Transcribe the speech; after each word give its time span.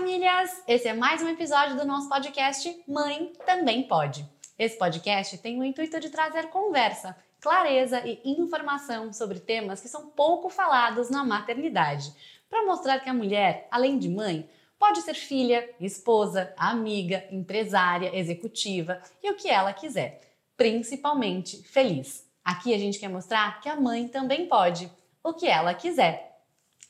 famílias! 0.00 0.62
Esse 0.66 0.88
é 0.88 0.94
mais 0.94 1.20
um 1.20 1.28
episódio 1.28 1.76
do 1.76 1.84
nosso 1.84 2.08
podcast 2.08 2.82
Mãe 2.88 3.34
Também 3.44 3.82
Pode. 3.82 4.26
Esse 4.58 4.78
podcast 4.78 5.36
tem 5.36 5.60
o 5.60 5.62
intuito 5.62 6.00
de 6.00 6.08
trazer 6.08 6.46
conversa, 6.48 7.14
clareza 7.38 8.00
e 8.06 8.18
informação 8.24 9.12
sobre 9.12 9.38
temas 9.40 9.78
que 9.78 9.88
são 9.88 10.06
pouco 10.06 10.48
falados 10.48 11.10
na 11.10 11.22
maternidade, 11.22 12.10
para 12.48 12.64
mostrar 12.64 13.00
que 13.00 13.10
a 13.10 13.14
mulher, 13.14 13.68
além 13.70 13.98
de 13.98 14.08
mãe, 14.08 14.48
pode 14.78 15.02
ser 15.02 15.12
filha, 15.12 15.68
esposa, 15.78 16.50
amiga, 16.56 17.22
empresária, 17.30 18.18
executiva 18.18 19.02
e 19.22 19.30
o 19.30 19.36
que 19.36 19.50
ela 19.50 19.74
quiser, 19.74 20.22
principalmente 20.56 21.62
feliz. 21.64 22.26
Aqui 22.42 22.72
a 22.72 22.78
gente 22.78 22.98
quer 22.98 23.10
mostrar 23.10 23.60
que 23.60 23.68
a 23.68 23.76
mãe 23.76 24.08
também 24.08 24.46
pode, 24.46 24.90
o 25.22 25.34
que 25.34 25.46
ela 25.46 25.74
quiser. 25.74 26.30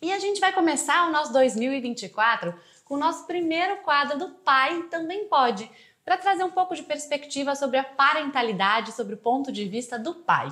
E 0.00 0.12
a 0.12 0.18
gente 0.20 0.40
vai 0.40 0.52
começar 0.52 1.08
o 1.08 1.12
nosso 1.12 1.32
2024 1.32 2.54
com 2.90 2.96
o 2.96 2.98
nosso 2.98 3.24
primeiro 3.24 3.76
quadro 3.84 4.18
do 4.18 4.30
Pai 4.30 4.82
Também 4.90 5.26
Pode, 5.26 5.70
para 6.04 6.16
trazer 6.16 6.42
um 6.42 6.50
pouco 6.50 6.74
de 6.74 6.82
perspectiva 6.82 7.54
sobre 7.54 7.76
a 7.78 7.84
parentalidade, 7.84 8.90
sobre 8.90 9.14
o 9.14 9.16
ponto 9.16 9.52
de 9.52 9.64
vista 9.64 9.96
do 9.96 10.12
pai. 10.12 10.48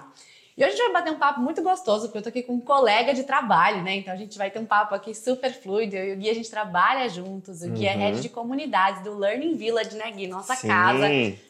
E 0.56 0.62
hoje 0.62 0.74
a 0.74 0.76
gente 0.76 0.84
vai 0.84 0.92
bater 0.92 1.12
um 1.12 1.18
papo 1.18 1.40
muito 1.40 1.60
gostoso, 1.62 2.04
porque 2.06 2.18
eu 2.18 2.22
tô 2.22 2.28
aqui 2.28 2.44
com 2.44 2.52
um 2.54 2.60
colega 2.60 3.12
de 3.12 3.24
trabalho, 3.24 3.82
né? 3.82 3.96
Então 3.96 4.14
a 4.14 4.16
gente 4.16 4.38
vai 4.38 4.52
ter 4.52 4.60
um 4.60 4.66
papo 4.66 4.94
aqui 4.94 5.16
super 5.16 5.52
fluido. 5.52 5.96
Eu 5.96 6.10
e 6.10 6.12
o 6.12 6.16
Gui, 6.16 6.30
a 6.30 6.34
gente 6.34 6.48
trabalha 6.48 7.08
juntos. 7.08 7.62
O 7.62 7.70
Gui 7.70 7.86
é 7.86 7.92
head 7.96 8.14
Uhum. 8.16 8.22
de 8.22 8.28
comunidades 8.28 9.02
do 9.02 9.18
Learning 9.18 9.56
Village, 9.56 9.96
né, 9.96 10.08
Gui? 10.12 10.28
Nossa 10.28 10.54
Sim. 10.54 10.68
casa, 10.68 11.06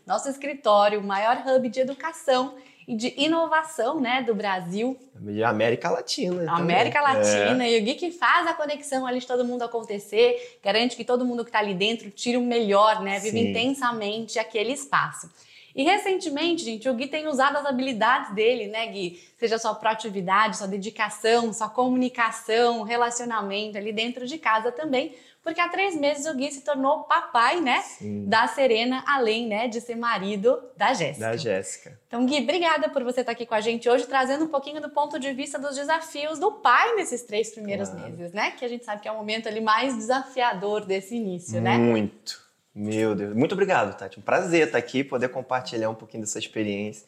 nosso 0.07 0.31
escritório, 0.31 1.01
o 1.01 1.05
maior 1.05 1.43
hub 1.47 1.69
de 1.69 1.81
educação 1.81 2.55
e 2.89 2.97
de 2.97 3.13
inovação, 3.19 4.01
né, 4.01 4.23
do 4.23 4.35
Brasil. 4.35 4.99
De 5.15 5.45
América 5.45 5.91
Latina. 5.91 6.47
também. 6.47 6.49
América 6.49 6.99
É. 7.01 7.03
Latina 7.03 7.69
e 7.69 7.79
o 7.79 7.85
Gui 7.85 7.95
que 7.97 8.11
faz 8.11 8.47
a 8.47 8.55
conexão 8.55 9.07
ali 9.07 9.21
de 9.21 9.27
todo 9.27 9.45
mundo 9.45 9.63
acontecer, 9.63 10.59
garante 10.65 10.97
que 10.97 11.05
todo 11.05 11.23
mundo 11.23 11.45
que 11.45 11.51
está 11.51 11.59
ali 11.59 11.75
dentro 11.75 12.11
tira 12.11 12.39
o 12.39 12.43
melhor, 12.43 13.03
né? 13.03 13.21
Vive 13.21 13.39
Sim. 13.43 13.51
intensamente 13.51 14.39
aquele 14.39 14.73
espaço. 14.73 15.29
E 15.77 15.85
recentemente, 15.85 16.65
gente, 16.65 16.89
o 16.89 16.95
Gui 16.95 17.09
tem 17.09 17.29
usado 17.29 17.59
as 17.59 17.67
habilidades 17.67 18.35
dele, 18.35 18.69
né, 18.69 18.87
Gui? 18.87 19.23
Seja 19.37 19.59
sua 19.59 19.75
proatividade, 19.75 20.57
sua 20.57 20.67
dedicação, 20.67 21.53
sua 21.53 21.69
comunicação, 21.69 22.83
relacionamento 22.85 23.77
ali 23.77 23.93
dentro 23.93 24.27
de 24.27 24.39
casa 24.39 24.73
também, 24.73 25.15
porque 25.43 25.61
há 25.61 25.69
três 25.69 25.95
meses 25.97 26.27
o 26.27 26.35
Gui 26.35 26.51
se 26.51 26.61
tornou 26.63 27.05
papai, 27.05 27.61
né, 27.61 27.81
Sim. 27.83 28.25
da 28.27 28.47
Serena, 28.47 29.03
além, 29.07 29.47
né, 29.47 29.67
de 29.69 29.81
ser 29.81 29.95
marido 29.97 30.61
da 30.77 30.93
Jéssica. 30.93 31.27
Da 31.31 31.37
Jéssica. 31.37 31.99
Então, 32.07 32.27
Gui, 32.27 32.39
obrigada 32.43 32.89
por 32.91 33.03
você 33.03 33.21
estar 33.21 33.33
aqui 33.33 33.47
com 33.47 33.55
a 33.55 33.61
gente 33.61 33.89
hoje, 33.89 34.07
trazendo 34.07 34.45
um 34.45 34.49
pouquinho 34.49 34.81
do 34.81 34.91
ponto 34.91 35.19
de 35.19 35.33
vista 35.33 35.59
dos 35.59 35.75
desafios 35.77 36.39
do 36.39 36.53
pai 36.53 36.95
nesses 36.97 37.23
três 37.23 37.51
primeiros 37.51 37.89
Claro. 37.89 38.11
meses, 38.11 38.33
né? 38.33 38.51
Que 38.53 38.65
a 38.65 38.69
gente 38.69 38.85
sabe 38.85 39.01
que 39.03 39.09
é 39.09 39.13
o 39.13 39.17
momento 39.17 39.49
ali 39.49 39.61
mais 39.61 39.97
desafiador 39.97 40.85
desse 40.85 41.15
início, 41.17 41.61
né? 41.61 41.79
Muito. 41.79 42.47
Meu 42.75 43.15
Deus. 43.15 43.35
Muito 43.35 43.53
obrigado, 43.53 43.97
Tati. 43.97 44.19
Um 44.21 44.23
prazer 44.23 44.67
estar 44.67 44.79
aqui, 44.79 45.03
poder 45.03 45.29
compartilhar 45.31 45.91
um 45.91 45.95
pouquinho 45.95 46.23
dessa 46.23 46.39
experiência 46.39 47.07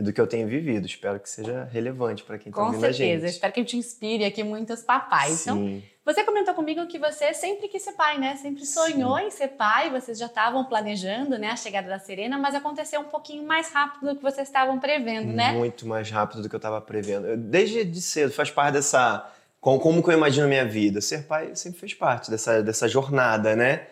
e 0.00 0.02
do 0.02 0.12
que 0.12 0.20
eu 0.20 0.26
tenho 0.26 0.48
vivido. 0.48 0.86
Espero 0.86 1.20
que 1.20 1.28
seja 1.28 1.68
relevante 1.70 2.24
para 2.24 2.38
quem 2.38 2.48
está 2.50 2.60
Com 2.60 2.66
ouvindo 2.68 2.84
a 2.86 2.92
certeza. 2.92 3.20
gente. 3.26 3.34
Espero 3.34 3.52
que 3.52 3.64
te 3.64 3.76
inspire 3.76 4.24
aqui 4.24 4.42
muitos 4.42 4.80
papais. 4.82 5.42
Então, 5.42 5.56
Sim. 5.58 5.82
você 6.04 6.24
comentou 6.24 6.54
comigo 6.54 6.86
que 6.86 6.98
você 6.98 7.34
sempre 7.34 7.68
quis 7.68 7.82
ser 7.82 7.92
pai, 7.92 8.18
né? 8.18 8.34
Sempre 8.36 8.64
sonhou 8.64 9.18
em 9.18 9.30
ser 9.30 9.48
pai, 9.48 9.90
vocês 9.90 10.18
já 10.18 10.26
estavam 10.26 10.64
planejando, 10.64 11.38
né, 11.38 11.48
a 11.50 11.56
chegada 11.56 11.86
da 11.88 11.98
Serena, 11.98 12.38
mas 12.38 12.54
aconteceu 12.54 13.00
um 13.00 13.04
pouquinho 13.04 13.44
mais 13.46 13.70
rápido 13.70 14.08
do 14.10 14.16
que 14.16 14.22
vocês 14.22 14.48
estavam 14.48 14.80
prevendo, 14.80 15.32
né? 15.32 15.52
Muito 15.52 15.86
mais 15.86 16.10
rápido 16.10 16.42
do 16.42 16.48
que 16.48 16.54
eu 16.54 16.58
estava 16.58 16.80
prevendo. 16.80 17.26
Eu, 17.26 17.36
desde 17.36 17.84
de 17.84 18.00
cedo, 18.00 18.32
faz 18.32 18.50
parte 18.50 18.72
dessa. 18.74 19.30
com- 19.60 19.78
Como, 19.78 20.02
que 20.02 20.08
eu 20.08 20.14
imagino 20.14 20.46
a 20.46 20.48
minha 20.48 20.64
vida? 20.64 21.02
Ser 21.02 21.24
pai 21.24 21.54
sempre 21.54 21.78
fez 21.78 21.92
parte 21.92 22.30
dessa, 22.30 22.62
dessa 22.62 22.88
jornada, 22.88 23.54
né? 23.54 23.86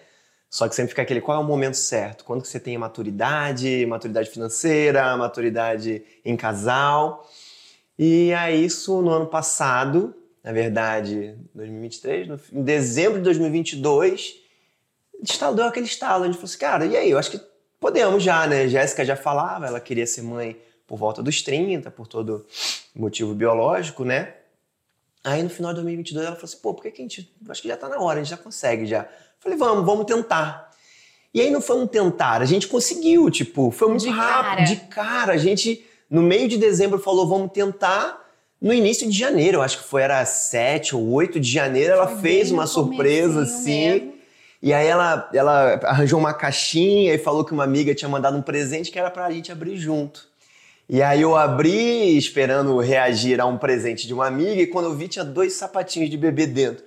Só 0.50 0.68
que 0.68 0.74
sempre 0.74 0.90
fica 0.90 1.02
aquele 1.02 1.20
qual 1.20 1.38
é 1.38 1.44
o 1.44 1.46
momento 1.46 1.76
certo? 1.76 2.24
Quando 2.24 2.42
que 2.42 2.48
você 2.48 2.58
tem 2.58 2.78
maturidade, 2.78 3.84
maturidade 3.86 4.30
financeira, 4.30 5.16
maturidade 5.16 6.02
em 6.24 6.36
casal. 6.36 7.28
E 7.98 8.32
aí, 8.32 8.64
isso 8.64 9.02
no 9.02 9.10
ano 9.10 9.26
passado, 9.26 10.14
na 10.42 10.52
verdade, 10.52 11.36
2023, 11.54 12.28
no, 12.28 12.40
em 12.52 12.62
dezembro 12.62 13.18
de 13.18 13.24
2022, 13.24 14.36
estalo, 15.22 15.56
deu 15.56 15.66
aquele 15.66 15.86
estalo. 15.86 16.24
A 16.24 16.26
gente 16.26 16.36
falou 16.36 16.46
assim, 16.46 16.58
cara, 16.58 16.86
e 16.86 16.96
aí? 16.96 17.10
Eu 17.10 17.18
acho 17.18 17.30
que 17.30 17.40
podemos 17.78 18.22
já, 18.22 18.46
né? 18.46 18.68
Jéssica 18.68 19.04
já 19.04 19.16
falava, 19.16 19.66
ela 19.66 19.80
queria 19.80 20.06
ser 20.06 20.22
mãe 20.22 20.56
por 20.86 20.96
volta 20.96 21.22
dos 21.22 21.42
30, 21.42 21.90
por 21.90 22.06
todo 22.06 22.46
motivo 22.94 23.34
biológico, 23.34 24.04
né? 24.04 24.34
Aí 25.24 25.42
no 25.42 25.50
final 25.50 25.72
de 25.72 25.76
2022 25.76 26.26
ela 26.26 26.36
falou 26.36 26.44
assim, 26.44 26.58
pô, 26.62 26.74
por 26.74 26.82
que, 26.82 26.90
que 26.90 27.02
a 27.02 27.04
gente, 27.04 27.32
acho 27.48 27.62
que 27.62 27.68
já 27.68 27.76
tá 27.76 27.88
na 27.88 27.98
hora, 28.00 28.20
a 28.20 28.22
gente 28.22 28.30
já 28.30 28.36
consegue 28.36 28.86
já. 28.86 29.06
Falei, 29.40 29.58
vamos, 29.58 29.84
vamos 29.84 30.04
tentar. 30.06 30.70
E 31.34 31.40
aí 31.40 31.50
não 31.50 31.60
foi 31.60 31.76
um 31.76 31.86
tentar, 31.86 32.40
a 32.40 32.44
gente 32.44 32.66
conseguiu, 32.68 33.30
tipo, 33.30 33.70
foi 33.70 33.88
muito 33.88 34.02
De 34.02 34.08
rápido, 34.10 34.44
cara. 34.48 34.62
de 34.64 34.76
cara. 34.76 35.32
A 35.34 35.36
gente, 35.36 35.84
no 36.10 36.22
meio 36.22 36.48
de 36.48 36.56
dezembro, 36.56 36.98
falou, 36.98 37.28
vamos 37.28 37.52
tentar. 37.52 38.26
No 38.60 38.72
início 38.72 39.08
de 39.08 39.16
janeiro, 39.16 39.58
eu 39.58 39.62
acho 39.62 39.78
que 39.78 39.84
foi, 39.84 40.02
era 40.02 40.24
7 40.24 40.96
ou 40.96 41.08
8 41.12 41.38
de 41.38 41.48
janeiro, 41.50 41.92
ela 41.92 42.08
Foi 42.08 42.20
fez 42.20 42.50
uma 42.50 42.66
surpresa, 42.66 43.42
assim. 43.42 43.90
mesmo. 43.90 44.14
E 44.60 44.72
aí 44.72 44.86
ela, 44.88 45.30
ela 45.32 45.74
arranjou 45.84 46.18
uma 46.18 46.34
caixinha 46.34 47.14
e 47.14 47.18
falou 47.18 47.44
que 47.44 47.52
uma 47.52 47.62
amiga 47.62 47.94
tinha 47.94 48.08
mandado 48.08 48.36
um 48.36 48.42
presente 48.42 48.90
que 48.90 48.98
era 48.98 49.10
pra 49.10 49.30
gente 49.30 49.52
abrir 49.52 49.76
junto. 49.76 50.26
E 50.88 51.02
aí 51.02 51.20
eu 51.20 51.36
abri 51.36 52.16
esperando 52.16 52.78
reagir 52.78 53.40
a 53.40 53.46
um 53.46 53.58
presente 53.58 54.06
de 54.06 54.14
uma 54.14 54.26
amiga 54.26 54.62
e 54.62 54.66
quando 54.66 54.86
eu 54.86 54.94
vi 54.94 55.06
tinha 55.08 55.24
dois 55.24 55.52
sapatinhos 55.52 56.08
de 56.08 56.16
bebê 56.16 56.46
dentro. 56.46 56.82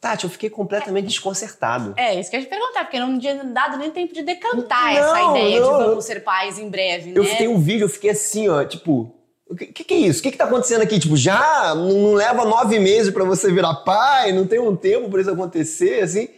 Tati, 0.00 0.24
eu 0.24 0.30
fiquei 0.30 0.48
completamente 0.50 1.06
desconcertado. 1.06 1.92
É, 1.96 2.18
isso 2.18 2.30
que 2.30 2.36
eu 2.36 2.40
ia 2.40 2.46
te 2.46 2.50
perguntar, 2.50 2.84
porque 2.84 2.98
não 3.00 3.18
tinha 3.18 3.34
dado 3.44 3.76
nem 3.78 3.90
tempo 3.90 4.14
de 4.14 4.22
decantar 4.22 4.94
Não, 4.94 5.00
essa 5.16 5.30
ideia 5.30 5.54
de 5.56 5.60
não, 5.60 5.72
vamos 5.78 5.94
eu- 5.96 6.02
ser 6.02 6.20
pais 6.22 6.58
em 6.58 6.68
breve, 6.68 7.12
Eu 7.14 7.24
né? 7.24 7.34
tenho 7.36 7.50
um 7.52 7.58
vídeo, 7.60 7.84
eu 7.84 7.88
fiquei 7.88 8.10
assim, 8.10 8.48
ó, 8.48 8.64
tipo, 8.64 9.12
o 9.48 9.56
que, 9.56 9.66
que 9.66 9.82
que 9.84 9.94
é 9.94 9.96
isso? 9.98 10.20
O 10.20 10.22
que, 10.22 10.30
que 10.30 10.36
tá 10.38 10.44
acontecendo 10.44 10.82
aqui? 10.82 11.00
Tipo, 11.00 11.16
já 11.16 11.74
não, 11.74 12.14
leva 12.14 12.44
nove 12.44 12.78
meses 12.78 13.12
pra 13.12 13.24
você 13.24 13.52
virar 13.52 13.74
pai, 13.76 14.30
não 14.32 14.46
tem 14.46 14.60
um 14.60 14.76
tempo 14.76 15.08
pra 15.10 15.20
isso 15.20 15.30
acontecer, 15.30 16.00
assim. 16.02 16.28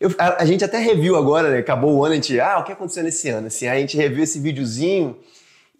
Eu- 0.00 0.14
a, 0.18 0.42
a 0.42 0.46
gente 0.46 0.64
até 0.64 0.78
reviu 0.78 1.14
agora, 1.16 1.50
né? 1.50 1.58
Acabou 1.58 1.94
o 1.96 2.04
ano, 2.04 2.12
a 2.12 2.16
gente, 2.16 2.38
ah, 2.40 2.58
o 2.60 2.64
que 2.64 2.72
aconteceu 2.72 3.02
nesse 3.02 3.28
ano? 3.28 3.48
Assim, 3.48 3.66
aí 3.68 3.76
a 3.76 3.80
gente 3.80 3.96
reviu 3.96 4.22
esse 4.24 4.38
videozinho 4.38 5.16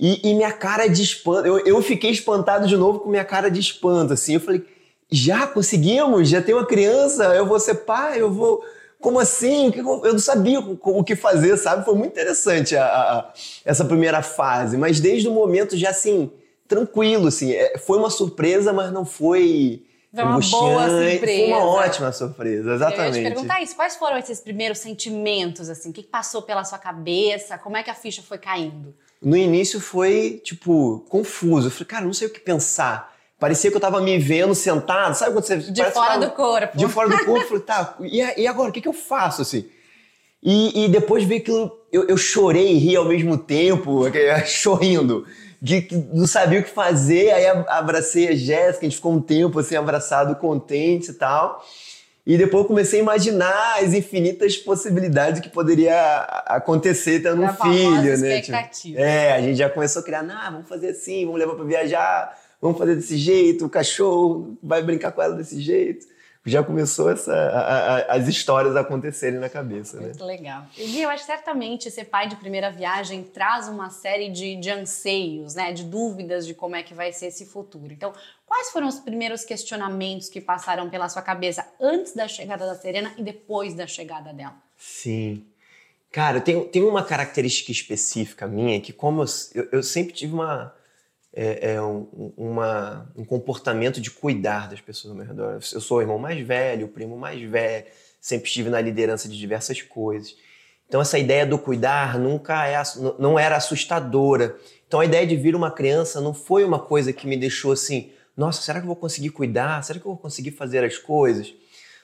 e, 0.05 0.31
e 0.31 0.35
minha 0.35 0.51
cara 0.51 0.89
de 0.89 1.01
espanto, 1.01 1.47
eu, 1.47 1.59
eu 1.65 1.81
fiquei 1.81 2.11
espantado 2.11 2.67
de 2.67 2.77
novo 2.77 2.99
com 2.99 3.09
minha 3.09 3.25
cara 3.25 3.49
de 3.49 3.61
espanto, 3.61 4.13
assim. 4.13 4.35
Eu 4.35 4.41
falei, 4.41 4.65
já 5.09 5.47
conseguimos? 5.47 6.29
Já 6.29 6.43
tem 6.43 6.55
uma 6.57 6.67
criança? 6.67 7.23
Eu 7.37 7.47
vou 7.47 7.61
ser 7.61 7.75
pai? 7.87 8.21
Eu 8.21 8.33
vou. 8.33 8.65
Como 9.01 9.19
assim? 9.21 9.73
Eu 9.77 10.13
não 10.13 10.19
sabia 10.19 10.59
o 10.61 11.05
que 11.05 11.15
fazer, 11.15 11.57
sabe? 11.57 11.85
Foi 11.85 11.95
muito 11.95 12.11
interessante 12.13 12.77
a- 12.77 12.85
a- 12.87 13.33
essa 13.65 13.85
primeira 13.85 14.23
fase, 14.23 14.77
mas 14.77 14.99
desde 15.01 15.29
o 15.29 15.33
momento 15.33 15.77
já 15.77 15.91
assim, 15.91 16.31
tranquilo, 16.67 17.29
assim. 17.29 17.53
É, 17.53 17.79
Foi 17.79 17.99
uma 17.99 18.11
surpresa, 18.11 18.73
mas 18.73 18.93
não 18.93 19.05
foi. 19.05 19.85
Foi 20.15 20.25
uma 20.25 20.39
boa 20.41 20.83
angustiante. 20.83 21.19
Foi 21.21 21.45
uma 21.47 21.57
surpresa. 21.61 21.67
ótima 21.67 22.13
surpresa, 22.13 22.63
Eu 22.63 22.69
ia 22.71 22.75
exatamente. 22.75 23.15
te 23.19 23.23
perguntar 23.23 23.63
isso, 23.63 23.75
quais 23.77 23.97
foram 23.97 24.19
esses 24.19 24.41
primeiros 24.41 24.79
sentimentos, 24.79 25.69
assim? 25.71 25.91
O 25.91 25.93
que 25.93 26.03
passou 26.03 26.43
pela 26.43 26.65
sua 26.65 26.79
cabeça? 26.79 27.57
Como 27.59 27.77
é 27.77 27.83
que 27.83 27.91
a 27.91 27.95
ficha 27.95 28.21
foi 28.23 28.39
caindo? 28.39 28.95
No 29.23 29.37
início 29.37 29.81
foi, 29.81 30.41
tipo, 30.43 31.05
confuso. 31.09 31.69
Eu 31.69 31.71
falei, 31.71 31.87
cara, 31.87 32.05
não 32.05 32.13
sei 32.13 32.29
o 32.29 32.31
que 32.31 32.41
pensar. 32.41 33.13
Parecia 33.39 33.71
que 33.71 33.77
eu 33.77 33.81
tava 33.81 34.01
me 34.01 34.19
vendo 34.19 34.55
sentado, 34.55 35.15
sabe 35.15 35.33
quando 35.33 35.45
você. 35.45 35.57
De 35.57 35.85
fora 35.91 36.19
do 36.19 36.31
corpo. 36.31 36.77
de 36.77 36.89
fora 36.89 37.09
do 37.09 37.25
corpo, 37.25 37.39
eu 37.39 37.49
falei, 37.49 37.63
tá, 37.63 37.97
e, 38.01 38.43
e 38.43 38.47
agora? 38.47 38.71
O 38.71 38.73
que, 38.73 38.81
que 38.81 38.89
eu 38.89 38.93
faço, 38.93 39.43
assim? 39.43 39.69
E, 40.43 40.85
e 40.85 40.89
depois 40.89 41.25
veio 41.25 41.41
aquilo, 41.41 41.79
eu, 41.93 42.07
eu 42.09 42.17
chorei 42.17 42.73
e 42.73 42.79
ri 42.79 42.97
ao 42.97 43.05
mesmo 43.05 43.39
tempo, 43.39 44.05
chorrindo, 44.47 45.25
de 45.61 45.83
que 45.83 45.97
não 46.13 46.27
sabia 46.27 46.61
o 46.61 46.65
que 46.65 46.71
fazer, 46.71 47.31
aí 47.31 47.47
abracei 47.47 48.29
a 48.29 48.35
Jéssica, 48.35 48.87
a 48.87 48.89
gente 48.89 48.97
ficou 48.97 49.13
um 49.13 49.21
tempo, 49.21 49.59
assim, 49.61 49.77
abraçado, 49.77 50.35
contente 50.37 51.11
e 51.11 51.15
tal. 51.15 51.65
E 52.25 52.39
depois 52.39 52.63
eu 52.63 52.69
comecei 52.69 53.01
a 53.01 53.03
imaginar 53.03 53.79
as 53.83 53.93
infinitas 53.95 54.57
possibilidades 54.57 55.41
que 55.41 55.49
poderia 55.49 56.21
acontecer 56.47 57.21
tendo 57.21 57.43
um 57.43 57.47
filho, 57.73 58.17
né? 58.21 58.41
Tipo, 58.41 58.99
é, 59.01 59.33
a 59.33 59.41
gente 59.43 59.57
já 59.57 59.69
começou 59.69 60.01
a 60.01 60.05
criar, 60.05 60.25
ah, 60.31 60.51
vamos 60.51 60.69
fazer 60.69 60.91
assim, 60.91 61.25
vamos 61.25 61.41
levar 61.41 61.55
pra 61.57 61.65
viajar, 61.65 62.39
vamos 62.61 62.79
fazer 62.79 62.95
desse 62.95 63.17
jeito, 63.17 63.67
o 63.67 63.69
cachorro 63.69 64.57
vai 64.63 64.83
brincar 64.83 65.11
com 65.11 65.21
ela 65.21 65.35
desse 65.35 65.61
jeito. 65.61 66.07
Já 66.45 66.61
começou 66.61 67.09
essa, 67.09 67.33
a- 67.33 67.97
a- 67.99 68.15
as 68.17 68.27
histórias 68.27 68.75
a 68.75 68.81
acontecerem 68.81 69.39
na 69.39 69.49
cabeça, 69.49 69.99
né? 69.99 70.07
Muito 70.07 70.25
legal. 70.25 70.65
E 70.77 71.01
eu 71.01 71.09
acho 71.09 71.25
que 71.25 71.31
certamente 71.31 71.89
ser 71.89 72.07
pai 72.07 72.27
de 72.29 72.35
primeira 72.35 72.69
viagem 72.69 73.23
traz 73.23 73.69
uma 73.69 73.91
série 73.91 74.29
de, 74.29 74.57
de 74.57 74.69
anseios, 74.69 75.55
né? 75.55 75.73
De 75.73 75.85
dúvidas 75.85 76.45
de 76.45 76.53
como 76.53 76.75
é 76.75 76.83
que 76.83 76.95
vai 76.95 77.13
ser 77.13 77.27
esse 77.27 77.47
futuro. 77.47 77.93
Então, 77.93 78.13
quais 78.53 78.69
foram 78.69 78.87
os 78.87 79.01
primeiros 79.01 79.47
questionamentos 79.47 80.29
que 80.29 80.39
passaram 80.39 80.91
pela 80.91 81.09
sua 81.09 81.23
cabeça 81.23 81.67
antes 81.81 82.15
da 82.15 82.29
chegada 82.29 82.67
da 82.67 82.75
Serena 82.75 83.15
e 83.17 83.23
depois 83.23 83.73
da 83.73 83.87
chegada 83.87 84.31
dela? 84.31 84.55
Sim. 84.77 85.47
Cara, 86.11 86.39
tem, 86.39 86.63
tem 86.69 86.83
uma 86.83 87.03
característica 87.03 87.73
específica 87.73 88.47
minha 88.47 88.79
que, 88.79 88.93
como 88.93 89.23
eu, 89.23 89.27
eu, 89.55 89.69
eu 89.73 89.83
sempre 89.83 90.13
tive 90.13 90.35
uma, 90.35 90.71
é, 91.33 91.73
é, 91.73 91.83
um, 91.83 92.35
uma, 92.37 93.11
um 93.17 93.25
comportamento 93.25 94.03
de 94.03 94.11
cuidar 94.11 94.69
das 94.69 94.83
pessoas 94.83 95.13
ao 95.13 95.17
meu 95.17 95.27
redor. 95.27 95.55
Eu 95.55 95.81
sou 95.81 95.97
o 95.97 96.01
irmão 96.03 96.19
mais 96.19 96.39
velho, 96.47 96.85
o 96.85 96.91
primo 96.91 97.17
mais 97.17 97.41
velho, 97.41 97.87
sempre 98.21 98.49
estive 98.49 98.69
na 98.69 98.83
liderança 98.83 99.31
de 99.31 99.39
diversas 99.39 99.81
coisas. 99.81 100.37
Então 100.87 101.01
essa 101.01 101.19
ideia 101.19 101.47
do 101.47 101.59
cuidar 101.59 102.19
nunca 102.19 102.69
é, 102.69 102.77
não 103.19 103.39
era 103.39 103.57
assustadora. 103.57 104.55
Então 104.87 105.01
a 105.01 105.07
ideia 105.07 105.27
de 105.27 105.37
vir 105.37 105.57
uma 105.57 105.71
criança 105.71 106.21
não 106.21 106.35
foi 106.35 106.65
uma 106.65 106.79
coisa 106.79 107.15
que 107.15 107.27
me 107.27 107.39
deixou 107.39 107.73
assim, 107.73 108.13
nossa, 108.37 108.63
será 108.63 108.79
que 108.79 108.85
eu 108.85 108.89
vou 108.89 108.97
conseguir 108.97 109.31
cuidar? 109.31 109.83
Será 109.83 109.99
que 109.99 110.07
eu 110.07 110.13
vou 110.13 110.21
conseguir 110.21 110.53
fazer 110.53 110.85
as 110.85 110.97
coisas? 110.99 111.55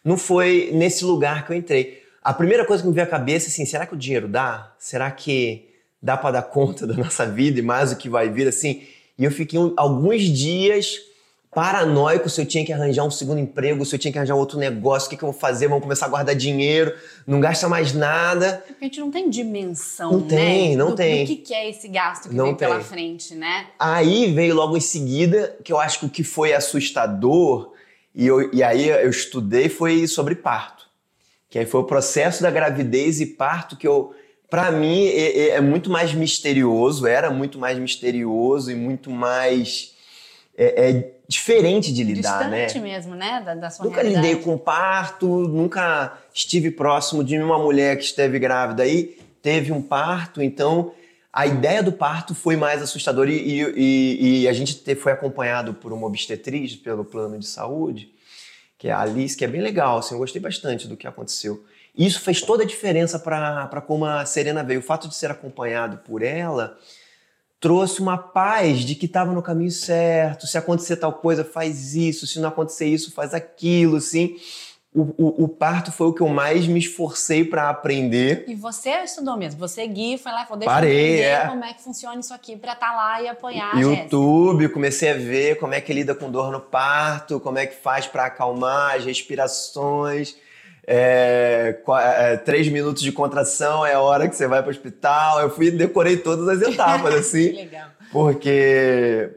Não 0.04 0.16
foi 0.16 0.70
nesse 0.72 1.04
lugar 1.04 1.46
que 1.46 1.52
eu 1.52 1.56
entrei. 1.56 2.02
A 2.22 2.32
primeira 2.32 2.64
coisa 2.64 2.82
que 2.82 2.88
me 2.88 2.94
veio 2.94 3.06
à 3.06 3.10
cabeça 3.10 3.46
é 3.46 3.48
assim, 3.48 3.64
será 3.64 3.86
que 3.86 3.94
o 3.94 3.98
dinheiro 3.98 4.28
dá? 4.28 4.74
Será 4.78 5.10
que 5.10 5.68
dá 6.02 6.16
para 6.16 6.32
dar 6.32 6.42
conta 6.42 6.86
da 6.86 6.94
nossa 6.94 7.26
vida 7.26 7.58
e 7.58 7.62
mais 7.62 7.92
o 7.92 7.96
que 7.96 8.08
vai 8.08 8.28
vir 8.28 8.46
assim? 8.46 8.82
E 9.18 9.24
eu 9.24 9.30
fiquei 9.30 9.58
alguns 9.76 10.22
dias 10.22 10.98
paranoico 11.50 12.28
se 12.28 12.40
eu 12.40 12.46
tinha 12.46 12.64
que 12.64 12.72
arranjar 12.72 13.04
um 13.04 13.10
segundo 13.10 13.38
emprego, 13.38 13.84
se 13.84 13.94
eu 13.94 13.98
tinha 13.98 14.12
que 14.12 14.18
arranjar 14.18 14.34
outro 14.34 14.58
negócio, 14.58 15.06
o 15.06 15.10
que, 15.10 15.16
que 15.16 15.24
eu 15.24 15.32
vou 15.32 15.40
fazer? 15.40 15.68
Vamos 15.68 15.82
começar 15.82 16.06
a 16.06 16.08
guardar 16.08 16.34
dinheiro, 16.34 16.94
não 17.26 17.40
gasta 17.40 17.68
mais 17.68 17.92
nada. 17.92 18.62
Porque 18.66 18.84
a 18.84 18.88
gente 18.88 19.00
não 19.00 19.10
tem 19.10 19.30
dimensão, 19.30 20.12
não 20.12 20.20
tem, 20.22 20.70
né? 20.70 20.76
não 20.76 20.90
do, 20.90 20.96
tem. 20.96 21.24
Do 21.24 21.36
que, 21.36 21.54
é 21.54 21.70
esse 21.70 21.88
gasto 21.88 22.28
que 22.28 22.34
não 22.34 22.46
vem 22.46 22.54
tem. 22.54 22.68
pela 22.68 22.80
frente, 22.80 23.34
né? 23.34 23.66
Aí 23.78 24.32
veio 24.32 24.54
logo 24.54 24.76
em 24.76 24.80
seguida, 24.80 25.56
que 25.64 25.72
eu 25.72 25.78
acho 25.78 26.00
que 26.00 26.06
o 26.06 26.10
que 26.10 26.22
foi 26.22 26.52
assustador, 26.52 27.72
e, 28.14 28.26
eu, 28.26 28.52
e 28.52 28.62
aí 28.62 28.88
eu 28.88 29.08
estudei, 29.08 29.68
foi 29.68 30.06
sobre 30.06 30.34
parto. 30.34 30.86
Que 31.48 31.58
aí 31.58 31.66
foi 31.66 31.80
o 31.80 31.84
processo 31.84 32.42
da 32.42 32.50
gravidez 32.50 33.20
e 33.20 33.26
parto 33.26 33.76
que 33.76 33.88
eu 33.88 34.14
para 34.50 34.70
mim 34.70 35.06
é, 35.08 35.50
é, 35.50 35.60
muito 35.60 35.90
mais 35.90 36.14
misterioso, 36.14 37.06
era 37.06 37.30
muito 37.30 37.58
mais 37.58 37.78
misterioso 37.78 38.70
e 38.70 38.74
muito 38.74 39.10
mais 39.10 39.94
é, 40.56 40.90
é 40.90 41.17
diferente 41.28 41.92
de 41.92 42.02
lidar, 42.02 42.38
Distante 42.38 42.78
né? 42.78 42.84
mesmo, 42.88 43.14
né? 43.14 43.42
Da, 43.44 43.54
da 43.54 43.70
sua 43.70 43.84
nunca 43.84 44.00
realidade. 44.00 44.26
lidei 44.26 44.42
com 44.42 44.56
parto, 44.56 45.26
nunca 45.26 46.18
estive 46.32 46.70
próximo 46.70 47.22
de 47.22 47.38
uma 47.38 47.58
mulher 47.58 47.98
que 47.98 48.04
esteve 48.04 48.38
grávida 48.38 48.82
aí, 48.82 49.18
teve 49.42 49.70
um 49.70 49.82
parto, 49.82 50.40
então 50.40 50.92
a 51.30 51.46
ideia 51.46 51.82
do 51.82 51.92
parto 51.92 52.34
foi 52.34 52.56
mais 52.56 52.80
assustadora 52.80 53.30
e, 53.30 53.60
e, 53.76 54.40
e 54.40 54.48
a 54.48 54.52
gente 54.54 54.82
foi 54.94 55.12
acompanhado 55.12 55.74
por 55.74 55.92
uma 55.92 56.06
obstetriz 56.06 56.74
pelo 56.74 57.04
plano 57.04 57.38
de 57.38 57.46
saúde, 57.46 58.10
que 58.78 58.88
é 58.88 58.92
a 58.92 59.00
Alice, 59.00 59.36
que 59.36 59.44
é 59.44 59.48
bem 59.48 59.60
legal, 59.60 59.98
assim, 59.98 60.14
eu 60.14 60.18
gostei 60.18 60.40
bastante 60.40 60.88
do 60.88 60.96
que 60.96 61.06
aconteceu. 61.06 61.62
E 61.94 62.06
isso 62.06 62.20
fez 62.20 62.40
toda 62.40 62.62
a 62.62 62.66
diferença 62.66 63.18
para 63.18 63.82
como 63.86 64.04
a 64.06 64.24
Serena 64.24 64.62
veio. 64.62 64.80
O 64.80 64.82
fato 64.82 65.08
de 65.08 65.14
ser 65.16 65.30
acompanhado 65.30 65.98
por 65.98 66.22
ela 66.22 66.78
trouxe 67.60 68.00
uma 68.00 68.16
paz 68.16 68.80
de 68.80 68.94
que 68.94 69.06
estava 69.06 69.32
no 69.32 69.42
caminho 69.42 69.70
certo. 69.70 70.46
Se 70.46 70.56
acontecer 70.56 70.96
tal 70.96 71.12
coisa, 71.12 71.44
faz 71.44 71.94
isso. 71.94 72.26
Se 72.26 72.38
não 72.38 72.48
acontecer 72.48 72.86
isso, 72.86 73.12
faz 73.12 73.34
aquilo, 73.34 73.96
assim. 73.96 74.36
O, 74.94 75.02
o, 75.18 75.44
o 75.44 75.48
parto 75.48 75.92
foi 75.92 76.06
o 76.06 76.12
que 76.14 76.22
eu 76.22 76.28
mais 76.28 76.66
me 76.66 76.78
esforcei 76.78 77.44
para 77.44 77.68
aprender. 77.68 78.44
E 78.48 78.54
você 78.54 78.90
estudou 79.02 79.36
mesmo? 79.36 79.60
Você, 79.60 79.86
Gui, 79.86 80.16
foi 80.16 80.32
lá 80.32 80.42
e 80.42 80.46
falou, 80.46 80.58
deixa 80.58 80.74
Parei, 80.74 81.20
eu 81.20 81.28
é. 81.28 81.46
como 81.46 81.64
é 81.64 81.74
que 81.74 81.82
funciona 81.82 82.18
isso 82.18 82.32
aqui 82.32 82.56
para 82.56 82.72
estar 82.72 82.88
tá 82.88 82.96
lá 82.96 83.22
e 83.22 83.28
apoiar 83.28 83.76
a 83.76 83.78
YouTube, 83.78 84.70
comecei 84.70 85.10
a 85.10 85.14
ver 85.14 85.58
como 85.58 85.74
é 85.74 85.80
que 85.80 85.92
lida 85.92 86.14
com 86.14 86.30
dor 86.30 86.50
no 86.50 86.60
parto, 86.60 87.38
como 87.38 87.58
é 87.58 87.66
que 87.66 87.76
faz 87.76 88.06
para 88.06 88.24
acalmar 88.24 88.96
as 88.96 89.04
respirações. 89.04 90.36
É, 90.90 91.57
é, 92.00 92.36
três 92.36 92.68
minutos 92.68 93.02
de 93.02 93.12
contração 93.12 93.84
é 93.84 93.94
a 93.94 94.00
hora 94.00 94.28
que 94.28 94.36
você 94.36 94.46
vai 94.46 94.60
para 94.60 94.68
o 94.68 94.70
hospital. 94.70 95.40
Eu 95.40 95.50
fui 95.50 95.70
decorei 95.70 96.16
todas 96.16 96.48
as 96.48 96.66
etapas, 96.66 97.14
assim. 97.16 97.50
que 97.50 97.56
legal. 97.56 97.88
Porque 98.10 99.30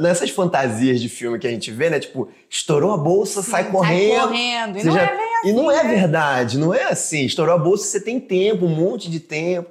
nessas 0.00 0.30
fantasias 0.30 1.00
de 1.00 1.08
filme 1.08 1.38
que 1.38 1.46
a 1.46 1.50
gente 1.50 1.70
vê, 1.70 1.88
né? 1.88 1.98
Tipo, 1.98 2.28
estourou 2.48 2.92
a 2.92 2.96
bolsa, 2.96 3.42
Sim, 3.42 3.50
sai 3.50 3.70
correndo. 3.70 4.14
Sai 4.14 4.28
correndo. 4.28 4.78
E 4.78 4.84
não, 4.84 4.92
já... 4.92 5.02
é 5.02 5.04
assim, 5.04 5.48
e 5.48 5.52
não 5.52 5.70
é 5.70 5.82
né? 5.82 5.94
verdade, 5.94 6.58
não 6.58 6.74
é 6.74 6.84
assim. 6.84 7.24
Estourou 7.24 7.54
a 7.54 7.58
bolsa, 7.58 7.84
você 7.84 8.00
tem 8.00 8.20
tempo, 8.20 8.66
um 8.66 8.74
monte 8.74 9.10
de 9.10 9.20
tempo. 9.20 9.70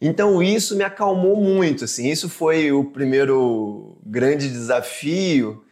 Então 0.00 0.42
isso 0.42 0.76
me 0.76 0.84
acalmou 0.84 1.36
muito, 1.36 1.84
assim. 1.84 2.08
Isso 2.08 2.28
foi 2.28 2.72
o 2.72 2.84
primeiro 2.84 3.98
grande 4.04 4.48
desafio 4.48 5.62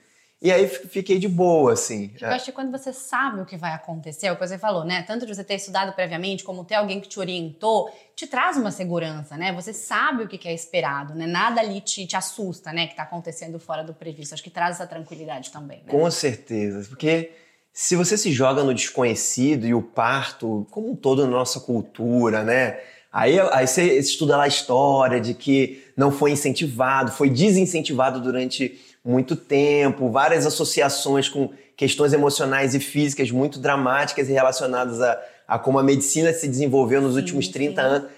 e 0.43 0.51
aí 0.51 0.67
fiquei 0.67 1.21
de 1.21 1.29
boa, 1.29 1.73
assim. 1.75 2.11
Eu 2.21 2.31
acho 2.31 2.47
que 2.47 2.53
quando 2.53 2.73
você 2.73 2.93
sabe 2.93 3.41
o 3.41 3.47
que 3.47 3.57
vai 3.57 3.73
acontecer, 3.73 4.27
é 4.27 4.33
o 4.33 4.37
que 4.37 4.45
você 4.45 4.59
falou, 4.59 4.85
né? 4.85 5.03
Tanto 5.03 5.25
de 5.25 5.33
você 5.33 5.45
ter 5.45 5.55
estudado 5.55 5.93
previamente, 5.93 6.43
como 6.43 6.65
ter 6.65 6.75
alguém 6.75 7.01
que 7.01 7.09
te 7.09 7.21
orientou, 7.21 7.89
te 8.17 8.27
traz 8.27 8.57
uma 8.57 8.73
segurança, 8.73 9.37
né? 9.37 9.53
Você 9.53 9.73
sabe 9.73 10.25
o 10.25 10.29
que 10.29 10.49
é 10.49 10.53
esperado, 10.53 11.15
né? 11.15 11.29
Nada 11.29 11.61
ali 11.61 11.81
te, 11.81 12.05
te 12.09 12.17
assusta, 12.17 12.73
né? 12.73 12.89
Que 12.89 12.97
tá 12.97 13.05
acontecendo 13.05 13.61
fora 13.61 13.85
do 13.85 13.95
previsto. 13.95 14.33
Acho 14.35 14.43
que 14.43 14.51
traz 14.51 14.75
essa 14.75 14.87
tranquilidade 14.87 15.53
também, 15.53 15.79
né? 15.87 15.93
Com 15.93 16.11
certeza. 16.11 16.89
Porque 16.89 17.31
se 17.73 17.95
você 17.95 18.19
se 18.19 18.33
joga 18.33 18.65
no 18.65 18.75
desconhecido 18.75 19.65
e 19.65 19.73
o 19.73 19.81
parto, 19.81 20.67
como 20.73 20.91
um 20.91 20.97
todo 20.97 21.25
na 21.25 21.31
nossa 21.31 21.61
cultura, 21.61 22.43
né? 22.43 22.81
Aí, 23.13 23.39
aí 23.39 23.67
você 23.67 23.97
estuda 23.97 24.37
lá 24.37 24.45
a 24.45 24.49
história 24.49 25.21
de 25.21 25.35
que 25.35 25.85
não 25.97 26.11
foi 26.11 26.33
incentivado, 26.33 27.13
foi 27.13 27.31
desincentivado 27.31 28.21
durante 28.21 28.81
muito 29.05 29.35
tempo, 29.35 30.11
várias 30.11 30.47
associações 30.47 31.29
com 31.29 31.51
questões 31.77 32.13
emocionais 32.13 32.75
e 32.75 32.81
físicas 32.81 33.31
muito 33.31 33.59
dramáticas 33.59 34.29
e 34.29 34.33
relacionadas 34.33 35.01
a, 35.01 35.21
a 35.49 35.59
como 35.59 35.79
a 35.79 35.83
medicina 35.83 36.33
se 36.33 36.47
desenvolveu 36.47 37.01
nos 37.01 37.15
Sim, 37.15 37.21
últimos 37.21 37.49
30 37.49 37.83
sim. 37.83 37.89
anos. 37.89 38.09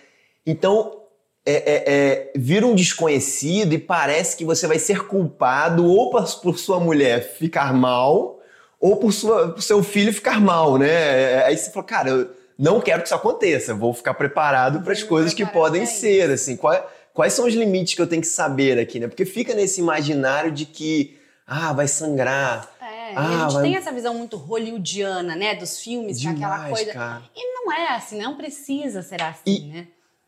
Então, 0.47 1.01
é, 1.47 1.53
é, 1.53 1.85
é, 1.87 2.33
vira 2.37 2.67
um 2.67 2.75
desconhecido 2.75 3.75
e 3.75 3.79
parece 3.79 4.37
que 4.37 4.45
você 4.45 4.67
vai 4.67 4.79
ser 4.79 5.07
culpado 5.07 5.87
ou 5.87 6.11
por, 6.11 6.25
por 6.41 6.59
sua 6.59 6.81
mulher 6.81 7.37
ficar 7.37 7.73
mal 7.73 8.41
ou 8.81 8.97
por, 8.97 9.13
sua, 9.13 9.49
por 9.53 9.63
seu 9.63 9.83
filho 9.83 10.13
ficar 10.13 10.41
mal, 10.41 10.77
né? 10.77 11.45
Aí 11.45 11.57
você 11.57 11.71
fala, 11.71 11.87
cara, 11.87 12.11
eu 12.11 12.31
não 12.59 12.81
quero 12.81 13.01
que 13.01 13.09
isso 13.09 13.15
aconteça, 13.15 13.75
vou 13.75 13.93
ficar 13.95 14.15
preparado 14.15 14.83
para 14.83 14.93
as 14.93 15.03
coisas 15.03 15.33
que 15.33 15.45
podem 15.45 15.87
ser, 15.87 16.31
assim. 16.31 16.57
Qual, 16.57 16.73
é- 16.73 16.85
quais 17.15 17.33
são 17.33 17.47
os 17.47 17.55
limites 17.55 17.95
que 17.95 18.03
eu 18.03 18.07
tenho 18.07 18.21
que 18.21 18.29
saber 18.29 18.79
aqui, 18.79 19.01
né? 19.01 19.09
Porque 19.09 19.25
fica 19.25 19.55
nesse 19.55 19.81
imaginário 19.81 20.53
de 20.53 20.67
que, 20.67 21.17
ah, 21.47 21.73
vai 21.73 21.89
sangrar. 21.89 22.71
É, 22.83 23.15
Ah, 23.17 23.21
a 23.27 23.41
gente 23.45 23.55
vai- 23.55 23.63
tem 23.63 23.77
essa 23.77 23.93
visão 23.93 24.13
muito 24.15 24.37
hollywoodiana, 24.37 25.35
né? 25.37 25.55
Dos 25.55 25.79
filmes, 25.79 26.23
é 26.25 26.29
aquela 26.29 26.57
Demais, 26.57 26.75
coisa. 26.77 26.93
cara. 26.93 27.23
E 27.35 27.55
não 27.55 27.73
é 27.73 27.89
assim, 27.95 28.19
não 28.21 28.37
precisa 28.37 29.01
ser 29.03 29.23
assim, 29.23 29.43
E- 29.47 29.61
né? 29.73 29.87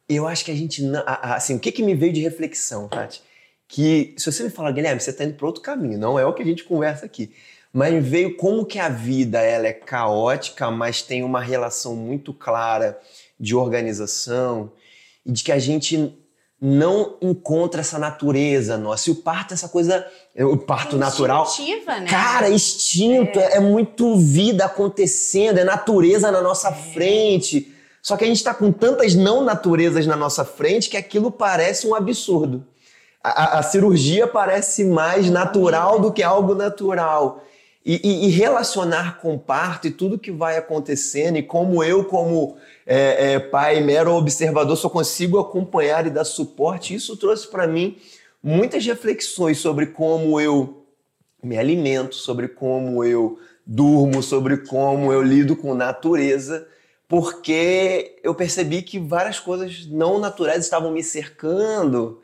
Eu 0.08 0.26
acho 0.28 0.44
que 0.44 0.52
a 0.52 0.54
gente 0.54 0.82
não. 0.82 1.02
Assim, 1.04 1.56
o 1.56 1.58
que, 1.58 1.72
que 1.72 1.82
me 1.82 1.92
veio 1.94 2.12
de 2.12 2.20
reflexão, 2.22 2.86
Tati? 2.88 3.20
Que 3.66 4.14
se 4.16 4.30
você 4.30 4.44
me 4.44 4.50
falar, 4.50 4.70
Guilherme, 4.70 5.00
você 5.00 5.10
está 5.10 5.24
indo 5.24 5.34
para 5.34 5.46
outro 5.48 5.60
caminho, 5.60 5.98
não 5.98 6.16
é 6.16 6.24
o 6.24 6.32
que 6.32 6.42
a 6.42 6.46
gente 6.46 6.62
conversa 6.62 7.04
aqui. 7.04 7.34
Mas 7.72 8.06
veio 8.06 8.36
como 8.36 8.64
que 8.64 8.78
a 8.78 8.88
vida 8.88 9.40
ela 9.40 9.66
é 9.66 9.72
caótica, 9.72 10.70
mas 10.70 11.02
tem 11.02 11.24
uma 11.24 11.40
relação 11.40 11.96
muito 11.96 12.32
clara 12.32 12.96
de 13.38 13.56
organização 13.56 14.72
e 15.24 15.32
de 15.32 15.42
que 15.42 15.50
a 15.50 15.58
gente 15.58 16.16
não 16.60 17.16
encontra 17.20 17.80
essa 17.82 17.98
natureza 17.98 18.76
nossa. 18.78 19.10
E 19.10 19.12
o 19.12 19.16
parto, 19.16 19.52
é 19.52 19.54
essa 19.54 19.68
coisa. 19.68 20.06
O 20.38 20.56
parto 20.56 20.96
natural. 20.96 21.44
Instintiva, 21.44 21.98
né? 22.00 22.06
Cara, 22.08 22.48
instinto, 22.48 23.38
é. 23.38 23.56
é 23.56 23.60
muito 23.60 24.16
vida 24.16 24.64
acontecendo, 24.64 25.58
é 25.58 25.64
natureza 25.64 26.30
na 26.30 26.40
nossa 26.40 26.72
frente. 26.72 27.72
Só 28.02 28.16
que 28.16 28.24
a 28.24 28.26
gente 28.26 28.36
está 28.38 28.54
com 28.54 28.70
tantas 28.72 29.14
não 29.14 29.42
naturezas 29.44 30.06
na 30.06 30.16
nossa 30.16 30.44
frente 30.44 30.88
que 30.88 30.96
aquilo 30.96 31.30
parece 31.30 31.86
um 31.86 31.94
absurdo. 31.94 32.64
A, 33.22 33.30
a- 33.42 33.58
a 33.58 33.62
cirurgia 33.62 34.26
parece 34.26 34.84
mais 34.84 35.28
natural 35.28 35.98
do 36.00 36.12
que 36.12 36.22
algo 36.22 36.54
natural. 36.54 37.42
E, 37.88 38.00
e- 38.02 38.26
e 38.26 38.30
relacionar 38.30 39.20
com 39.20 39.38
parto 39.38 39.86
e 39.86 39.92
tudo 39.92 40.18
que 40.18 40.32
vai 40.32 40.56
acontecendo, 40.56 41.38
e 41.38 41.42
como 41.42 41.84
eu, 41.84 42.04
como 42.04 42.56
é, 42.84 43.34
é, 43.34 43.38
pai, 43.38 43.80
mero 43.80 44.12
observador, 44.12 44.76
só 44.76 44.88
consigo 44.90 45.38
acompanhar 45.38 46.04
e 46.04 46.10
dar 46.10 46.24
suporte, 46.24 46.96
isso 46.96 47.16
trouxe 47.16 47.46
para 47.46 47.64
mim 47.68 47.96
muitas 48.42 48.84
reflexões 48.84 49.58
sobre 49.58 49.86
como 49.86 50.40
eu 50.40 50.84
me 51.40 51.56
alimento, 51.56 52.16
sobre 52.16 52.48
como 52.48 53.04
eu 53.04 53.38
durmo, 53.64 54.20
sobre 54.20 54.56
como 54.58 55.12
eu 55.12 55.22
lido 55.22 55.54
com 55.54 55.72
natureza, 55.72 56.66
porque 57.06 58.16
eu 58.20 58.34
percebi 58.34 58.82
que 58.82 58.98
várias 58.98 59.38
coisas 59.38 59.86
não 59.86 60.18
naturais 60.18 60.64
estavam 60.64 60.90
me 60.90 61.04
cercando, 61.04 62.20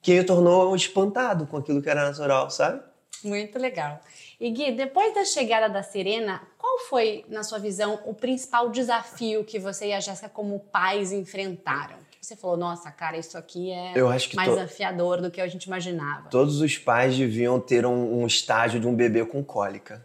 que 0.00 0.14
me 0.14 0.24
tornou 0.24 0.74
espantado 0.74 1.46
com 1.46 1.58
aquilo 1.58 1.82
que 1.82 1.90
era 1.90 2.02
natural, 2.08 2.50
sabe? 2.50 2.80
Muito 3.22 3.58
legal. 3.58 4.00
E 4.44 4.50
Gui, 4.50 4.72
depois 4.72 5.14
da 5.14 5.24
chegada 5.24 5.68
da 5.72 5.84
Serena, 5.84 6.42
qual 6.58 6.80
foi, 6.88 7.24
na 7.28 7.44
sua 7.44 7.60
visão, 7.60 8.00
o 8.04 8.12
principal 8.12 8.68
desafio 8.70 9.44
que 9.44 9.56
você 9.58 9.86
e 9.86 9.92
a 9.92 10.00
Jéssica, 10.00 10.28
como 10.28 10.58
pais, 10.58 11.12
enfrentaram? 11.12 11.94
Você 12.20 12.34
falou, 12.34 12.56
nossa, 12.56 12.90
cara, 12.90 13.16
isso 13.16 13.38
aqui 13.38 13.70
é 13.70 13.92
Eu 13.94 14.08
acho 14.08 14.28
que 14.28 14.34
mais 14.34 14.48
to- 14.48 14.56
desafiador 14.56 15.20
do 15.22 15.30
que 15.30 15.40
a 15.40 15.46
gente 15.46 15.64
imaginava. 15.64 16.28
todos 16.28 16.60
os 16.60 16.76
pais 16.76 17.16
deviam 17.16 17.60
ter 17.60 17.86
um, 17.86 18.20
um 18.22 18.26
estágio 18.26 18.80
de 18.80 18.86
um 18.88 18.94
bebê 18.94 19.24
com 19.24 19.44
cólica. 19.44 20.04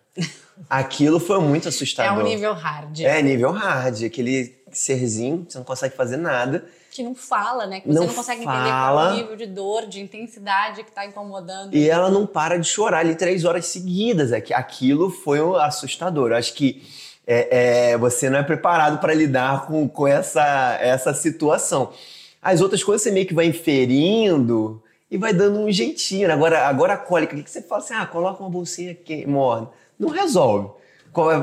Aquilo 0.69 1.19
foi 1.19 1.39
muito 1.39 1.65
É 1.67 1.69
assustador. 1.69 2.23
um 2.23 2.27
nível 2.27 2.53
hard. 2.53 2.99
É, 3.01 3.21
nível 3.21 3.51
hard, 3.51 4.03
aquele 4.03 4.55
serzinho, 4.71 5.45
você 5.49 5.57
não 5.57 5.65
consegue 5.65 5.95
fazer 5.95 6.17
nada. 6.17 6.65
Que 6.97 7.03
não 7.03 7.13
fala, 7.13 7.67
né? 7.67 7.79
Que 7.79 7.87
você 7.87 7.93
Não 7.93 8.07
não, 8.07 8.13
consegue 8.15 8.41
entender 8.41 8.57
qual 8.57 8.65
é 8.65 8.71
fala. 8.71 9.13
o 9.13 9.15
nível 9.17 9.35
de 9.35 9.45
dor, 9.45 9.85
de 9.85 10.01
intensidade 10.01 10.83
que 10.83 10.91
tá 10.91 11.05
incomodando. 11.05 11.75
E 11.75 11.87
ela 11.87 12.09
não 12.09 12.25
para 12.25 12.57
de 12.57 12.67
chorar 12.67 13.01
ali 13.01 13.13
três 13.13 13.45
horas 13.45 13.67
seguidas. 13.67 14.31
É 14.31 14.41
que 14.41 14.51
aquilo 14.51 15.11
foi 15.11 15.39
um 15.39 15.55
assustador. 15.55 16.31
Eu 16.31 16.37
acho 16.37 16.55
que 16.55 16.81
é, 17.27 17.91
é, 17.91 17.97
você 17.99 18.31
não 18.31 18.39
é 18.39 18.41
preparado 18.41 18.99
para 18.99 19.13
lidar 19.13 19.67
com, 19.67 19.87
com 19.87 20.07
essa, 20.07 20.75
essa 20.81 21.13
situação. 21.13 21.93
As 22.41 22.61
outras 22.61 22.83
coisas 22.83 23.03
você 23.03 23.11
meio 23.11 23.27
que 23.27 23.33
vai 23.35 23.45
inferindo 23.45 24.81
e 25.11 25.19
vai 25.19 25.33
dando 25.33 25.59
um 25.59 25.71
jeitinho. 25.71 26.33
Agora, 26.33 26.67
agora 26.67 26.93
a 26.93 26.97
cólica, 26.97 27.35
o 27.35 27.43
que 27.43 27.51
você 27.51 27.61
fala 27.61 27.83
assim? 27.83 27.93
Ah, 27.93 28.07
coloca 28.07 28.41
uma 28.41 28.49
bolsinha 28.49 28.93
aqui, 28.93 29.23
morna. 29.27 29.69
Não 29.99 30.09
resolve. 30.09 30.71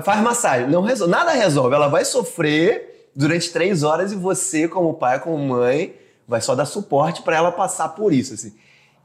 Faz 0.03 0.21
massagem, 0.21 0.69
não 0.69 0.83
resolve. 0.83 1.13
Nada 1.13 1.31
resolve. 1.31 1.77
Ela 1.77 1.87
vai 1.87 2.05
sofrer 2.05 2.94
durante 3.15 3.51
três 3.53 3.83
horas 3.83 4.13
e 4.13 4.17
você, 4.17 4.69
como 4.69 4.95
pai, 4.95 5.21
como 5.21 5.39
mãe, 5.39 5.95
vai 6.27 6.41
só 6.41 6.55
dar 6.55 6.67
suporte 6.67 7.23
para 7.23 7.37
ela 7.37 7.53
passar 7.53 7.91
por 7.91 8.13
isso. 8.13 8.35
Assim 8.35 8.53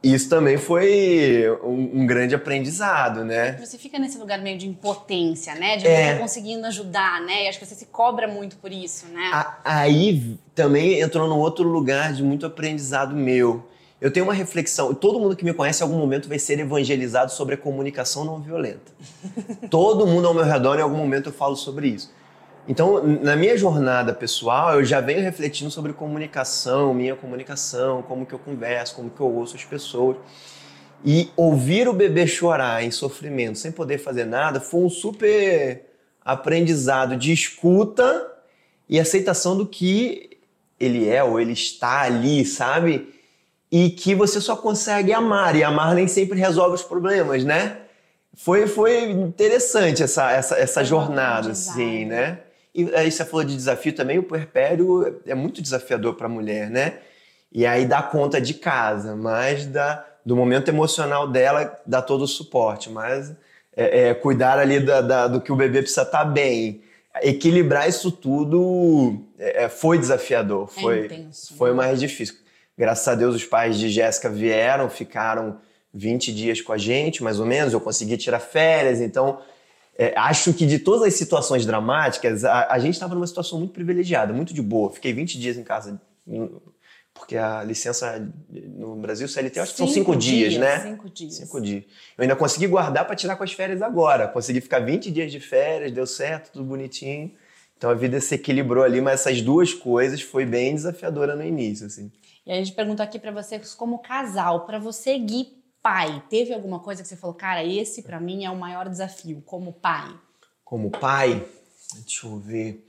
isso 0.01 0.29
também 0.29 0.57
foi 0.57 1.45
um, 1.61 2.01
um, 2.01 2.07
grande 2.07 2.33
aprendizado, 2.33 3.25
né? 3.25 3.57
Você 3.59 3.77
fica 3.77 3.99
nesse 3.99 4.17
lugar 4.17 4.39
meio 4.39 4.57
de 4.57 4.65
impotência, 4.65 5.53
né? 5.55 5.75
De 5.75 5.83
não 5.83 5.91
é. 5.91 6.07
estar 6.07 6.19
conseguindo 6.19 6.65
ajudar, 6.67 7.21
né? 7.21 7.43
E 7.43 7.47
acho 7.49 7.59
que 7.59 7.65
você 7.65 7.75
se 7.75 7.87
cobra 7.87 8.25
muito 8.25 8.55
por 8.57 8.71
isso, 8.71 9.07
né? 9.07 9.29
A, 9.33 9.57
aí 9.65 10.37
também 10.55 11.01
entrou 11.01 11.27
num 11.27 11.37
outro 11.37 11.67
lugar 11.67 12.13
de 12.13 12.23
muito 12.23 12.45
aprendizado 12.45 13.13
meu. 13.13 13.67
Eu 13.99 14.09
tenho 14.09 14.25
uma 14.25 14.33
reflexão, 14.33 14.93
todo 14.93 15.19
mundo 15.19 15.35
que 15.35 15.43
me 15.43 15.53
conhece 15.53 15.83
em 15.83 15.85
algum 15.85 15.97
momento 15.97 16.29
vai 16.29 16.39
ser 16.39 16.57
evangelizado 16.57 17.33
sobre 17.33 17.55
a 17.55 17.57
comunicação 17.57 18.23
não 18.23 18.39
violenta. 18.39 18.93
todo 19.69 20.07
mundo 20.07 20.29
ao 20.29 20.33
meu 20.33 20.45
redor 20.45 20.79
em 20.79 20.81
algum 20.81 20.95
momento 20.95 21.27
eu 21.27 21.33
falo 21.33 21.57
sobre 21.57 21.89
isso. 21.89 22.09
Então, 22.69 23.01
na 23.03 23.35
minha 23.35 23.57
jornada 23.57 24.13
pessoal, 24.13 24.75
eu 24.75 24.85
já 24.85 25.01
venho 25.01 25.21
refletindo 25.21 25.71
sobre 25.71 25.91
comunicação, 25.91 26.93
minha 26.93 27.15
comunicação, 27.15 28.03
como 28.03 28.27
que 28.27 28.33
eu 28.33 28.37
converso, 28.37 28.93
como 28.93 29.09
que 29.09 29.19
eu 29.19 29.25
ouço 29.25 29.55
as 29.55 29.65
pessoas. 29.65 30.17
E 31.03 31.31
ouvir 31.35 31.87
o 31.87 31.93
bebê 31.93 32.27
chorar 32.27 32.83
em 32.83 32.91
sofrimento 32.91 33.57
sem 33.57 33.71
poder 33.71 33.97
fazer 33.97 34.25
nada 34.25 34.59
foi 34.59 34.81
um 34.81 34.89
super 34.89 35.83
aprendizado 36.23 37.17
de 37.17 37.33
escuta 37.33 38.31
e 38.87 38.99
aceitação 38.99 39.57
do 39.57 39.65
que 39.65 40.37
ele 40.79 41.09
é 41.09 41.23
ou 41.23 41.39
ele 41.39 41.53
está 41.53 42.01
ali, 42.01 42.45
sabe? 42.45 43.15
E 43.71 43.89
que 43.89 44.13
você 44.13 44.39
só 44.39 44.55
consegue 44.55 45.11
amar, 45.11 45.55
e 45.55 45.63
amar 45.63 45.95
nem 45.95 46.07
sempre 46.07 46.37
resolve 46.37 46.75
os 46.75 46.83
problemas, 46.83 47.43
né? 47.43 47.79
Foi, 48.35 48.67
foi 48.67 49.09
interessante 49.09 50.03
essa, 50.03 50.31
essa, 50.31 50.55
essa 50.55 50.83
jornada, 50.83 51.49
assim, 51.49 52.05
né? 52.05 52.41
E 52.73 52.93
aí 52.95 53.11
você 53.11 53.25
falou 53.25 53.43
de 53.43 53.55
desafio 53.55 53.93
também, 53.93 54.19
o 54.19 54.23
puerpério 54.23 55.21
é 55.25 55.33
muito 55.33 55.61
desafiador 55.61 56.15
para 56.15 56.27
a 56.27 56.29
mulher, 56.29 56.69
né? 56.69 56.99
E 57.51 57.65
aí 57.65 57.85
dá 57.85 58.01
conta 58.01 58.39
de 58.39 58.53
casa, 58.53 59.15
mas 59.15 59.65
dá, 59.65 60.05
do 60.23 60.35
momento 60.35 60.69
emocional 60.69 61.27
dela 61.27 61.79
dá 61.85 62.01
todo 62.01 62.23
o 62.23 62.27
suporte, 62.27 62.89
mas 62.89 63.33
é, 63.75 64.09
é, 64.09 64.13
cuidar 64.13 64.59
ali 64.59 64.79
da, 64.79 65.01
da, 65.01 65.27
do 65.27 65.41
que 65.41 65.51
o 65.51 65.55
bebê 65.55 65.81
precisa 65.81 66.03
estar 66.03 66.19
tá 66.19 66.25
bem. 66.25 66.83
Equilibrar 67.23 67.89
isso 67.89 68.11
tudo 68.11 69.19
é, 69.37 69.63
é 69.63 69.69
foi 69.69 69.97
desafiador, 69.97 70.69
é 70.77 70.81
foi, 70.81 71.05
intenso, 71.05 71.55
foi 71.55 71.71
né? 71.71 71.75
mais 71.75 71.99
difícil. 71.99 72.35
Graças 72.77 73.07
a 73.07 73.15
Deus 73.15 73.35
os 73.35 73.43
pais 73.43 73.77
de 73.77 73.89
Jéssica 73.89 74.29
vieram, 74.29 74.89
ficaram 74.89 75.57
20 75.93 76.33
dias 76.33 76.61
com 76.61 76.71
a 76.71 76.77
gente, 76.77 77.23
mais 77.23 77.39
ou 77.39 77.45
menos, 77.45 77.73
eu 77.73 77.81
consegui 77.81 78.15
tirar 78.15 78.39
férias, 78.39 79.01
então 79.01 79.39
é, 79.99 80.13
acho 80.17 80.53
que 80.53 80.65
de 80.65 80.79
todas 80.79 81.05
as 81.05 81.15
situações 81.15 81.65
dramáticas, 81.65 82.45
a, 82.45 82.71
a 82.71 82.79
gente 82.79 82.93
estava 82.93 83.13
numa 83.13 83.27
situação 83.27 83.59
muito 83.59 83.73
privilegiada, 83.73 84.31
muito 84.31 84.53
de 84.53 84.61
boa. 84.61 84.89
Fiquei 84.93 85.11
20 85.11 85.37
dias 85.37 85.57
em 85.57 85.63
casa, 85.63 86.01
porque 87.13 87.35
a 87.35 87.61
licença 87.65 88.17
no 88.49 88.95
Brasil, 88.95 89.27
CLT, 89.27 89.59
acho 89.59 89.73
que 89.73 89.77
são 89.77 89.87
cinco 89.89 90.15
dias, 90.15 90.53
dias, 90.53 90.61
né? 90.61 90.79
Cinco 90.79 91.09
dias. 91.09 91.33
Cinco 91.35 91.59
dias. 91.59 91.83
Eu 92.17 92.21
ainda 92.21 92.33
consegui 92.37 92.65
guardar 92.65 93.05
para 93.05 93.13
tirar 93.13 93.35
com 93.35 93.43
as 93.43 93.51
férias 93.51 93.81
agora. 93.81 94.25
Consegui 94.29 94.61
ficar 94.61 94.79
20 94.79 95.11
dias 95.11 95.33
de 95.33 95.41
férias, 95.41 95.91
deu 95.91 96.07
certo, 96.07 96.53
tudo 96.53 96.63
bonitinho. 96.63 97.33
Então 97.77 97.89
a 97.89 97.93
vida 97.93 98.21
se 98.21 98.35
equilibrou 98.35 98.85
ali, 98.85 99.01
mas 99.01 99.19
essas 99.19 99.41
duas 99.41 99.73
coisas 99.73 100.21
foi 100.21 100.45
bem 100.45 100.75
desafiadora 100.75 101.35
no 101.35 101.43
início, 101.43 101.87
assim. 101.87 102.09
E 102.45 102.53
a 102.53 102.55
gente 102.55 102.71
pergunta 102.71 103.03
aqui 103.03 103.19
para 103.19 103.33
vocês 103.33 103.73
como 103.73 103.99
casal, 103.99 104.65
para 104.65 104.79
você, 104.79 105.19
Gui, 105.19 105.58
pai, 105.81 106.21
teve 106.29 106.53
alguma 106.53 106.79
coisa 106.79 107.01
que 107.01 107.07
você 107.07 107.15
falou, 107.15 107.35
cara, 107.35 107.63
esse 107.63 108.03
para 108.03 108.19
mim 108.19 108.45
é 108.45 108.49
o 108.49 108.55
maior 108.55 108.87
desafio 108.89 109.41
como 109.45 109.73
pai? 109.73 110.13
Como 110.63 110.89
pai? 110.89 111.45
Deixa 111.95 112.27
eu 112.27 112.37
ver. 112.37 112.85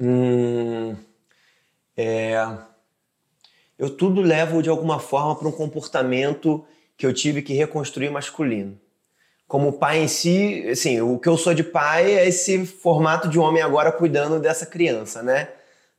Hum, 0.00 0.96
é, 1.96 2.34
eu 3.78 3.90
tudo 3.90 4.20
levo 4.20 4.62
de 4.62 4.68
alguma 4.68 4.98
forma 4.98 5.36
para 5.36 5.48
um 5.48 5.52
comportamento 5.52 6.64
que 6.96 7.06
eu 7.06 7.12
tive 7.12 7.42
que 7.42 7.52
reconstruir 7.52 8.10
masculino. 8.10 8.78
Como 9.46 9.74
pai 9.74 9.98
em 9.98 10.08
si, 10.08 10.66
assim, 10.70 11.00
o 11.00 11.18
que 11.18 11.28
eu 11.28 11.36
sou 11.36 11.52
de 11.52 11.62
pai 11.62 12.14
é 12.14 12.26
esse 12.26 12.64
formato 12.64 13.28
de 13.28 13.38
homem 13.38 13.62
agora 13.62 13.92
cuidando 13.92 14.40
dessa 14.40 14.64
criança, 14.64 15.22
né? 15.22 15.48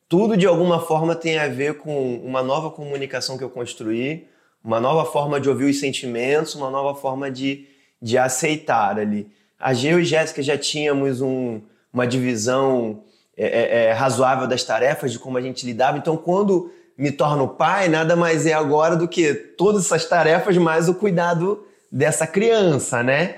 Tudo 0.10 0.36
de 0.36 0.48
alguma 0.48 0.80
forma 0.80 1.16
tem 1.16 1.38
a 1.38 1.48
ver 1.48 1.78
com 1.78 2.16
uma 2.18 2.42
nova 2.42 2.72
comunicação 2.72 3.38
que 3.38 3.44
eu 3.44 3.50
construí, 3.50 4.28
uma 4.64 4.80
nova 4.80 5.10
forma 5.12 5.40
de 5.40 5.50
ouvir 5.50 5.66
os 5.66 5.80
sentimentos, 5.80 6.56
uma 6.56 6.70
nova 6.70 7.00
forma 7.00 7.30
de, 7.30 7.68
de 8.02 8.18
aceitar 8.18 8.98
ali. 8.98 9.28
A 9.60 9.74
Geu 9.74 10.00
e 10.00 10.06
Jéssica 10.06 10.42
já 10.42 10.58
tínhamos 10.58 11.22
um, 11.22 11.62
uma 11.92 12.08
divisão 12.08 13.04
é, 13.36 13.46
é, 13.46 13.86
é, 13.86 13.92
razoável 13.92 14.48
das 14.48 14.64
tarefas, 14.64 15.12
de 15.12 15.20
como 15.20 15.38
a 15.38 15.42
gente 15.42 15.66
lidava. 15.66 15.98
Então, 15.98 16.16
quando 16.16 16.72
me 16.98 17.12
torno 17.12 17.48
pai, 17.48 17.90
nada 17.90 18.16
mais 18.16 18.46
é 18.46 18.54
agora 18.54 18.96
do 18.96 19.08
que 19.08 19.34
todas 19.34 19.86
essas 19.86 20.06
tarefas, 20.06 20.58
mais 20.58 20.88
o 20.88 20.94
cuidado 20.94 21.66
dessa 21.92 22.26
criança, 22.26 23.04
né? 23.04 23.38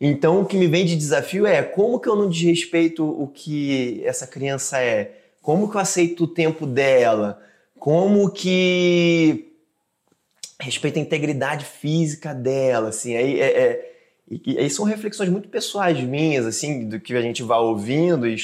Então, 0.00 0.40
o 0.40 0.44
que 0.44 0.56
me 0.56 0.66
vem 0.66 0.84
de 0.84 0.96
desafio 0.96 1.46
é 1.46 1.62
como 1.62 2.00
que 2.00 2.08
eu 2.08 2.16
não 2.16 2.28
desrespeito 2.28 3.04
o 3.04 3.28
que 3.28 4.02
essa 4.04 4.26
criança 4.26 4.80
é? 4.80 5.12
Como 5.40 5.70
que 5.70 5.76
eu 5.76 5.80
aceito 5.80 6.24
o 6.24 6.28
tempo 6.28 6.66
dela? 6.66 7.40
Como 7.78 8.30
que 8.30 9.53
respeito 10.60 10.98
à 10.98 11.02
integridade 11.02 11.64
física 11.64 12.34
dela, 12.34 12.88
assim, 12.88 13.16
aí 13.16 13.40
é, 13.40 13.60
é 13.60 13.94
e, 14.30 14.58
aí 14.58 14.70
são 14.70 14.84
reflexões 14.84 15.28
muito 15.28 15.48
pessoais 15.48 16.00
minhas, 16.00 16.46
assim, 16.46 16.88
do 16.88 16.98
que 16.98 17.14
a 17.14 17.22
gente 17.22 17.42
vai 17.42 17.58
ouvindo 17.58 18.26
e, 18.26 18.36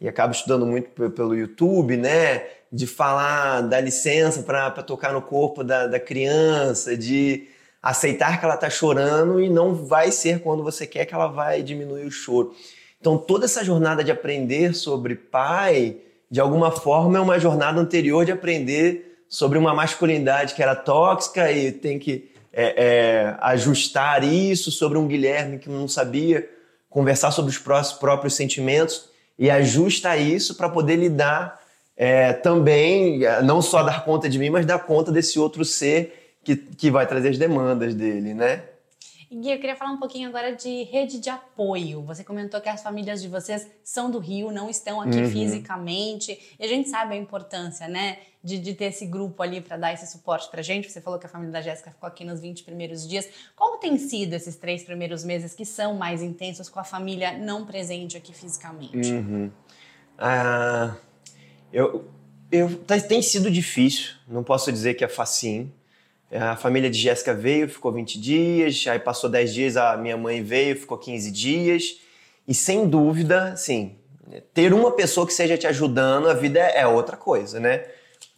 e 0.00 0.08
acaba 0.08 0.32
estudando 0.32 0.66
muito 0.66 0.90
pelo 1.10 1.34
YouTube, 1.34 1.96
né? 1.96 2.44
De 2.70 2.86
falar, 2.86 3.62
dar 3.62 3.80
licença 3.80 4.42
para 4.42 4.70
tocar 4.82 5.12
no 5.12 5.22
corpo 5.22 5.64
da, 5.64 5.86
da 5.86 6.00
criança, 6.00 6.96
de 6.96 7.48
aceitar 7.82 8.38
que 8.38 8.44
ela 8.44 8.54
está 8.54 8.68
chorando 8.68 9.40
e 9.40 9.48
não 9.48 9.74
vai 9.74 10.10
ser 10.10 10.40
quando 10.40 10.62
você 10.62 10.86
quer 10.86 11.04
que 11.06 11.14
ela 11.14 11.28
vai 11.28 11.62
diminuir 11.62 12.04
o 12.04 12.10
choro. 12.10 12.54
Então, 13.00 13.18
toda 13.18 13.44
essa 13.44 13.62
jornada 13.62 14.02
de 14.02 14.10
aprender 14.10 14.74
sobre 14.74 15.14
pai, 15.14 15.96
de 16.30 16.40
alguma 16.40 16.70
forma, 16.70 17.18
é 17.18 17.20
uma 17.20 17.38
jornada 17.38 17.78
anterior 17.80 18.24
de 18.24 18.32
aprender 18.32 19.13
sobre 19.28 19.58
uma 19.58 19.74
masculinidade 19.74 20.54
que 20.54 20.62
era 20.62 20.74
tóxica 20.74 21.50
e 21.50 21.72
tem 21.72 21.98
que 21.98 22.30
é, 22.52 22.84
é, 22.84 23.36
ajustar 23.40 24.22
isso, 24.22 24.70
sobre 24.70 24.96
um 24.96 25.08
Guilherme 25.08 25.58
que 25.58 25.68
não 25.68 25.88
sabia 25.88 26.48
conversar 26.88 27.32
sobre 27.32 27.50
os 27.50 27.58
próprios 27.98 28.34
sentimentos 28.34 29.08
e 29.36 29.50
ajusta 29.50 30.16
isso 30.16 30.54
para 30.54 30.68
poder 30.68 30.96
lidar 30.96 31.60
é, 31.96 32.32
também, 32.32 33.20
não 33.42 33.60
só 33.60 33.82
dar 33.82 34.04
conta 34.04 34.28
de 34.28 34.38
mim, 34.38 34.50
mas 34.50 34.66
dar 34.66 34.78
conta 34.80 35.10
desse 35.10 35.38
outro 35.38 35.64
ser 35.64 36.36
que, 36.44 36.56
que 36.56 36.90
vai 36.90 37.06
trazer 37.06 37.30
as 37.30 37.38
demandas 37.38 37.94
dele, 37.94 38.34
né? 38.34 38.62
Gui, 39.30 39.50
eu 39.50 39.58
queria 39.58 39.76
falar 39.76 39.90
um 39.90 39.98
pouquinho 39.98 40.28
agora 40.28 40.54
de 40.54 40.84
rede 40.84 41.18
de 41.18 41.30
apoio. 41.30 42.02
Você 42.02 42.24
comentou 42.24 42.60
que 42.60 42.68
as 42.68 42.82
famílias 42.82 43.20
de 43.22 43.28
vocês 43.28 43.66
são 43.82 44.10
do 44.10 44.18
Rio, 44.18 44.50
não 44.50 44.68
estão 44.68 45.00
aqui 45.00 45.18
uhum. 45.18 45.30
fisicamente. 45.30 46.38
E 46.58 46.64
a 46.64 46.68
gente 46.68 46.88
sabe 46.88 47.14
a 47.14 47.16
importância, 47.16 47.88
né, 47.88 48.18
de, 48.42 48.58
de 48.58 48.74
ter 48.74 48.86
esse 48.86 49.06
grupo 49.06 49.42
ali 49.42 49.60
para 49.60 49.76
dar 49.76 49.92
esse 49.92 50.06
suporte 50.06 50.50
pra 50.50 50.62
gente. 50.62 50.90
Você 50.90 51.00
falou 51.00 51.18
que 51.18 51.26
a 51.26 51.28
família 51.28 51.52
da 51.52 51.60
Jéssica 51.60 51.90
ficou 51.90 52.06
aqui 52.06 52.24
nos 52.24 52.40
20 52.40 52.64
primeiros 52.64 53.06
dias. 53.08 53.28
Como 53.56 53.78
tem 53.78 53.96
sido 53.98 54.34
esses 54.34 54.56
três 54.56 54.82
primeiros 54.84 55.24
meses 55.24 55.54
que 55.54 55.64
são 55.64 55.94
mais 55.94 56.22
intensos 56.22 56.68
com 56.68 56.80
a 56.80 56.84
família 56.84 57.36
não 57.36 57.64
presente 57.64 58.16
aqui 58.16 58.32
fisicamente? 58.32 59.12
Uhum. 59.12 59.50
Ah, 60.18 60.96
eu, 61.72 62.08
eu, 62.50 62.78
tá, 62.84 63.00
tem 63.00 63.20
sido 63.20 63.50
difícil, 63.50 64.14
não 64.28 64.44
posso 64.44 64.70
dizer 64.70 64.94
que 64.94 65.04
é 65.04 65.08
facinho. 65.08 65.72
A 66.34 66.56
família 66.56 66.90
de 66.90 66.98
Jéssica 66.98 67.32
veio, 67.32 67.68
ficou 67.68 67.92
20 67.92 68.20
dias, 68.20 68.84
aí 68.88 68.98
passou 68.98 69.30
10 69.30 69.54
dias, 69.54 69.76
a 69.76 69.96
minha 69.96 70.16
mãe 70.16 70.42
veio, 70.42 70.76
ficou 70.76 70.98
15 70.98 71.30
dias. 71.30 72.00
E 72.46 72.52
sem 72.52 72.88
dúvida, 72.88 73.52
assim, 73.52 73.96
ter 74.52 74.72
uma 74.72 74.90
pessoa 74.90 75.26
que 75.26 75.32
seja 75.32 75.56
te 75.56 75.66
ajudando, 75.66 76.28
a 76.28 76.34
vida 76.34 76.58
é 76.58 76.86
outra 76.86 77.16
coisa, 77.16 77.60
né? 77.60 77.84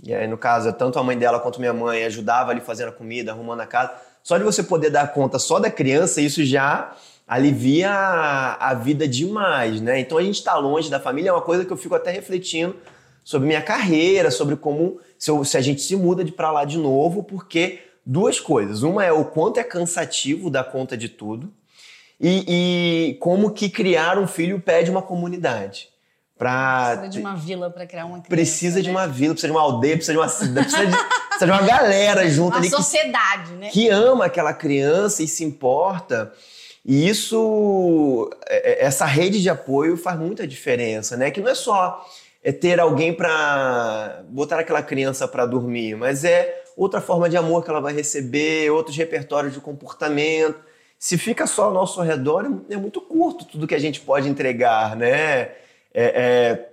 E 0.03 0.15
aí, 0.15 0.27
no 0.27 0.37
caso, 0.37 0.73
tanto 0.73 0.99
a 0.99 1.03
mãe 1.03 1.17
dela 1.17 1.41
quanto 1.41 1.59
minha 1.59 1.73
mãe 1.73 2.05
ajudava 2.05 2.51
ali 2.51 2.61
fazendo 2.61 2.89
a 2.89 2.93
comida, 2.93 3.33
arrumando 3.33 3.61
a 3.61 3.67
casa. 3.67 3.93
Só 4.23 4.37
de 4.37 4.45
você 4.45 4.63
poder 4.63 4.91
dar 4.91 5.13
conta 5.13 5.39
só 5.39 5.59
da 5.59 5.71
criança, 5.71 6.21
isso 6.21 6.45
já 6.45 6.95
alivia 7.27 7.91
a, 7.91 8.71
a 8.71 8.75
vida 8.75 9.09
demais, 9.09 9.81
né? 9.81 9.99
Então 9.99 10.19
a 10.19 10.23
gente 10.23 10.37
está 10.37 10.55
longe 10.57 10.91
da 10.91 11.01
família 11.01 11.31
é 11.31 11.33
uma 11.33 11.43
coisa 11.43 11.65
que 11.65 11.73
eu 11.73 11.77
fico 11.77 11.95
até 11.95 12.11
refletindo 12.11 12.77
sobre 13.25 13.49
minha 13.49 13.63
carreira, 13.63 14.31
sobre 14.31 14.55
como 14.55 15.01
se, 15.19 15.31
eu, 15.31 15.45
se 15.45 15.57
a 15.57 15.61
gente 15.61 15.81
se 15.81 15.97
muda 15.97 16.23
de 16.23 16.31
para 16.31 16.53
lá 16.53 16.65
de 16.65 16.79
novo, 16.79 17.25
porque 17.25 17.81
duas 18.07 18.39
coisas. 18.39 18.83
Uma 18.83 19.05
é 19.05 19.11
o 19.11 19.25
quanto 19.25 19.59
é 19.59 19.65
cansativo 19.65 20.49
dar 20.49 20.65
conta 20.65 20.97
de 20.97 21.09
tudo 21.09 21.53
e, 22.21 22.45
e 23.11 23.15
como 23.15 23.51
que 23.51 23.69
criar 23.69 24.17
um 24.19 24.27
filho 24.29 24.61
pede 24.61 24.91
uma 24.91 25.03
comunidade. 25.03 25.89
Pra 26.39 26.99
Precisa 26.99 27.09
de 27.09 27.19
uma 27.19 27.35
vila 27.35 27.71
para 27.71 27.87
criar 27.87 28.05
uma 28.05 28.21
criança. 28.21 28.29
Precisa 28.29 28.83
de 28.83 28.89
né? 28.89 28.95
uma 28.95 29.07
vila, 29.09 29.33
precisa 29.33 29.49
de 29.49 29.53
uma 29.57 29.63
aldeia, 29.63 29.97
precisa 29.97 30.13
de 30.13 30.19
uma 30.19 30.29
cidade, 30.29 30.69
precisa 30.69 30.87
de, 30.87 30.97
precisa 30.97 31.47
de 31.47 31.51
uma 31.51 31.63
galera 31.63 32.29
junto 32.31 32.51
Uma 32.53 32.59
ali 32.59 32.69
que 32.71 32.77
sociedade, 32.77 33.53
né? 33.53 33.71
que 33.71 33.89
ama 33.89 34.27
aquela 34.27 34.53
criança 34.53 35.23
e 35.23 35.29
se 35.29 35.43
importa. 35.45 36.33
E 36.85 37.09
isso, 37.09 38.31
é- 38.47 38.83
é- 38.83 38.85
essa 38.85 39.07
rede 39.07 39.41
de 39.43 39.49
apoio 39.49 39.97
faz 39.97 40.19
muita 40.19 40.47
diferença, 40.47 41.17
né? 41.17 41.31
Que 41.31 41.41
não 41.41 41.51
é 41.51 41.55
só 41.55 42.07
é 42.45 42.53
ter 42.53 42.79
alguém 42.79 43.13
para 43.13 44.23
botar 44.29 44.61
aquela 44.61 44.83
criança 44.83 45.27
para 45.27 45.47
dormir, 45.47 45.97
mas 45.97 46.23
é 46.23 46.63
outra 46.77 47.01
forma 47.01 47.29
de 47.29 47.37
amor 47.37 47.65
que 47.65 47.71
ela 47.71 47.81
vai 47.81 47.95
receber, 47.95 48.71
outros 48.71 48.97
repertórios 48.97 49.55
de 49.55 49.61
comportamento. 49.61 50.61
Se 50.99 51.17
fica 51.17 51.47
só 51.47 51.65
ao 51.65 51.73
nosso 51.73 52.01
redor, 52.03 52.45
é 52.71 52.75
é 52.75 52.77
muito 52.77 53.01
curto 53.01 53.45
tudo 53.45 53.67
que 53.67 53.75
a 53.75 53.79
gente 53.79 54.01
pode 54.01 54.29
entregar, 54.29 54.95
né? 54.95 55.41
É- 55.43 55.53
é, 55.95 56.69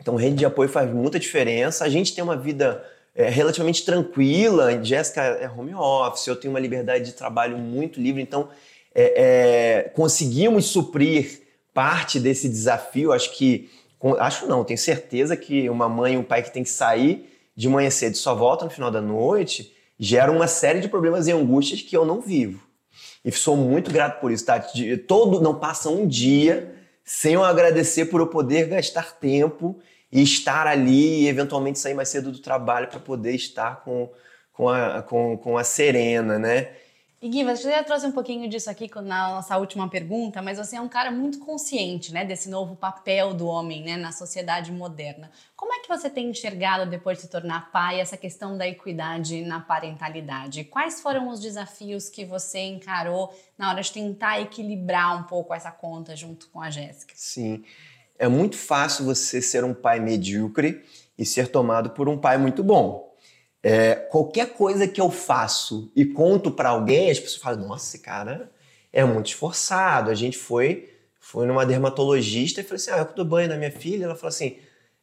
então, 0.00 0.16
rede 0.16 0.36
de 0.36 0.46
apoio 0.46 0.68
faz 0.68 0.90
muita 0.90 1.18
diferença. 1.18 1.84
A 1.84 1.88
gente 1.88 2.14
tem 2.14 2.24
uma 2.24 2.36
vida 2.36 2.84
é, 3.14 3.28
relativamente 3.28 3.84
tranquila. 3.84 4.82
Jéssica 4.82 5.20
é 5.22 5.48
home 5.48 5.74
office, 5.74 6.26
eu 6.26 6.36
tenho 6.36 6.52
uma 6.52 6.60
liberdade 6.60 7.04
de 7.06 7.12
trabalho 7.12 7.58
muito 7.58 8.00
livre. 8.00 8.22
Então, 8.22 8.48
é, 8.94 9.82
é, 9.84 9.88
conseguimos 9.90 10.66
suprir 10.66 11.42
parte 11.74 12.20
desse 12.20 12.48
desafio. 12.48 13.12
Acho 13.12 13.32
que, 13.36 13.68
acho 14.18 14.46
não, 14.46 14.64
tenho 14.64 14.78
certeza 14.78 15.36
que 15.36 15.68
uma 15.68 15.88
mãe 15.88 16.14
e 16.14 16.16
um 16.16 16.22
pai 16.22 16.42
que 16.42 16.52
tem 16.52 16.62
que 16.62 16.70
sair 16.70 17.28
de 17.58 17.68
manhã 17.68 17.90
cedo 17.90 18.14
e 18.14 18.18
só 18.18 18.36
volta 18.36 18.64
no 18.64 18.70
final 18.70 18.88
da 18.88 19.00
noite 19.00 19.74
gera 19.98 20.30
uma 20.30 20.46
série 20.46 20.78
de 20.78 20.88
problemas 20.88 21.26
e 21.26 21.32
angústias 21.32 21.82
que 21.82 21.96
eu 21.96 22.06
não 22.06 22.20
vivo. 22.20 22.62
E 23.24 23.32
sou 23.32 23.56
muito 23.56 23.90
grato 23.90 24.20
por 24.20 24.30
isso, 24.30 24.46
tá? 24.46 24.64
Todo, 25.08 25.40
não 25.40 25.58
passa 25.58 25.90
um 25.90 26.06
dia 26.06 26.72
sem 27.04 27.34
eu 27.34 27.42
agradecer 27.42 28.04
por 28.04 28.20
eu 28.20 28.28
poder 28.28 28.68
gastar 28.68 29.18
tempo 29.18 29.76
e 30.12 30.22
estar 30.22 30.68
ali 30.68 31.24
e 31.24 31.28
eventualmente 31.28 31.80
sair 31.80 31.94
mais 31.94 32.08
cedo 32.10 32.30
do 32.30 32.38
trabalho 32.38 32.86
para 32.86 33.00
poder 33.00 33.34
estar 33.34 33.82
com, 33.82 34.08
com, 34.52 34.68
a, 34.68 35.02
com, 35.02 35.36
com 35.36 35.58
a 35.58 35.64
Serena, 35.64 36.38
né? 36.38 36.70
E 37.20 37.28
Gui, 37.28 37.42
você 37.42 37.68
já 37.68 37.82
trouxe 37.82 38.06
um 38.06 38.12
pouquinho 38.12 38.48
disso 38.48 38.70
aqui 38.70 38.88
na 39.02 39.30
nossa 39.30 39.58
última 39.58 39.88
pergunta, 39.88 40.40
mas 40.40 40.56
você 40.56 40.76
é 40.76 40.80
um 40.80 40.88
cara 40.88 41.10
muito 41.10 41.40
consciente, 41.40 42.12
né, 42.12 42.24
desse 42.24 42.48
novo 42.48 42.76
papel 42.76 43.34
do 43.34 43.48
homem, 43.48 43.82
né, 43.82 43.96
na 43.96 44.12
sociedade 44.12 44.70
moderna. 44.70 45.28
Como 45.56 45.74
é 45.74 45.80
que 45.80 45.88
você 45.88 46.08
tem 46.08 46.30
enxergado 46.30 46.88
depois 46.88 47.18
de 47.18 47.24
se 47.24 47.28
tornar 47.28 47.72
pai 47.72 47.98
essa 47.98 48.16
questão 48.16 48.56
da 48.56 48.68
equidade 48.68 49.40
na 49.40 49.58
parentalidade? 49.58 50.62
Quais 50.62 51.00
foram 51.00 51.28
os 51.28 51.40
desafios 51.40 52.08
que 52.08 52.24
você 52.24 52.60
encarou 52.60 53.34
na 53.58 53.70
hora 53.70 53.82
de 53.82 53.90
tentar 53.90 54.40
equilibrar 54.40 55.18
um 55.18 55.24
pouco 55.24 55.52
essa 55.52 55.72
conta 55.72 56.14
junto 56.14 56.48
com 56.50 56.60
a 56.60 56.70
Jéssica? 56.70 57.14
Sim. 57.16 57.64
É 58.16 58.28
muito 58.28 58.56
fácil 58.56 59.04
você 59.04 59.42
ser 59.42 59.64
um 59.64 59.74
pai 59.74 59.98
medíocre 59.98 60.84
e 61.18 61.26
ser 61.26 61.48
tomado 61.48 61.90
por 61.90 62.08
um 62.08 62.16
pai 62.16 62.38
muito 62.38 62.62
bom. 62.62 63.07
É, 63.62 63.94
qualquer 63.94 64.54
coisa 64.54 64.86
que 64.86 65.00
eu 65.00 65.10
faço 65.10 65.90
e 65.96 66.04
conto 66.04 66.50
para 66.50 66.70
alguém, 66.70 67.10
as 67.10 67.18
pessoas 67.18 67.42
falam: 67.42 67.66
Nossa, 67.66 67.98
cara 67.98 68.50
é 68.92 69.04
muito 69.04 69.26
esforçado. 69.26 70.10
A 70.10 70.14
gente 70.14 70.36
foi, 70.36 70.90
foi 71.20 71.46
numa 71.46 71.66
dermatologista 71.66 72.60
e 72.60 72.64
falei 72.64 72.76
assim: 72.76 72.90
Ah, 72.90 72.98
eu 72.98 73.14
dou 73.14 73.24
banho 73.24 73.48
na 73.48 73.56
minha 73.56 73.70
filha. 73.70 74.04
Ela 74.04 74.14
falou 74.14 74.28
assim: 74.28 74.56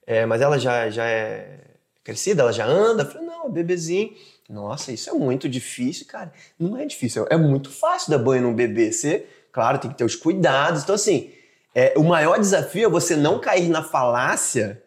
é, 0.05 0.25
Mas 0.25 0.41
ela 0.41 0.57
já, 0.57 0.89
já 0.89 1.05
é 1.05 1.59
crescida? 2.03 2.41
Ela 2.41 2.51
já 2.51 2.65
anda? 2.65 3.03
Eu 3.03 3.07
falei: 3.07 3.27
Não, 3.27 3.49
bebezinho. 3.49 4.13
Nossa, 4.49 4.91
isso 4.91 5.09
é 5.09 5.13
muito 5.13 5.49
difícil, 5.49 6.05
cara. 6.05 6.31
Não 6.59 6.77
é 6.77 6.85
difícil, 6.85 7.25
é 7.29 7.37
muito 7.37 7.71
fácil 7.71 8.11
dar 8.11 8.19
banho 8.19 8.43
num 8.43 8.53
bebê. 8.53 8.91
Você, 8.91 9.25
claro, 9.51 9.79
tem 9.79 9.89
que 9.89 9.97
ter 9.97 10.03
os 10.03 10.15
cuidados. 10.15 10.83
Então, 10.83 10.93
assim, 10.93 11.31
é, 11.73 11.93
o 11.97 12.03
maior 12.03 12.39
desafio 12.39 12.85
é 12.85 12.89
você 12.89 13.15
não 13.15 13.39
cair 13.39 13.69
na 13.69 13.83
falácia 13.83 14.81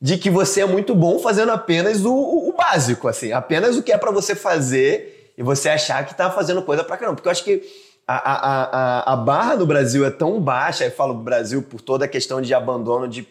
de 0.00 0.16
que 0.16 0.30
você 0.30 0.62
é 0.62 0.66
muito 0.66 0.94
bom 0.94 1.18
fazendo 1.18 1.52
apenas 1.52 2.04
o, 2.04 2.12
o- 2.12 2.48
o 2.48 2.52
básico, 2.52 3.06
assim, 3.06 3.32
apenas 3.32 3.76
o 3.76 3.82
que 3.82 3.92
é 3.92 3.98
pra 3.98 4.10
você 4.10 4.34
fazer 4.34 5.32
e 5.36 5.42
você 5.42 5.68
achar 5.68 6.06
que 6.06 6.14
tá 6.14 6.30
fazendo 6.30 6.62
coisa 6.62 6.82
pra 6.82 6.96
caramba. 6.96 7.16
Porque 7.16 7.28
eu 7.28 7.32
acho 7.32 7.44
que 7.44 7.62
a, 8.06 8.16
a, 8.16 8.64
a, 9.10 9.12
a 9.12 9.16
barra 9.16 9.56
no 9.56 9.66
Brasil 9.66 10.04
é 10.04 10.10
tão 10.10 10.40
baixa, 10.40 10.84
eu 10.84 10.90
falo 10.90 11.14
Brasil 11.14 11.62
por 11.62 11.80
toda 11.80 12.06
a 12.06 12.08
questão 12.08 12.40
de 12.40 12.52
abandono 12.54 13.06
de, 13.06 13.28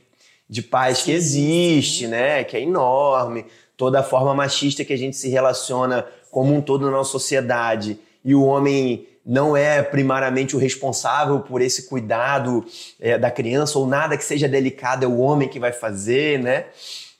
de 0.47 0.61
pais 0.61 1.01
que 1.01 1.11
existe, 1.11 2.07
né? 2.07 2.43
Que 2.43 2.55
é 2.57 2.61
enorme, 2.61 3.45
toda 3.75 3.99
a 3.99 4.03
forma 4.03 4.33
machista 4.33 4.85
que 4.85 4.93
a 4.93 4.97
gente 4.97 5.17
se 5.17 5.27
relaciona 5.27 6.05
como 6.31 6.53
um 6.53 6.61
todo 6.61 6.85
na 6.85 6.91
nossa 6.91 7.11
sociedade. 7.11 7.99
E 8.23 8.35
o 8.35 8.43
homem 8.43 9.07
não 9.25 9.55
é 9.55 9.81
primariamente 9.83 10.55
o 10.55 10.59
responsável 10.59 11.39
por 11.41 11.61
esse 11.61 11.87
cuidado 11.87 12.65
é, 12.99 13.17
da 13.17 13.29
criança 13.29 13.77
ou 13.77 13.85
nada 13.85 14.17
que 14.17 14.23
seja 14.23 14.47
delicado 14.47 15.03
é 15.03 15.07
o 15.07 15.19
homem 15.19 15.47
que 15.47 15.59
vai 15.59 15.71
fazer, 15.71 16.39
né? 16.39 16.65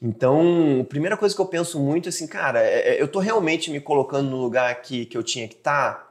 Então, 0.01 0.79
a 0.81 0.85
primeira 0.85 1.17
coisa 1.17 1.35
que 1.35 1.41
eu 1.41 1.45
penso 1.45 1.79
muito 1.79 2.07
é 2.07 2.09
assim, 2.09 2.25
cara, 2.25 2.61
é- 2.61 2.95
é- 2.95 3.01
eu 3.01 3.07
tô 3.07 3.19
realmente 3.19 3.69
me 3.69 3.81
colocando 3.81 4.29
no 4.29 4.37
lugar 4.37 4.81
que, 4.81 5.05
que 5.05 5.17
eu 5.17 5.23
tinha 5.23 5.47
que 5.47 5.55
estar. 5.55 6.07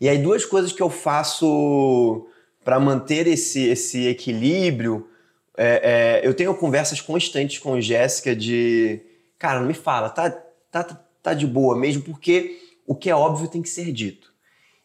E 0.00 0.08
aí, 0.08 0.18
duas 0.18 0.44
coisas 0.44 0.72
que 0.72 0.82
eu 0.82 0.90
faço 0.90 2.26
para 2.64 2.78
manter 2.80 3.26
esse, 3.26 3.66
esse 3.68 4.06
equilíbrio. 4.06 5.08
é- 5.56 6.20
é, 6.24 6.26
eu 6.26 6.34
tenho 6.34 6.52
conversas 6.56 7.00
constantes 7.00 7.60
com 7.60 7.80
Jéssica 7.80 8.34
de, 8.34 9.00
cara, 9.38 9.60
não 9.60 9.68
me 9.68 9.74
fala, 9.74 10.10
tá, 10.10 10.28
tá, 10.68 10.82
tá 11.22 11.32
de 11.32 11.46
boa 11.46 11.76
mesmo, 11.76 12.02
porque 12.02 12.58
o 12.84 12.92
que 12.92 13.08
é 13.08 13.14
óbvio 13.14 13.46
tem 13.46 13.62
que 13.62 13.68
ser 13.68 13.92
dito. 13.92 14.33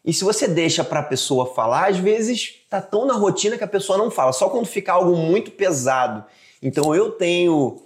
E 0.04 0.12
se 0.12 0.24
você 0.24 0.48
deixa 0.48 0.82
para 0.82 1.00
a 1.00 1.04
pessoa 1.04 1.54
falar, 1.54 1.88
às 1.88 1.98
vezes 1.98 2.54
tá 2.70 2.80
tão 2.80 3.04
na 3.04 3.14
rotina 3.14 3.58
que 3.58 3.64
a 3.64 3.68
pessoa 3.68 3.98
não 3.98 4.10
fala, 4.10 4.32
só 4.32 4.48
quando 4.48 4.66
fica 4.66 4.92
algo 4.92 5.14
muito 5.16 5.50
pesado. 5.50 6.24
Então 6.62 6.94
eu 6.94 7.10
tenho 7.12 7.82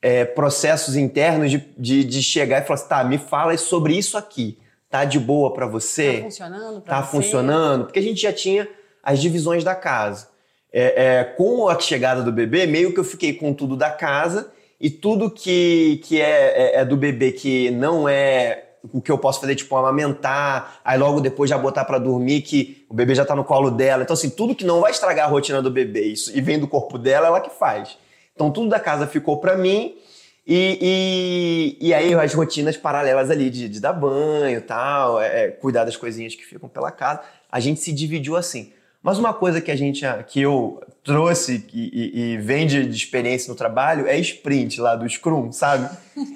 é, 0.00 0.24
processos 0.24 0.96
internos 0.96 1.50
de, 1.50 1.58
de, 1.78 2.04
de 2.04 2.22
chegar 2.22 2.60
e 2.60 2.66
falar 2.66 2.74
assim, 2.74 2.88
tá, 2.88 3.04
me 3.04 3.18
fala 3.18 3.56
sobre 3.56 3.96
isso 3.96 4.18
aqui. 4.18 4.58
Tá 4.90 5.04
de 5.04 5.18
boa 5.18 5.54
para 5.54 5.66
você? 5.66 6.18
Tá 6.18 6.22
funcionando 6.24 6.80
pra 6.80 6.94
tá 6.96 7.02
você? 7.02 7.10
funcionando, 7.10 7.84
porque 7.84 7.98
a 7.98 8.02
gente 8.02 8.20
já 8.20 8.32
tinha 8.32 8.68
as 9.02 9.20
divisões 9.20 9.64
da 9.64 9.74
casa. 9.74 10.28
É, 10.72 11.04
é, 11.20 11.24
com 11.24 11.68
a 11.68 11.78
chegada 11.78 12.22
do 12.22 12.32
bebê, 12.32 12.66
meio 12.66 12.92
que 12.92 13.00
eu 13.00 13.04
fiquei 13.04 13.34
com 13.34 13.52
tudo 13.54 13.76
da 13.76 13.90
casa 13.90 14.50
e 14.80 14.90
tudo 14.90 15.30
que, 15.30 16.00
que 16.04 16.20
é, 16.20 16.74
é- 16.76 16.80
é 16.80 16.84
do 16.84 16.96
bebê 16.96 17.30
que 17.30 17.70
não 17.70 18.08
é 18.08 18.64
o 18.92 19.00
que 19.00 19.12
eu 19.12 19.18
posso 19.18 19.40
fazer, 19.40 19.54
tipo, 19.54 19.76
amamentar, 19.76 20.80
aí 20.84 20.98
logo 20.98 21.20
depois 21.20 21.48
já 21.48 21.56
botar 21.56 21.84
pra 21.84 21.98
dormir, 21.98 22.42
que 22.42 22.84
o 22.88 22.94
bebê 22.94 23.14
já 23.14 23.24
tá 23.24 23.36
no 23.36 23.44
colo 23.44 23.70
dela. 23.70 24.02
Então, 24.02 24.14
assim, 24.14 24.30
tudo 24.30 24.54
que 24.54 24.64
não 24.64 24.80
vai 24.80 24.90
estragar 24.90 25.26
a 25.26 25.28
rotina 25.28 25.62
do 25.62 25.70
bebê 25.70 26.02
isso, 26.06 26.36
e 26.36 26.40
vem 26.40 26.58
do 26.58 26.66
corpo 26.66 26.98
dela, 26.98 27.26
ela 27.28 27.40
que 27.40 27.50
faz. 27.50 27.96
Então, 28.34 28.50
tudo 28.50 28.68
da 28.68 28.80
casa 28.80 29.06
ficou 29.06 29.38
pra 29.38 29.56
mim. 29.56 29.94
E, 30.44 31.76
e, 31.80 31.88
e 31.88 31.94
aí 31.94 32.12
as 32.14 32.34
rotinas 32.34 32.76
paralelas 32.76 33.30
ali 33.30 33.48
de, 33.48 33.68
de 33.68 33.80
dar 33.80 33.92
banho 33.92 34.60
tal, 34.62 35.20
é, 35.20 35.44
é, 35.44 35.48
cuidar 35.48 35.84
das 35.84 35.96
coisinhas 35.96 36.34
que 36.34 36.44
ficam 36.44 36.68
pela 36.68 36.90
casa, 36.90 37.20
a 37.50 37.60
gente 37.60 37.80
se 37.80 37.92
dividiu 37.92 38.36
assim. 38.36 38.72
Mas 39.00 39.18
uma 39.18 39.32
coisa 39.32 39.60
que 39.60 39.70
a 39.70 39.76
gente 39.76 40.04
que 40.26 40.40
eu 40.40 40.80
trouxe 41.04 41.64
e, 41.72 41.80
e- 41.92 42.32
e 42.34 42.38
vem 42.38 42.66
de, 42.66 42.86
de 42.86 42.96
experiência 42.96 43.50
no 43.50 43.56
trabalho 43.56 44.06
é 44.06 44.18
sprint 44.18 44.80
lá 44.80 44.94
do 44.94 45.08
Scrum, 45.08 45.50
sabe? 45.50 45.88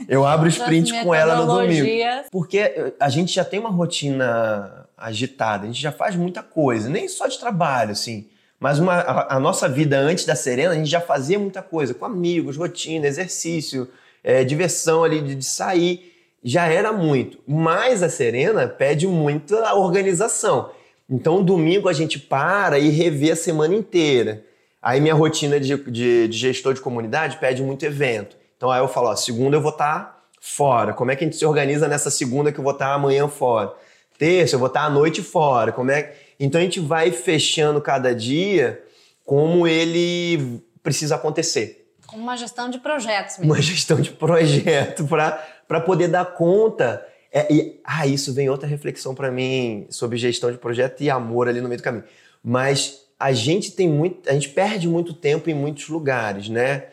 Eu 0.09 0.25
abro 0.27 0.49
sprint 0.49 0.93
com 1.05 1.15
ela 1.15 1.35
no 1.37 1.47
domingo. 1.63 1.87
Porque 2.31 2.59
eh, 2.59 2.93
a 2.99 3.09
gente 3.09 3.33
já 3.33 3.45
tem 3.45 3.61
uma 3.61 3.71
rotina 3.71 4.87
agitada, 4.97 5.65
a 5.65 5.67
gente 5.67 5.81
já 5.81 5.93
faz 5.93 6.17
muita 6.17 6.43
coisa, 6.43 6.89
nem 6.89 7.07
só 7.09 7.27
de 7.27 7.39
trabalho, 7.39 7.93
assim. 7.93 8.27
Mas 8.59 8.79
uma, 8.79 8.95
a, 8.95 9.37
a 9.37 9.41
nossa 9.41 9.69
vida 9.69 9.99
antes 9.99 10.25
da 10.25 10.35
Serena, 10.35 10.73
a 10.73 10.77
gente 10.77 10.89
já 10.91 11.01
fazia 11.01 11.39
muita 11.39 11.61
coisa, 11.63 11.93
com 11.95 12.05
amigos, 12.07 12.57
rotina, 12.57 13.07
exercício, 13.07 13.89
eh, 14.25 14.43
diversão 14.45 15.05
ali 15.05 15.21
de, 15.21 15.35
de 15.35 15.45
sair. 15.45 16.13
Já 16.43 16.67
era 16.67 16.93
muito. 16.93 17.39
Mas 17.47 18.03
a 18.03 18.09
Serena 18.09 18.67
pede 18.67 19.07
muita 19.07 19.75
organização. 19.75 20.71
Então, 21.09 21.43
domingo 21.43 21.89
a 21.89 21.93
gente 21.93 22.19
para 22.19 22.79
e 22.79 22.89
revê 22.89 23.33
a 23.33 23.37
semana 23.37 23.75
inteira. 23.75 24.43
Aí 24.89 25.01
minha 25.01 25.15
rotina 25.15 25.59
de, 25.59 25.77
de- 25.91 26.29
de 26.29 26.39
gestor 26.39 26.73
de 26.73 26.81
comunidade 26.81 27.39
pede 27.39 27.61
muito 27.63 27.85
evento. 27.85 28.37
Então 28.57 28.71
aí 28.71 28.81
eu 28.81 28.87
falo, 28.87 29.09
ó, 29.09 29.17
segunda 29.17 29.57
eu 29.57 29.61
vou 29.61 29.73
estar 29.73 30.25
fora. 30.41 30.93
Como 30.93 31.11
é 31.11 31.17
que 31.17 31.25
a 31.25 31.27
gente 31.27 31.37
se 31.37 31.45
organiza 31.45 31.89
nessa 31.89 32.09
segunda 32.11 32.53
que 32.53 32.59
eu 32.61 32.63
vou 32.65 32.73
estar 32.73 32.93
amanhã 32.95 33.27
fora? 33.27 33.73
Terça 34.17 34.55
eu 34.55 34.59
vou 34.61 34.69
estar 34.69 34.85
à 34.85 34.91
noite 34.91 35.23
fora. 35.23 35.73
Como 35.73 35.91
é? 35.91 36.15
Então 36.39 36.61
a 36.61 36.65
gente 36.65 36.79
vai 36.79 37.11
fechando 37.11 37.81
cada 37.81 38.15
dia 38.15 38.81
como 39.25 39.67
ele 39.67 40.63
precisa 40.85 41.17
acontecer 41.17 41.85
Com 42.07 42.17
uma 42.19 42.37
gestão 42.37 42.71
de 42.71 42.79
projetos 42.79 43.39
mesmo. 43.39 43.53
uma 43.53 43.61
gestão 43.61 44.01
de 44.01 44.11
projeto 44.13 45.05
para 45.07 45.81
poder 45.81 46.07
dar 46.09 46.25
conta. 46.27 47.05
É, 47.33 47.53
e, 47.53 47.81
ah, 47.85 48.07
isso 48.07 48.33
vem 48.33 48.49
outra 48.49 48.69
reflexão 48.69 49.15
para 49.17 49.33
mim 49.33 49.87
sobre 49.91 50.17
gestão 50.17 50.53
de 50.53 50.59
projeto 50.59 51.03
e 51.03 51.11
amor 51.11 51.49
ali 51.49 51.61
no 51.61 51.69
meio 51.69 51.81
do 51.81 51.83
caminho. 51.85 52.05
Mas 52.43 53.05
a 53.19 53.33
gente 53.33 53.73
tem 53.73 53.89
muito, 53.89 54.29
a 54.29 54.33
gente 54.33 54.51
perde 54.51 54.89
muito 54.89 55.15
tempo 55.15 55.49
em 55.49 55.55
muitos 55.55 55.89
lugares, 55.89 56.49
né? 56.49 56.87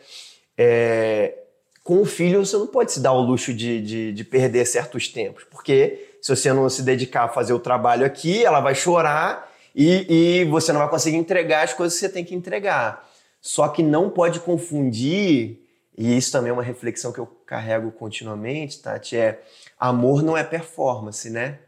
É, 0.56 1.34
com 1.82 2.00
o 2.00 2.06
filho 2.06 2.44
você 2.44 2.56
não 2.56 2.66
pode 2.66 2.92
se 2.92 3.00
dar 3.00 3.12
o 3.12 3.20
luxo 3.20 3.52
de, 3.52 3.80
de, 3.82 4.12
de 4.12 4.24
perder 4.24 4.64
certos 4.66 5.08
tempos, 5.08 5.44
porque 5.44 6.16
se 6.22 6.34
você 6.34 6.52
não 6.52 6.68
se 6.70 6.82
dedicar 6.82 7.24
a 7.24 7.28
fazer 7.28 7.52
o 7.52 7.58
trabalho 7.58 8.06
aqui, 8.06 8.42
ela 8.42 8.60
vai 8.60 8.74
chorar 8.74 9.52
e, 9.74 10.40
e 10.40 10.44
você 10.44 10.72
não 10.72 10.80
vai 10.80 10.88
conseguir 10.88 11.18
entregar 11.18 11.64
as 11.64 11.74
coisas 11.74 11.98
que 11.98 12.06
você 12.06 12.12
tem 12.12 12.24
que 12.24 12.34
entregar. 12.34 13.06
Só 13.42 13.68
que 13.68 13.82
não 13.82 14.08
pode 14.08 14.40
confundir, 14.40 15.60
e 15.98 16.16
isso 16.16 16.32
também 16.32 16.48
é 16.48 16.52
uma 16.54 16.62
reflexão 16.62 17.12
que 17.12 17.18
eu 17.18 17.26
carrego 17.26 17.92
continuamente, 17.92 18.80
Tati, 18.80 19.18
é 19.18 19.42
amor 19.78 20.22
não 20.22 20.34
é 20.34 20.42
performance, 20.42 21.28
né? 21.28 21.58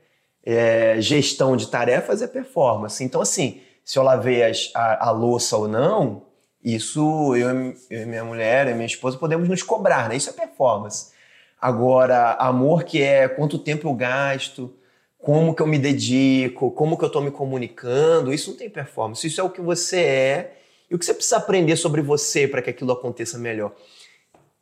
É, 0.42 0.98
gestão 1.00 1.54
de 1.54 1.68
tarefas 1.68 2.22
é 2.22 2.26
performance. 2.26 3.04
Então, 3.04 3.20
assim, 3.20 3.60
se 3.86 4.00
eu 4.00 4.02
lavei 4.02 4.42
as, 4.42 4.72
a, 4.74 5.08
a, 5.08 5.10
louça 5.12 5.56
ou 5.56 5.68
não, 5.68 6.24
isso 6.62 7.36
eu, 7.36 7.48
eu 7.88 8.02
e 8.02 8.04
minha 8.04 8.24
mulher 8.24 8.66
e 8.66 8.74
minha 8.74 8.84
esposa 8.84 9.16
podemos 9.16 9.48
nos 9.48 9.62
cobrar, 9.62 10.08
né? 10.08 10.16
Isso 10.16 10.28
é 10.28 10.32
performance. 10.32 11.12
Agora, 11.60 12.32
amor 12.32 12.82
que 12.82 13.00
é 13.00 13.28
quanto 13.28 13.60
tempo 13.60 13.86
eu 13.88 13.94
gasto, 13.94 14.74
como 15.16 15.54
que 15.54 15.62
eu 15.62 15.68
me 15.68 15.78
dedico, 15.78 16.72
como 16.72 16.98
que 16.98 17.04
eu 17.04 17.06
estou 17.06 17.22
me 17.22 17.30
comunicando, 17.30 18.34
isso 18.34 18.50
não 18.50 18.58
tem 18.58 18.68
performance. 18.68 19.24
Isso 19.24 19.40
é 19.40 19.44
o 19.44 19.50
que 19.50 19.60
você 19.60 20.00
é 20.00 20.56
e 20.90 20.94
o 20.96 20.98
que 20.98 21.04
você 21.04 21.14
precisa 21.14 21.36
aprender 21.36 21.76
sobre 21.76 22.02
você 22.02 22.48
para 22.48 22.60
que 22.60 22.70
aquilo 22.70 22.90
aconteça 22.90 23.38
melhor. 23.38 23.72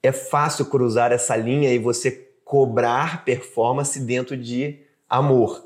É 0.02 0.12
fácil 0.12 0.66
cruzar 0.66 1.12
essa 1.12 1.34
linha 1.34 1.72
e 1.72 1.78
você 1.78 2.10
cobrar 2.44 3.24
performance 3.24 3.98
dentro 3.98 4.36
de 4.36 4.80
amor. 5.08 5.64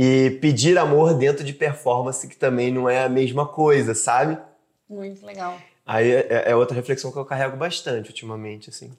E 0.00 0.38
pedir 0.40 0.78
amor 0.78 1.12
dentro 1.12 1.42
de 1.42 1.52
performance, 1.52 2.28
que 2.28 2.36
também 2.36 2.70
não 2.70 2.88
é 2.88 3.02
a 3.02 3.08
mesma 3.08 3.44
coisa, 3.44 3.96
sabe? 3.96 4.38
Muito 4.88 5.26
legal. 5.26 5.60
Aí 5.84 6.08
é, 6.12 6.44
é 6.50 6.54
outra 6.54 6.76
reflexão 6.76 7.10
que 7.10 7.18
eu 7.18 7.24
carrego 7.24 7.56
bastante 7.56 8.10
ultimamente, 8.10 8.70
assim. 8.70 8.96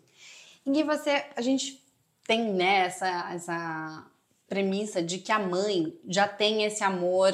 Em 0.66 0.84
você, 0.84 1.24
a 1.38 1.42
gente 1.42 1.82
tem 2.28 2.52
né, 2.52 2.80
essa, 2.86 3.32
essa 3.34 4.06
premissa 4.46 5.02
de 5.02 5.20
que 5.20 5.32
a 5.32 5.40
mãe 5.40 5.98
já 6.06 6.28
tem 6.28 6.66
esse 6.66 6.84
amor 6.84 7.34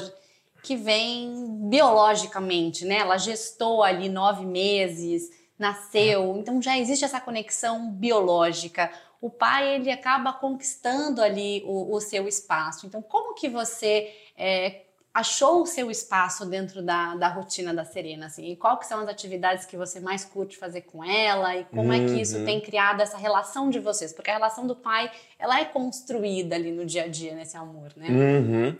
que 0.62 0.76
vem 0.76 1.68
biologicamente, 1.68 2.84
né? 2.84 2.98
Ela 2.98 3.18
gestou 3.18 3.82
ali 3.82 4.08
nove 4.08 4.46
meses, 4.46 5.28
nasceu, 5.58 6.36
então 6.36 6.62
já 6.62 6.78
existe 6.78 7.04
essa 7.04 7.20
conexão 7.20 7.90
biológica. 7.90 8.92
O 9.20 9.30
pai 9.30 9.76
ele 9.76 9.90
acaba 9.90 10.32
conquistando 10.32 11.22
ali 11.22 11.62
o, 11.66 11.94
o 11.94 12.00
seu 12.00 12.28
espaço. 12.28 12.86
Então, 12.86 13.00
como 13.02 13.34
que 13.34 13.48
você 13.48 14.12
é, 14.36 14.82
achou 15.16 15.62
o 15.62 15.66
seu 15.66 15.90
espaço 15.90 16.44
dentro 16.44 16.82
da, 16.82 17.14
da 17.14 17.28
rotina 17.28 17.72
da 17.72 17.86
Serena, 17.86 18.26
assim, 18.26 18.50
e 18.52 18.56
que 18.56 18.86
são 18.86 19.00
as 19.00 19.08
atividades 19.08 19.64
que 19.64 19.74
você 19.74 19.98
mais 19.98 20.26
curte 20.26 20.58
fazer 20.58 20.82
com 20.82 21.02
ela 21.02 21.56
e 21.56 21.64
como 21.64 21.84
uhum. 21.84 21.92
é 21.94 22.04
que 22.04 22.20
isso 22.20 22.36
uhum. 22.36 22.44
tem 22.44 22.60
criado 22.60 23.00
essa 23.00 23.16
relação 23.16 23.70
de 23.70 23.78
vocês, 23.78 24.12
porque 24.12 24.30
a 24.30 24.34
relação 24.34 24.66
do 24.66 24.76
pai, 24.76 25.10
ela 25.38 25.58
é 25.58 25.64
construída 25.64 26.54
ali 26.54 26.70
no 26.70 26.84
dia 26.84 27.04
a 27.04 27.08
dia, 27.08 27.34
nesse 27.34 27.56
amor, 27.56 27.92
né? 27.96 28.08
Uhum. 28.10 28.76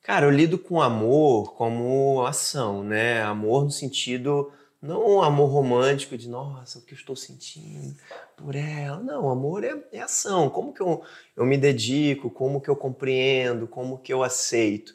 Cara, 0.00 0.26
eu 0.26 0.30
lido 0.30 0.58
com 0.58 0.80
amor 0.80 1.54
como 1.54 2.24
ação, 2.24 2.84
né? 2.84 3.22
Amor 3.22 3.64
no 3.64 3.70
sentido, 3.72 4.52
não 4.82 5.16
um 5.16 5.22
amor 5.22 5.50
romântico 5.50 6.16
de, 6.16 6.28
nossa, 6.28 6.78
o 6.78 6.82
que 6.82 6.94
eu 6.94 6.96
estou 6.96 7.14
sentindo 7.14 7.94
por 8.36 8.54
ela. 8.54 8.98
Não, 9.00 9.28
amor 9.28 9.62
é, 9.62 9.76
é 9.92 10.00
ação. 10.00 10.48
Como 10.48 10.72
que 10.72 10.80
eu, 10.80 11.02
eu 11.36 11.44
me 11.44 11.58
dedico, 11.58 12.30
como 12.30 12.60
que 12.60 12.68
eu 12.70 12.76
compreendo, 12.76 13.66
como 13.66 13.98
que 13.98 14.12
eu 14.12 14.22
aceito. 14.22 14.94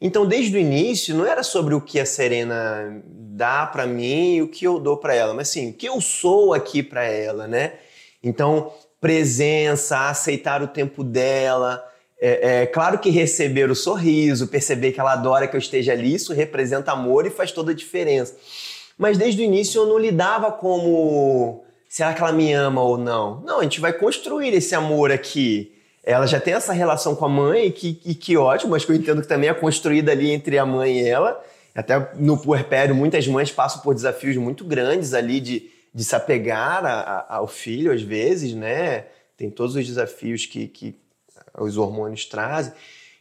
Então, 0.00 0.24
desde 0.24 0.56
o 0.56 0.60
início, 0.60 1.16
não 1.16 1.26
era 1.26 1.42
sobre 1.42 1.74
o 1.74 1.80
que 1.80 1.98
a 1.98 2.06
Serena 2.06 3.02
dá 3.04 3.66
para 3.66 3.84
mim 3.84 4.36
e 4.36 4.42
o 4.42 4.48
que 4.48 4.64
eu 4.64 4.78
dou 4.78 4.96
para 4.96 5.14
ela, 5.14 5.34
mas 5.34 5.48
sim, 5.48 5.70
o 5.70 5.72
que 5.72 5.88
eu 5.88 6.00
sou 6.00 6.54
aqui 6.54 6.84
para 6.84 7.02
ela, 7.02 7.48
né? 7.48 7.74
Então, 8.22 8.72
presença, 9.00 10.08
aceitar 10.08 10.62
o 10.62 10.68
tempo 10.68 11.02
dela. 11.02 11.84
É, 12.20 12.62
é, 12.62 12.66
claro 12.66 12.98
que 12.98 13.10
receber 13.10 13.68
o 13.70 13.74
sorriso, 13.74 14.46
perceber 14.46 14.92
que 14.92 15.00
ela 15.00 15.12
adora 15.12 15.48
que 15.48 15.56
eu 15.56 15.60
esteja 15.60 15.92
ali, 15.92 16.14
isso 16.14 16.32
representa 16.32 16.92
amor 16.92 17.26
e 17.26 17.30
faz 17.30 17.50
toda 17.50 17.72
a 17.72 17.74
diferença. 17.74 18.36
Mas 18.98 19.16
desde 19.16 19.40
o 19.40 19.44
início 19.44 19.80
eu 19.80 19.86
não 19.86 19.98
lidava 19.98 20.52
como 20.52 21.64
será 21.88 22.12
que 22.12 22.20
ela 22.20 22.32
me 22.32 22.52
ama 22.52 22.82
ou 22.82 22.98
não? 22.98 23.40
Não, 23.42 23.60
a 23.60 23.62
gente 23.62 23.80
vai 23.80 23.92
construir 23.92 24.52
esse 24.52 24.74
amor 24.74 25.12
aqui 25.12 25.72
ela 26.08 26.26
já 26.26 26.40
tem 26.40 26.54
essa 26.54 26.72
relação 26.72 27.14
com 27.14 27.26
a 27.26 27.28
mãe, 27.28 27.66
e 27.66 27.70
que, 27.70 27.92
que, 28.14 28.34
ótimo, 28.34 28.70
mas 28.70 28.82
que 28.82 28.90
eu 28.90 28.96
entendo 28.96 29.20
que 29.20 29.28
também 29.28 29.50
é 29.50 29.52
construída 29.52 30.10
ali 30.10 30.30
entre 30.30 30.56
a 30.56 30.64
mãe 30.64 31.00
e 31.00 31.06
ela. 31.06 31.38
Até 31.74 32.14
no 32.14 32.38
puerpério, 32.38 32.94
muitas 32.94 33.28
mães 33.28 33.52
passam 33.52 33.82
por 33.82 33.94
desafios 33.94 34.34
muito 34.38 34.64
grandes 34.64 35.12
ali 35.12 35.38
de, 35.38 35.70
de 35.94 36.02
se 36.02 36.16
apegar 36.16 36.82
a, 36.86 37.00
a, 37.00 37.36
ao 37.36 37.46
filho, 37.46 37.92
às 37.92 38.00
vezes, 38.00 38.54
né? 38.54 39.04
Tem 39.36 39.50
todos 39.50 39.76
os 39.76 39.86
desafios 39.86 40.46
que, 40.46 40.66
que 40.66 40.96
os 41.58 41.76
hormônios 41.76 42.24
trazem. 42.24 42.72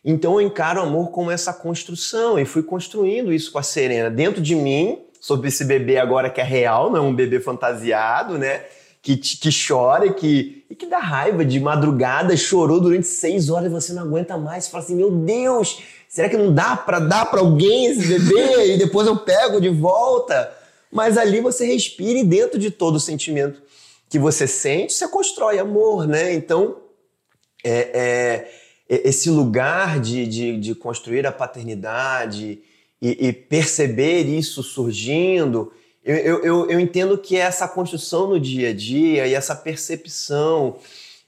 Então 0.03 0.39
eu 0.39 0.47
encaro 0.47 0.79
o 0.79 0.83
amor 0.83 1.11
como 1.11 1.29
essa 1.29 1.53
construção 1.53 2.39
e 2.39 2.45
fui 2.45 2.63
construindo 2.63 3.33
isso 3.33 3.51
com 3.51 3.59
a 3.59 3.63
Serena 3.63 4.09
dentro 4.09 4.41
de 4.41 4.55
mim, 4.55 4.99
sobre 5.19 5.49
esse 5.49 5.65
bebê 5.65 5.97
agora 5.97 6.29
que 6.29 6.41
é 6.41 6.43
real, 6.43 6.89
não 6.89 6.97
é 6.97 7.01
um 7.01 7.15
bebê 7.15 7.39
fantasiado, 7.39 8.37
né? 8.37 8.61
que, 9.01 9.15
que 9.15 9.49
chora 9.49 10.05
e 10.05 10.13
que, 10.13 10.65
e 10.69 10.75
que 10.75 10.85
dá 10.85 10.99
raiva 10.99 11.45
de 11.45 11.59
madrugada, 11.61 12.35
chorou 12.35 12.81
durante 12.81 13.07
seis 13.07 13.49
horas 13.49 13.67
e 13.67 13.73
você 13.73 13.93
não 13.93 14.03
aguenta 14.03 14.37
mais. 14.37 14.65
Você 14.65 14.71
fala 14.71 14.83
assim: 14.83 14.95
meu 14.95 15.11
Deus, 15.11 15.81
será 16.09 16.27
que 16.27 16.35
não 16.35 16.53
dá 16.53 16.75
para 16.75 16.99
dar 16.99 17.25
para 17.25 17.39
alguém 17.39 17.85
esse 17.85 18.05
bebê 18.05 18.73
e 18.75 18.77
depois 18.77 19.07
eu 19.07 19.15
pego 19.15 19.61
de 19.61 19.69
volta? 19.69 20.53
Mas 20.91 21.17
ali 21.17 21.39
você 21.39 21.65
respira 21.65 22.19
e 22.19 22.23
dentro 22.23 22.59
de 22.59 22.69
todo 22.69 22.95
o 22.95 22.99
sentimento 22.99 23.61
que 24.09 24.19
você 24.19 24.45
sente, 24.45 24.93
você 24.93 25.07
constrói 25.07 25.59
amor, 25.59 26.05
né? 26.05 26.33
Então, 26.33 26.77
é, 27.63 28.49
é 28.89 29.03
esse 29.07 29.29
lugar 29.29 29.99
de, 29.99 30.25
de, 30.25 30.57
de, 30.57 30.75
construir 30.75 31.25
a 31.27 31.31
paternidade 31.31 32.61
e, 33.01 33.27
e 33.27 33.33
perceber 33.33 34.23
isso 34.23 34.63
surgindo 34.63 35.71
eu, 36.07 36.41
eu, 36.41 36.69
eu 36.69 36.79
entendo 36.79 37.17
que 37.17 37.35
é 37.35 37.41
essa 37.41 37.67
construção 37.67 38.29
no 38.29 38.39
dia 38.39 38.69
a 38.69 38.73
dia 38.73 39.27
e 39.27 39.33
essa 39.33 39.53
percepção 39.53 40.79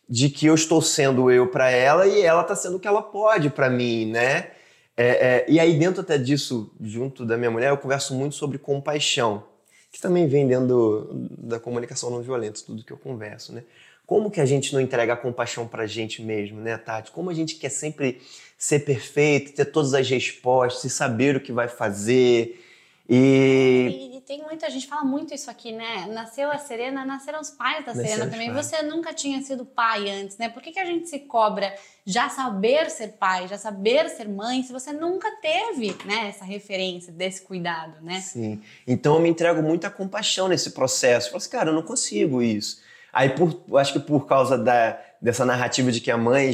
de 0.07 0.29
que 0.29 0.45
eu 0.45 0.55
estou 0.55 0.81
sendo 0.81 1.29
eu 1.29 1.47
para 1.47 1.69
ela 1.69 2.07
e 2.07 2.21
ela 2.21 2.43
está 2.43 2.55
sendo 2.55 2.77
o 2.77 2.79
que 2.79 2.87
ela 2.87 3.01
pode 3.01 3.49
para 3.49 3.69
mim, 3.69 4.05
né? 4.05 4.51
É, 4.95 5.07
é, 5.07 5.45
e 5.49 5.59
aí 5.59 5.77
dentro 5.77 5.99
até 5.99 6.17
disso, 6.17 6.73
junto 6.79 7.25
da 7.25 7.37
minha 7.37 7.51
mulher, 7.51 7.71
eu 7.71 7.77
converso 7.77 8.15
muito 8.15 8.35
sobre 8.35 8.57
compaixão, 8.57 9.43
que 9.91 9.99
também 9.99 10.29
vem 10.29 10.47
dentro 10.47 10.67
do, 10.67 11.27
da 11.37 11.59
comunicação 11.59 12.09
não 12.09 12.21
violenta, 12.21 12.61
tudo 12.65 12.81
que 12.81 12.93
eu 12.93 12.97
converso, 12.97 13.51
né? 13.51 13.65
Como 14.09 14.31
que 14.31 14.41
a 14.41 14.45
gente 14.45 14.73
não 14.73 14.81
entrega 14.81 15.13
a 15.13 15.15
compaixão 15.15 15.67
para 15.67 15.83
a 15.83 15.87
gente 15.87 16.19
mesmo, 16.19 16.59
né, 16.59 16.75
Tati? 16.79 17.11
Como 17.11 17.29
a 17.29 17.33
gente 17.35 17.57
quer 17.57 17.69
sempre 17.69 18.19
ser 18.57 18.79
perfeito, 18.79 19.53
ter 19.53 19.65
todas 19.65 19.93
as 19.93 20.09
respostas 20.09 20.83
e 20.85 20.89
saber 20.89 21.35
o 21.35 21.39
que 21.39 21.51
vai 21.51 21.67
fazer 21.67 22.59
e... 23.07 24.17
e 24.17 24.21
tem 24.21 24.41
muita 24.41 24.67
gente 24.67 24.87
fala 24.87 25.03
muito 25.03 25.31
isso 25.31 25.49
aqui, 25.49 25.71
né? 25.71 26.07
Nasceu 26.11 26.49
a 26.49 26.57
Serena, 26.57 27.05
nasceram 27.05 27.39
os 27.39 27.51
pais 27.51 27.85
da 27.85 27.93
Serena 27.93 28.27
também. 28.27 28.51
Você 28.51 28.81
nunca 28.81 29.13
tinha 29.13 29.41
sido 29.43 29.63
pai 29.63 30.09
antes, 30.09 30.39
né? 30.39 30.49
Por 30.49 30.63
que, 30.63 30.71
que 30.71 30.79
a 30.79 30.85
gente 30.85 31.07
se 31.07 31.19
cobra 31.19 31.71
já 32.03 32.29
saber 32.29 32.89
ser 32.89 33.09
pai, 33.09 33.47
já 33.47 33.59
saber 33.59 34.09
ser 34.09 34.27
mãe, 34.27 34.63
se 34.63 34.71
você 34.71 34.91
nunca 34.91 35.29
teve, 35.39 35.95
né, 36.05 36.29
essa 36.29 36.45
referência 36.45 37.13
desse 37.13 37.43
cuidado, 37.43 38.03
né? 38.03 38.21
Sim. 38.21 38.59
Então 38.87 39.13
eu 39.15 39.21
me 39.21 39.29
entrego 39.29 39.61
muita 39.61 39.87
compaixão 39.91 40.47
nesse 40.47 40.71
processo. 40.71 41.27
Eu 41.27 41.31
falo 41.31 41.37
assim, 41.37 41.49
cara, 41.51 41.69
eu 41.69 41.75
não 41.75 41.83
consigo 41.83 42.41
isso. 42.41 42.88
Aí, 43.11 43.29
por, 43.29 43.63
acho 43.77 43.93
que 43.93 43.99
por 43.99 44.27
causa 44.27 44.57
da, 44.57 44.99
dessa 45.21 45.45
narrativa 45.45 45.91
de 45.91 46.01
que 46.01 46.11
a 46.11 46.17
mãe 46.17 46.51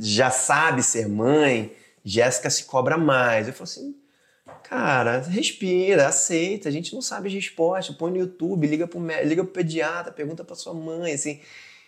já 0.00 0.30
sabe 0.30 0.82
ser 0.82 1.08
mãe, 1.08 1.72
Jéssica 2.04 2.50
se 2.50 2.64
cobra 2.64 2.96
mais. 2.96 3.48
Eu 3.48 3.54
falo 3.54 3.64
assim, 3.64 3.94
Cara, 4.64 5.20
respira, 5.20 6.08
aceita. 6.08 6.68
A 6.68 6.72
gente 6.72 6.94
não 6.94 7.02
sabe 7.02 7.28
as 7.28 7.34
respostas. 7.34 7.94
Põe 7.94 8.10
no 8.10 8.16
YouTube, 8.18 8.66
liga 8.66 8.86
pro, 8.86 9.00
liga 9.22 9.44
pro 9.44 9.52
pediatra, 9.52 10.10
pergunta 10.10 10.42
pra 10.42 10.56
sua 10.56 10.74
mãe, 10.74 11.12
assim. 11.12 11.40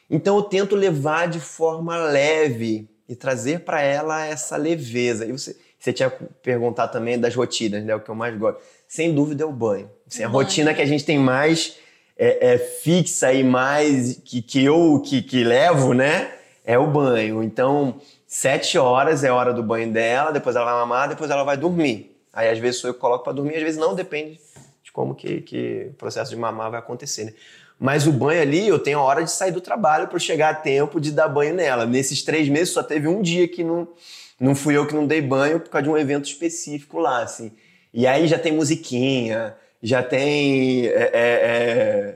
Então 0.08 0.36
eu 0.36 0.42
tento 0.42 0.76
levar 0.76 1.26
de 1.26 1.40
forma 1.40 1.96
leve 1.96 2.88
e 3.08 3.16
trazer 3.16 3.60
para 3.60 3.80
ela 3.80 4.24
essa 4.24 4.56
leveza. 4.56 5.26
E 5.26 5.32
você, 5.32 5.56
você 5.78 5.92
tinha 5.92 6.10
perguntado 6.10 6.92
também 6.92 7.18
das 7.18 7.34
rotinas, 7.34 7.82
né? 7.82 7.94
O 7.94 8.00
que 8.00 8.10
eu 8.10 8.14
mais 8.14 8.36
gosto. 8.38 8.60
Sem 8.86 9.14
dúvida 9.14 9.42
é 9.42 9.46
o 9.46 9.52
banho. 9.52 9.90
Assim, 10.06 10.22
a 10.22 10.28
banho. 10.28 10.44
rotina 10.44 10.74
que 10.74 10.82
a 10.82 10.86
gente 10.86 11.04
tem 11.04 11.18
mais 11.18 11.76
é, 12.16 12.54
é 12.54 12.58
fixa 12.58 13.32
e 13.32 13.44
mais 13.44 14.20
que, 14.24 14.40
que 14.40 14.64
eu 14.64 15.02
que, 15.04 15.22
que 15.22 15.44
levo, 15.44 15.92
né? 15.92 16.32
É 16.64 16.78
o 16.78 16.86
banho. 16.86 17.42
Então, 17.42 18.00
sete 18.26 18.78
horas 18.78 19.22
é 19.22 19.28
a 19.28 19.34
hora 19.34 19.52
do 19.52 19.62
banho 19.62 19.92
dela, 19.92 20.32
depois 20.32 20.56
ela 20.56 20.64
vai 20.64 20.74
mamar, 20.74 21.08
depois 21.08 21.30
ela 21.30 21.44
vai 21.44 21.56
dormir. 21.56 22.16
Aí 22.32 22.48
às 22.48 22.58
vezes 22.58 22.80
sou 22.80 22.90
eu 22.90 22.94
que 22.94 23.00
coloco 23.00 23.24
para 23.24 23.32
dormir, 23.32 23.56
às 23.56 23.62
vezes 23.62 23.78
não, 23.78 23.94
depende 23.94 24.40
de 24.82 24.92
como 24.92 25.14
que, 25.14 25.40
que 25.40 25.88
o 25.90 25.94
processo 25.94 26.30
de 26.30 26.36
mamar 26.36 26.70
vai 26.70 26.80
acontecer, 26.80 27.24
né? 27.24 27.32
Mas 27.78 28.06
o 28.06 28.12
banho 28.12 28.40
ali, 28.40 28.66
eu 28.66 28.78
tenho 28.78 28.98
a 28.98 29.02
hora 29.02 29.22
de 29.22 29.30
sair 29.30 29.52
do 29.52 29.60
trabalho 29.60 30.08
para 30.08 30.18
chegar 30.18 30.48
a 30.48 30.54
tempo 30.54 30.98
de 30.98 31.12
dar 31.12 31.28
banho 31.28 31.54
nela. 31.54 31.84
Nesses 31.84 32.22
três 32.22 32.48
meses 32.48 32.70
só 32.70 32.82
teve 32.82 33.06
um 33.06 33.20
dia 33.20 33.46
que 33.46 33.62
não, 33.62 33.86
não 34.40 34.54
fui 34.54 34.74
eu 34.74 34.86
que 34.86 34.94
não 34.94 35.06
dei 35.06 35.20
banho 35.20 35.60
por 35.60 35.68
causa 35.68 35.84
de 35.84 35.90
um 35.90 35.98
evento 35.98 36.24
específico 36.24 36.98
lá, 36.98 37.22
assim. 37.22 37.52
E 37.92 38.06
aí 38.06 38.26
já 38.26 38.38
tem 38.38 38.52
musiquinha, 38.52 39.54
já 39.82 40.02
tem 40.02 40.86
é, 40.86 41.10
é, 41.12 42.14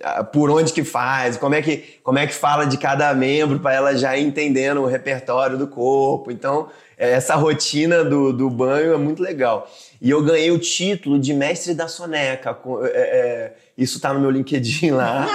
é, 0.00 0.22
por 0.24 0.50
onde 0.50 0.72
que 0.72 0.84
faz, 0.84 1.36
como 1.36 1.54
é 1.54 1.62
que, 1.62 1.98
como 2.02 2.18
é 2.18 2.26
que 2.26 2.34
fala 2.34 2.66
de 2.66 2.76
cada 2.76 3.12
membro 3.14 3.58
para 3.58 3.74
ela 3.74 3.96
já 3.96 4.16
ir 4.16 4.26
entendendo 4.26 4.82
o 4.82 4.86
repertório 4.86 5.56
do 5.56 5.66
corpo. 5.66 6.30
Então, 6.30 6.68
é, 6.98 7.12
essa 7.12 7.34
rotina 7.34 8.04
do, 8.04 8.32
do 8.32 8.50
banho 8.50 8.92
é 8.92 8.96
muito 8.98 9.22
legal. 9.22 9.70
E 10.00 10.10
eu 10.10 10.22
ganhei 10.22 10.50
o 10.50 10.58
título 10.58 11.18
de 11.18 11.32
mestre 11.32 11.74
da 11.74 11.88
soneca. 11.88 12.56
É, 12.82 12.88
é, 12.88 13.52
isso 13.76 14.00
tá 14.00 14.12
no 14.12 14.20
meu 14.20 14.30
LinkedIn 14.30 14.90
lá. 14.90 15.26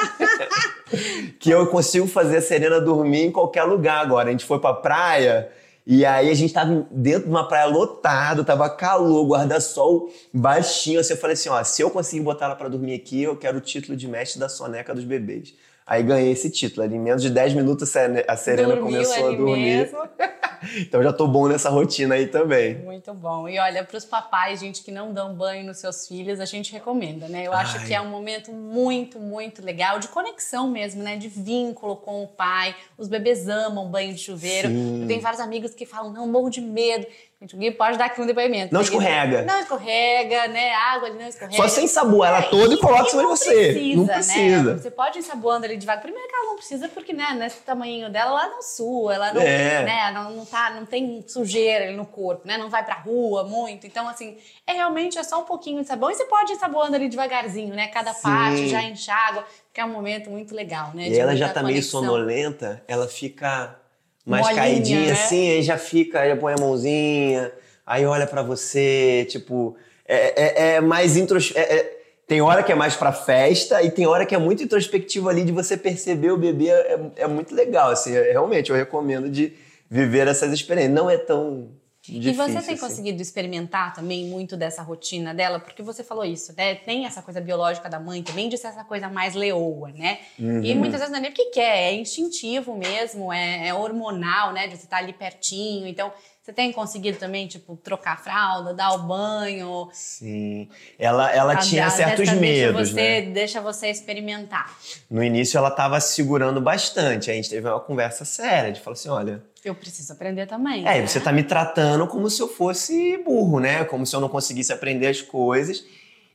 que 1.40 1.50
eu 1.50 1.68
consigo 1.68 2.06
fazer 2.06 2.38
a 2.38 2.42
Serena 2.42 2.80
dormir 2.80 3.26
em 3.26 3.32
qualquer 3.32 3.64
lugar 3.64 4.00
agora. 4.02 4.30
A 4.30 4.32
gente 4.32 4.46
foi 4.46 4.60
pra 4.60 4.74
praia 4.74 5.50
e 5.86 6.06
aí 6.06 6.30
a 6.30 6.34
gente 6.34 6.54
tava 6.54 6.88
dentro 6.92 7.24
de 7.24 7.30
uma 7.30 7.48
praia 7.48 7.66
lotada, 7.66 8.44
tava 8.44 8.70
calor, 8.70 9.26
guarda-sol 9.26 10.12
baixinho. 10.34 11.00
Assim, 11.00 11.14
eu 11.14 11.18
falei 11.18 11.34
assim, 11.34 11.50
ó, 11.50 11.64
se 11.64 11.82
eu 11.82 11.90
conseguir 11.90 12.22
botar 12.22 12.46
ela 12.46 12.56
para 12.56 12.70
dormir 12.70 12.94
aqui, 12.94 13.24
eu 13.24 13.36
quero 13.36 13.58
o 13.58 13.62
título 13.62 13.98
de 13.98 14.08
mestre 14.08 14.40
da 14.40 14.48
soneca 14.48 14.94
dos 14.94 15.04
bebês. 15.04 15.54
Aí 15.92 16.04
ganhei 16.04 16.32
esse 16.32 16.50
título. 16.50 16.86
Ali, 16.86 16.96
em 16.96 17.00
menos 17.00 17.22
de 17.22 17.30
10 17.30 17.54
minutos 17.54 17.94
a 18.26 18.38
Serena 18.38 18.70
Dormiu 18.70 18.86
começou 18.86 19.28
a 19.28 19.36
dormir. 19.36 19.92
então 20.80 21.04
já 21.04 21.12
tô 21.12 21.28
bom 21.28 21.50
nessa 21.50 21.70
rotina 21.70 22.16
aí 22.16 22.28
também. 22.28 22.76
Muito 22.76 23.14
bom. 23.14 23.46
E 23.50 23.60
olha, 23.60 23.84
para 23.84 23.98
os 23.98 24.06
papais, 24.06 24.62
gente 24.62 24.84
que 24.84 24.90
não 24.90 25.12
dão 25.12 25.36
banho 25.36 25.66
nos 25.66 25.80
seus 25.80 26.08
filhos, 26.08 26.40
a 26.40 26.46
gente 26.46 26.72
recomenda, 26.72 27.28
né? 27.28 27.46
Eu 27.46 27.52
Ai. 27.52 27.64
acho 27.64 27.86
que 27.86 27.94
é 27.94 28.00
um 28.00 28.10
momento 28.10 28.54
muito, 28.54 29.20
muito 29.20 29.62
legal 29.62 30.00
de 30.00 30.08
conexão 30.08 30.72
mesmo, 30.72 31.04
né? 31.04 31.18
De 31.18 31.28
vínculo 31.28 31.98
com 31.98 32.24
o 32.24 32.28
pai. 32.28 32.74
Os 32.98 33.10
bebês 33.10 33.50
amam 33.50 33.92
banho 33.92 34.14
de 34.14 34.20
chuveiro. 34.22 34.70
Sim. 34.70 35.02
Eu 35.02 35.08
tenho 35.10 35.20
vários 35.20 35.42
amigos 35.42 35.74
que 35.74 35.86
falam, 35.86 36.14
não, 36.14 36.26
morro 36.26 36.50
de 36.50 36.62
medo. 36.62 37.06
Gui 37.48 37.72
pode 37.72 37.98
dar 37.98 38.06
aqui 38.06 38.22
um 38.22 38.28
depoimento. 38.28 38.72
Não 38.72 38.82
escorrega. 38.82 39.42
Não 39.42 39.60
escorrega, 39.60 40.48
né? 40.48 40.74
A 40.74 40.94
água 40.94 41.08
ali 41.08 41.18
não 41.18 41.28
escorrega. 41.28 41.58
Só 41.58 41.68
você 41.68 41.82
ensaboa 41.82 42.28
ela 42.28 42.44
toda 42.44 42.72
e, 42.72 42.78
coloca 42.78 43.10
de 43.10 43.24
você. 43.24 43.72
Precisa, 43.72 43.98
não 43.98 44.06
precisa. 44.06 44.74
Né? 44.76 44.80
Você 44.80 44.92
pode 44.92 45.18
ir 45.18 45.22
ensaboando 45.22 45.66
ali 45.66 45.76
devagar. 45.76 46.04
Primeiro 46.04 46.28
que 46.28 46.36
ela 46.36 46.46
não 46.46 46.56
precisa, 46.56 46.88
porque, 46.90 47.14
né, 47.14 47.34
nesse 47.34 47.62
tamanho 47.62 48.12
dela, 48.12 48.30
ela 48.30 48.48
não 48.48 48.62
sua, 48.62 49.16
ela 49.16 49.34
não, 49.34 49.42
é. 49.42 49.84
né, 49.84 50.12
não, 50.14 50.32
não, 50.32 50.46
tá, 50.46 50.70
não 50.70 50.86
tem 50.86 51.26
sujeira 51.28 51.86
ali 51.86 51.98
no 51.98 52.06
corpo, 52.06 52.48
né? 52.48 52.60
Não 52.60 52.70
vai 52.70 52.86
pra 52.86 52.96
rua 52.96 53.44
muito. 53.44 53.88
Então, 53.88 54.08
assim, 54.08 54.38
é 54.68 54.74
realmente 54.74 55.18
é 55.18 55.24
só 55.24 55.42
um 55.42 55.46
pouquinho 55.46 55.82
de 55.82 55.88
sabão. 55.88 56.12
E 56.12 56.14
você 56.14 56.26
pode 56.26 56.52
ir 56.52 56.56
ensaboando 56.58 56.96
ali 56.96 57.10
devagarzinho, 57.10 57.74
né? 57.74 57.88
Cada 57.88 58.14
Sim. 58.14 58.22
parte 58.22 58.70
já 58.70 58.84
enxágua, 58.84 59.44
que 59.74 59.82
é 59.82 59.86
um 59.86 59.90
momento 59.90 60.30
muito 60.30 60.54
legal, 60.54 60.92
né? 60.94 61.08
E 61.08 61.18
ela 61.18 61.36
já 61.36 61.48
tá 61.50 61.62
conexão. 61.62 62.02
meio 62.02 62.12
sonolenta, 62.12 62.84
ela 62.88 63.08
fica 63.08 63.81
mais 64.26 64.46
Molinha, 64.46 64.62
caidinha 64.62 65.06
né? 65.08 65.12
assim, 65.12 65.52
aí 65.52 65.62
já 65.64 65.78
fica, 65.78 66.20
aí 66.20 66.36
põe 66.36 66.54
a 66.54 66.58
mãozinha 66.58 67.52
aí 67.92 68.06
olha 68.06 68.26
para 68.26 68.42
você, 68.42 69.28
tipo, 69.30 69.76
é, 70.08 70.44
é, 70.44 70.76
é 70.76 70.82
mais 70.82 71.18
intros... 71.18 71.52
É, 71.56 71.62
é, 71.62 71.98
tem 72.28 72.42
hora 72.42 72.64
que 72.64 72.72
é 72.72 72.76
mais 72.76 72.96
para 72.96 73.12
festa 73.12 73.84
e 73.84 73.92
tem 73.92 74.08
hora 74.08 74.26
que 74.26 74.34
é 74.34 74.38
muito 74.38 74.64
introspectivo 74.64 75.28
ali 75.28 75.44
de 75.44 75.52
você 75.52 75.76
perceber 75.76 76.32
o 76.32 76.38
bebê, 76.38 76.70
é, 76.70 77.00
é 77.18 77.28
muito 77.28 77.54
legal, 77.54 77.90
assim, 77.90 78.16
é, 78.16 78.32
realmente 78.32 78.70
eu 78.70 78.76
recomendo 78.76 79.30
de 79.30 79.52
viver 79.90 80.28
essas 80.30 80.54
experiências. 80.54 80.94
Não 80.96 81.10
é 81.10 81.18
tão 81.18 81.68
Difícil, 82.04 82.32
e 82.32 82.34
você 82.34 82.62
tem 82.62 82.74
assim. 82.74 82.78
conseguido 82.78 83.22
experimentar 83.22 83.94
também 83.94 84.26
muito 84.26 84.58
dessa 84.58 84.82
rotina 84.82 85.36
dela? 85.36 85.60
Porque 85.60 85.84
você 85.84 86.04
falou 86.04 86.26
isso, 86.26 86.52
né? 86.58 86.74
Tem 86.74 87.06
essa 87.06 87.22
coisa 87.22 87.40
biológica 87.40 87.88
da 87.88 88.00
mãe 88.00 88.24
também 88.24 88.50
de 88.50 88.58
ser 88.58 88.68
essa 88.68 88.84
coisa 88.84 89.08
mais 89.08 89.36
leoa, 89.36 89.92
né? 89.92 90.18
Uhum. 90.40 90.64
E 90.64 90.74
muitas 90.74 91.00
vezes 91.00 91.12
não 91.12 91.20
é 91.20 91.22
nem 91.22 91.32
porque 91.32 91.52
quer, 91.52 91.92
é 91.92 91.94
instintivo 91.94 92.76
mesmo, 92.76 93.32
é, 93.32 93.68
é 93.68 93.74
hormonal, 93.74 94.52
né? 94.52 94.68
De 94.68 94.78
você 94.78 94.86
estar 94.86 94.98
ali 94.98 95.14
pertinho. 95.14 95.86
Então, 95.86 96.12
você 96.42 96.52
tem 96.52 96.72
conseguido 96.72 97.20
também, 97.20 97.46
tipo, 97.46 97.78
trocar 97.78 98.14
a 98.14 98.18
fralda, 98.18 98.74
dar 98.74 98.94
o 98.94 99.04
banho? 99.04 99.88
Sim. 99.94 100.68
Ela, 100.98 101.32
ela 101.32 101.56
tinha 101.58 101.88
certos 101.92 102.32
medos, 102.32 102.94
deixa 102.94 102.96
você, 102.96 103.22
né? 103.22 103.32
Deixa 103.32 103.62
você 103.62 103.88
experimentar. 103.92 104.76
No 105.08 105.24
início 105.24 105.56
ela 105.56 105.70
estava 105.70 106.02
segurando 106.02 106.60
bastante. 106.60 107.30
A 107.30 107.34
gente 107.36 107.48
teve 107.48 107.70
uma 107.70 107.80
conversa 107.80 108.26
séria 108.26 108.72
de 108.72 108.82
falar 108.82 108.94
assim, 108.94 109.10
olha... 109.10 109.51
Eu 109.64 109.76
preciso 109.76 110.12
aprender 110.12 110.48
também. 110.48 110.82
É, 110.88 111.00
né? 111.00 111.08
você 111.08 111.20
tá 111.20 111.32
me 111.32 111.44
tratando 111.44 112.08
como 112.08 112.30
se 112.30 112.42
eu 112.42 112.48
fosse 112.48 113.18
burro, 113.18 113.60
né? 113.60 113.86
Como 113.86 114.06
se 114.06 114.16
eu 114.16 114.20
não 114.20 114.28
conseguisse 114.28 114.74
aprender 114.74 115.08
as 115.08 115.22
coisas. 115.22 115.84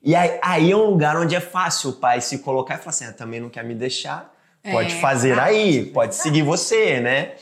E 0.02 0.14
aí, 0.14 0.38
aí 0.40 0.70
é 0.70 0.76
um 0.76 0.90
lugar 0.90 1.16
onde 1.16 1.34
é 1.34 1.40
fácil 1.40 1.90
o 1.90 1.92
pai 1.94 2.20
se 2.20 2.38
colocar 2.38 2.74
e 2.74 2.78
falar 2.78 2.90
assim, 2.90 3.04
ah, 3.06 3.12
também 3.12 3.40
não 3.40 3.48
quer 3.48 3.64
me 3.64 3.74
deixar, 3.74 4.32
pode 4.70 4.94
é, 4.94 5.00
fazer 5.00 5.38
aí, 5.38 5.86
pode 5.86 6.14
seguir 6.14 6.42
você, 6.42 7.00
né? 7.00 7.32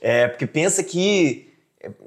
É, 0.00 0.28
porque 0.28 0.46
pensa 0.46 0.82
que 0.82 1.52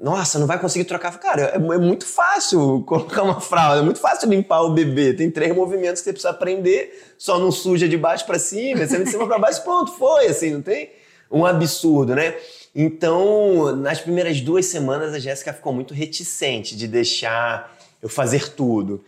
nossa, 0.00 0.40
não 0.40 0.46
vai 0.48 0.58
conseguir 0.58 0.84
trocar. 0.84 1.16
Cara, 1.18 1.42
é, 1.42 1.54
é, 1.54 1.78
muito 1.78 2.04
fácil 2.04 2.82
colocar 2.84 3.22
uma 3.22 3.40
fralda, 3.40 3.80
é 3.80 3.82
muito 3.82 4.00
fácil 4.00 4.28
limpar 4.28 4.62
o 4.62 4.70
bebê. 4.70 5.12
Tem 5.12 5.30
três 5.30 5.54
movimentos 5.54 6.00
que 6.00 6.06
você 6.06 6.12
precisa 6.12 6.30
aprender, 6.30 7.14
só 7.16 7.38
não 7.38 7.52
suja 7.52 7.88
de 7.88 7.96
baixo 7.96 8.26
para 8.26 8.40
cima, 8.40 8.84
você 8.84 9.02
de 9.02 9.10
cima 9.10 9.26
para 9.26 9.38
baixo, 9.38 9.62
pronto, 9.62 9.92
foi, 9.92 10.26
assim, 10.26 10.50
não 10.50 10.62
tem 10.62 10.90
um 11.30 11.44
absurdo, 11.44 12.14
né? 12.14 12.34
Então, 12.74 13.74
nas 13.76 14.00
primeiras 14.00 14.40
duas 14.40 14.66
semanas, 14.66 15.14
a 15.14 15.18
Jéssica 15.18 15.52
ficou 15.52 15.72
muito 15.72 15.94
reticente 15.94 16.76
de 16.76 16.86
deixar 16.86 17.76
eu 18.00 18.08
fazer 18.08 18.50
tudo. 18.50 19.04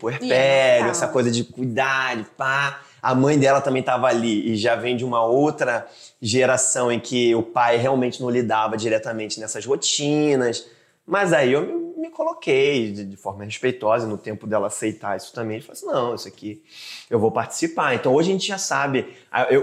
Puerpério, 0.00 0.88
essa 0.88 1.06
coisa 1.06 1.30
de 1.30 1.44
cuidar, 1.44 2.16
de 2.16 2.24
pá. 2.36 2.80
A 3.00 3.14
mãe 3.14 3.38
dela 3.38 3.60
também 3.60 3.80
estava 3.80 4.08
ali 4.08 4.52
e 4.52 4.56
já 4.56 4.74
vem 4.74 4.96
de 4.96 5.04
uma 5.04 5.24
outra 5.24 5.86
geração 6.20 6.90
em 6.90 6.98
que 6.98 7.34
o 7.36 7.42
pai 7.42 7.76
realmente 7.76 8.20
não 8.20 8.28
lidava 8.28 8.76
diretamente 8.76 9.38
nessas 9.38 9.64
rotinas. 9.64 10.66
Mas 11.06 11.32
aí 11.32 11.52
eu 11.52 11.62
me, 11.62 11.85
me 11.96 12.10
coloquei 12.10 12.92
de, 12.92 13.04
de, 13.04 13.16
forma 13.16 13.44
respeitosa 13.44 14.06
no 14.06 14.18
tempo 14.18 14.46
dela 14.46 14.66
aceitar 14.66 15.16
isso 15.16 15.32
também. 15.32 15.58
E 15.58 15.60
falei 15.60 15.72
assim: 15.72 15.86
não, 15.86 16.14
isso 16.14 16.28
aqui 16.28 16.62
eu 17.08 17.18
vou 17.18 17.30
participar. 17.30 17.94
Então 17.94 18.14
hoje 18.14 18.28
a 18.28 18.32
gente 18.32 18.46
já 18.46 18.58
sabe. 18.58 19.06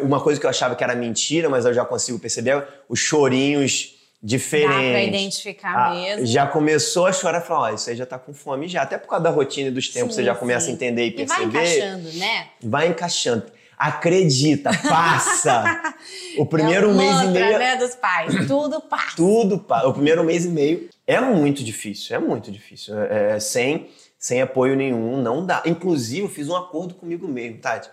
Uma 0.01 0.19
coisa 0.19 0.39
que 0.39 0.45
eu 0.45 0.49
achava 0.49 0.75
que 0.75 0.83
era 0.83 0.95
mentira, 0.95 1.49
mas 1.49 1.65
eu 1.65 1.73
já 1.73 1.85
consigo 1.85 2.17
perceber: 2.19 2.67
os 2.89 2.99
chorinhos 2.99 3.95
diferentes. 4.21 4.77
Dá 4.77 4.91
pra 4.91 5.03
identificar 5.03 5.75
ah, 5.75 5.93
mesmo. 5.93 6.25
Já 6.25 6.47
começou 6.47 7.05
a 7.05 7.13
chorar 7.13 7.41
e 7.41 7.45
falar: 7.45 7.71
ó, 7.71 7.73
isso 7.73 7.89
aí 7.89 7.95
já 7.95 8.05
tá 8.05 8.17
com 8.17 8.33
fome 8.33 8.67
já. 8.67 8.81
Até 8.81 8.97
por 8.97 9.07
causa 9.07 9.23
da 9.23 9.29
rotina 9.29 9.67
e 9.67 9.71
dos 9.71 9.89
tempos, 9.89 10.15
sim, 10.15 10.21
você 10.21 10.25
já 10.25 10.33
começa 10.33 10.65
sim. 10.65 10.71
a 10.71 10.75
entender 10.75 11.05
e 11.05 11.11
perceber. 11.11 11.43
E 11.43 11.49
vai 11.49 11.63
encaixando, 11.63 12.13
né? 12.13 12.47
Vai 12.61 12.87
encaixando. 12.87 13.45
Acredita, 13.87 14.71
passa. 14.87 15.93
O 16.37 16.45
primeiro 16.45 16.89
é 16.89 16.93
mês 16.93 17.13
mantra, 17.13 17.39
e 17.39 17.43
meio. 17.43 17.59
né, 17.59 17.75
dos 17.75 17.95
pais. 17.95 18.47
Tudo 18.47 18.81
passa. 18.81 19.15
Tudo 19.15 19.59
passa. 19.59 19.87
O 19.87 19.93
primeiro 19.93 20.23
mês 20.23 20.45
e 20.45 20.49
meio 20.49 20.89
é 21.05 21.21
muito 21.21 21.63
difícil, 21.63 22.15
é 22.15 22.19
muito 22.19 22.51
difícil. 22.51 22.97
É, 22.99 23.35
é, 23.35 23.39
sem, 23.39 23.89
sem 24.17 24.41
apoio 24.41 24.75
nenhum, 24.75 25.21
não 25.21 25.45
dá. 25.45 25.61
Inclusive, 25.65 26.21
eu 26.23 26.29
fiz 26.29 26.49
um 26.49 26.55
acordo 26.55 26.95
comigo 26.95 27.27
mesmo, 27.27 27.59
Tati. 27.59 27.89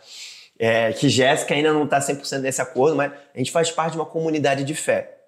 É, 0.59 0.93
que 0.93 1.09
Jéssica 1.09 1.55
ainda 1.55 1.73
não 1.73 1.85
está 1.85 2.01
100% 2.01 2.39
nesse 2.39 2.63
acordo, 2.63 2.97
mas 2.97 3.13
a 3.13 3.39
gente 3.39 3.51
faz 3.51 3.71
parte 3.71 3.93
de 3.93 3.99
uma 3.99 4.07
comunidade 4.07 4.65
de 4.65 4.75
fé. 4.75 5.19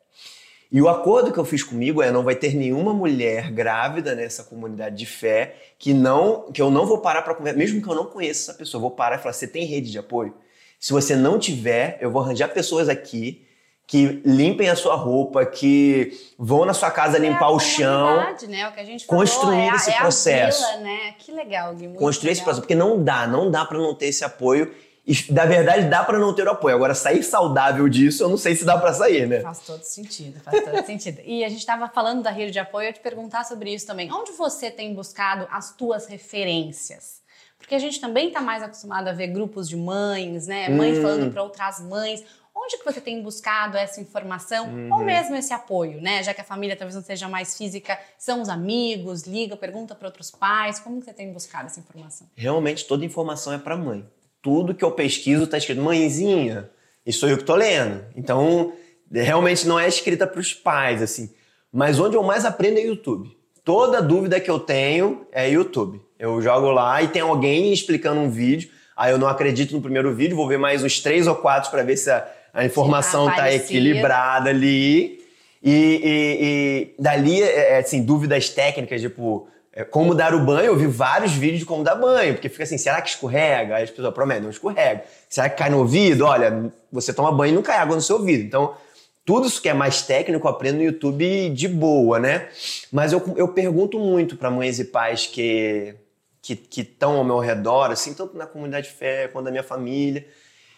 E 0.71 0.81
o 0.81 0.89
acordo 0.89 1.33
que 1.33 1.39
eu 1.39 1.45
fiz 1.45 1.63
comigo 1.63 2.03
é 2.03 2.11
não 2.11 2.23
vai 2.23 2.35
ter 2.35 2.55
nenhuma 2.55 2.95
mulher 2.95 3.51
grávida 3.51 4.15
nessa 4.15 4.43
comunidade 4.43 4.97
de 4.97 5.05
fé 5.07 5.55
que 5.79 5.93
não 5.93 6.51
que 6.51 6.63
eu 6.63 6.71
não 6.71 6.87
vou 6.87 6.99
parar 6.99 7.21
para 7.21 7.35
conversar, 7.35 7.59
mesmo 7.59 7.83
que 7.83 7.89
eu 7.89 7.95
não 7.95 8.07
conheça 8.07 8.51
essa 8.51 8.59
pessoa, 8.59 8.81
vou 8.81 8.91
parar 8.91 9.17
e 9.17 9.19
falar: 9.19 9.35
"Você 9.35 9.47
tem 9.47 9.67
rede 9.67 9.91
de 9.91 9.99
apoio?" 9.99 10.35
Se 10.83 10.93
você 10.93 11.15
não 11.15 11.39
tiver, 11.39 11.97
eu 12.01 12.11
vou 12.11 12.21
arranjar 12.21 12.49
pessoas 12.49 12.89
aqui 12.89 13.47
que 13.87 14.21
limpem 14.25 14.69
a 14.69 14.75
sua 14.75 14.97
roupa, 14.97 15.47
que 15.47 16.13
vão 16.37 16.65
na 16.65 16.75
sua 16.75 16.91
casa 16.91 17.19
é 17.19 17.21
limpar 17.21 17.51
o 17.51 17.61
chão. 17.61 18.17
Né? 18.49 18.69
O 18.69 18.73
que 18.73 18.81
a 18.81 18.85
gente 18.85 19.07
construir 19.07 19.59
falou, 19.59 19.73
é 19.73 19.77
esse 19.77 19.91
a, 19.91 19.95
é 19.95 19.99
processo. 19.99 20.67
Vila, 20.67 20.77
né? 20.79 21.15
Que 21.21 21.31
legal, 21.31 21.73
Gui, 21.77 21.87
Construir 21.91 22.31
legal. 22.31 22.33
esse 22.33 22.43
processo, 22.43 22.61
porque 22.63 22.75
não 22.75 23.01
dá, 23.01 23.29
não 23.29 23.49
dá 23.49 23.65
para 23.65 23.79
não 23.79 23.95
ter 23.95 24.07
esse 24.07 24.25
apoio. 24.25 24.75
E, 25.07 25.15
da 25.33 25.45
verdade, 25.45 25.89
dá 25.89 26.03
para 26.03 26.19
não 26.19 26.35
ter 26.35 26.49
o 26.49 26.51
apoio. 26.51 26.75
Agora, 26.75 26.97
sair 26.97 27.23
saudável 27.23 27.89
disso, 27.89 28.25
eu 28.25 28.29
não 28.29 28.37
sei 28.37 28.57
se 28.57 28.65
dá 28.65 28.77
para 28.77 28.93
sair, 28.93 29.29
né? 29.29 29.39
Faz 29.41 29.61
todo 29.61 29.85
sentido, 29.85 30.41
faz 30.41 30.65
todo 30.65 30.83
sentido. 30.85 31.21
E 31.25 31.45
a 31.45 31.49
gente 31.49 31.61
estava 31.61 31.89
falando 31.89 32.25
da 32.25 32.31
rede 32.31 32.51
de 32.51 32.59
apoio, 32.59 32.87
eu 32.87 32.89
ia 32.89 32.93
te 32.93 33.01
perguntar 33.01 33.45
sobre 33.45 33.73
isso 33.73 33.87
também. 33.87 34.13
Onde 34.13 34.33
você 34.33 34.69
tem 34.69 34.93
buscado 34.93 35.47
as 35.49 35.77
tuas 35.77 36.07
referências? 36.07 37.22
Porque 37.63 37.77
a 37.77 37.79
gente 37.79 38.01
também 38.01 38.29
está 38.29 38.41
mais 38.41 38.63
acostumado 38.63 39.07
a 39.09 39.13
ver 39.13 39.29
grupos 39.29 39.69
de 39.69 39.77
mães, 39.77 40.49
né? 40.49 40.69
Mães 40.69 40.99
hum. 40.99 41.03
falando 41.03 41.33
para 41.33 41.43
outras 41.43 41.81
mães. 41.81 42.23
Onde 42.55 42.77
que 42.77 42.85
você 42.85 43.01
tem 43.01 43.23
buscado 43.23 43.79
essa 43.79 44.01
informação 44.01 44.69
uhum. 44.69 44.93
ou 44.93 44.99
mesmo 45.05 45.35
esse 45.35 45.55
apoio, 45.55 46.03
né? 46.03 46.23
Já 46.23 46.35
que 46.35 46.41
a 46.41 46.45
família 46.45 46.77
talvez 46.77 46.95
não 46.95 47.03
seja 47.03 47.29
mais 47.29 47.57
física, 47.57 47.99
são 48.19 48.43
os 48.43 48.49
amigos, 48.49 49.23
liga, 49.23 49.57
pergunta 49.57 49.95
para 49.95 50.07
outros 50.07 50.31
pais. 50.31 50.79
Como 50.79 50.99
que 50.99 51.07
você 51.07 51.15
tem 51.15 51.33
buscado 51.33 51.67
essa 51.67 51.81
informação? 51.81 52.27
Realmente 52.37 52.85
toda 52.85 53.05
informação 53.05 53.53
é 53.53 53.59
para 53.59 53.77
mãe. 53.77 54.07
Tudo 54.43 54.75
que 54.75 54.85
eu 54.85 54.93
pesquiso 54.93 55.45
está 55.45 55.57
escrito 55.57 55.81
mãezinha. 55.81 56.69
E 57.07 57.13
sou 57.13 57.29
eu 57.29 57.39
que 57.39 57.45
tô 57.45 57.55
lendo. 57.55 58.05
Então, 58.15 58.73
realmente 59.11 59.67
não 59.67 59.79
é 59.79 59.89
escrita 59.89 60.27
para 60.27 60.41
os 60.41 60.53
pais 60.53 61.01
assim. 61.01 61.33
Mas 61.73 61.99
onde 61.99 62.17
eu 62.17 62.23
mais 62.23 62.45
aprendo 62.45 62.79
é 62.79 62.83
YouTube. 62.83 63.35
Toda 63.65 64.03
dúvida 64.03 64.41
que 64.41 64.51
eu 64.51 64.59
tenho 64.59 65.27
é 65.31 65.49
YouTube. 65.49 66.01
Eu 66.19 66.43
jogo 66.43 66.71
lá 66.71 67.01
e 67.03 67.09
tem 67.09 67.23
alguém 67.23 67.73
explicando 67.73 68.21
um 68.21 68.29
vídeo. 68.29 68.71
Aí 68.97 69.13
eu 69.13 69.19
não 69.19 69.29
acredito 69.29 69.73
no 69.73 69.81
primeiro 69.81 70.13
vídeo, 70.15 70.37
vou 70.37 70.49
ver 70.49 70.59
mais 70.59 70.83
uns 70.83 71.01
três 71.01 71.27
ou 71.27 71.35
quatro 71.35 71.71
para 71.71 71.83
ver 71.83 71.97
se 71.97 72.11
a, 72.11 72.27
a 72.53 72.65
informação 72.65 73.29
está 73.29 73.43
tá 73.43 73.53
equilibrada 73.53 74.51
ali. 74.51 75.21
E, 75.63 75.71
e, 75.71 76.39
e 76.41 76.95
dali, 76.99 77.41
é, 77.41 77.75
é, 77.75 77.79
assim, 77.79 78.03
dúvidas 78.03 78.49
técnicas, 78.49 79.01
tipo, 79.01 79.47
é, 79.73 79.85
como 79.85 80.13
dar 80.13 80.35
o 80.35 80.41
banho, 80.41 80.67
eu 80.67 80.77
vi 80.77 80.89
vários 80.89 81.33
vídeos 81.33 81.61
de 81.61 81.67
como 81.67 81.85
dar 81.85 81.95
banho, 81.95 82.35
porque 82.35 82.49
fica 82.49 82.65
assim, 82.65 82.77
será 82.77 83.01
que 83.01 83.11
escorrega? 83.11 83.77
Aí 83.77 83.85
as 83.85 83.91
pessoas 83.91 84.13
prometem, 84.13 84.43
não 84.43 84.51
escorrega. 84.51 85.05
Será 85.29 85.49
que 85.49 85.57
cai 85.57 85.71
no 85.71 85.79
ouvido? 85.79 86.27
Olha, 86.27 86.73
você 86.91 87.13
toma 87.13 87.31
banho 87.31 87.53
e 87.53 87.55
não 87.55 87.63
cai 87.63 87.79
água 87.79 87.95
no 87.95 88.03
seu 88.03 88.17
ouvido. 88.17 88.43
Então, 88.43 88.75
Tudo 89.25 89.47
isso 89.47 89.63
que 89.63 89.69
é 89.69 89.75
mais 89.75 90.03
técnico 90.03 90.47
eu 90.47 90.51
aprendo 90.51 90.79
no 90.79 90.83
YouTube 90.83 91.51
de 91.51 91.69
boa, 91.69 92.19
né? 92.19 92.49
Mas 92.91 93.13
eu, 93.13 93.23
eu 93.37 93.49
pergunto 93.49 93.99
muito 93.99 94.37
para 94.37 94.51
mães 94.51 94.79
e 94.79 94.85
pais 94.85 95.27
que 95.27 95.95
que 96.43 96.81
estão 96.81 97.19
ao 97.19 97.25
meu 97.25 97.39
redor, 97.39 97.93
assim, 97.93 98.13
tanto 98.15 98.37
na 98.37 98.47
comunidade 98.47 98.89
de 98.89 98.95
fé 98.95 99.29
quanto 99.29 99.45
na 99.45 99.53
minha 99.53 99.63
família. 99.63 100.27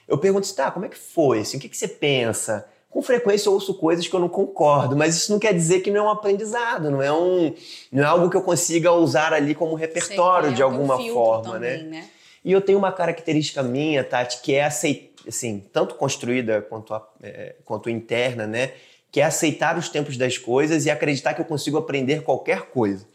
Eu 0.07 0.19
pergunto 0.19 0.45
assim, 0.45 0.55
tá, 0.55 0.71
como 0.71 0.85
é 0.85 0.91
que 0.91 0.99
foi? 0.99 1.41
Assim, 1.41 1.57
o 1.57 1.61
que, 1.61 1.71
que 1.71 1.77
você 1.77 1.89
pensa? 1.89 2.69
Com 2.91 3.03
frequência 3.03 3.49
eu 3.49 3.55
ouço 3.55 3.75
coisas 3.75 4.07
que 4.07 4.15
eu 4.15 4.21
não 4.21 4.29
concordo, 4.29 4.95
mas 4.95 5.17
isso 5.17 5.33
não 5.33 5.39
quer 5.39 5.55
dizer 5.55 5.81
que 5.81 5.91
não 5.91 6.05
é 6.05 6.09
um 6.09 6.11
aprendizado, 6.11 6.91
não 6.91 7.03
é, 7.03 7.11
um, 7.11 7.53
não 7.91 8.05
é 8.05 8.07
algo 8.07 8.31
que 8.31 8.37
eu 8.37 8.43
consiga 8.43 8.93
usar 8.93 9.33
ali 9.33 9.55
como 9.55 9.75
repertório 9.75 10.53
de 10.53 10.63
alguma 10.63 10.97
forma, 10.99 11.55
também, 11.55 11.83
né? 11.85 12.01
né? 12.01 12.09
E 12.45 12.53
eu 12.53 12.61
tenho 12.61 12.79
uma 12.79 12.93
característica 12.93 13.63
minha, 13.63 14.05
Tati, 14.05 14.43
que 14.43 14.55
é 14.55 14.65
aceitar, 14.65 15.11
assim, 15.27 15.65
tanto 15.73 15.95
construída 15.95 16.61
quanto, 16.61 16.93
a, 16.93 17.09
é, 17.23 17.55
quanto 17.65 17.89
interna, 17.89 18.47
né? 18.47 18.73
Que 19.11 19.21
é 19.21 19.25
aceitar 19.25 19.79
os 19.79 19.89
tempos 19.89 20.17
das 20.17 20.37
coisas 20.37 20.85
e 20.85 20.91
acreditar 20.91 21.33
que 21.33 21.41
eu 21.41 21.45
consigo 21.47 21.79
aprender 21.79 22.23
qualquer 22.23 22.63
coisa. 22.63 23.07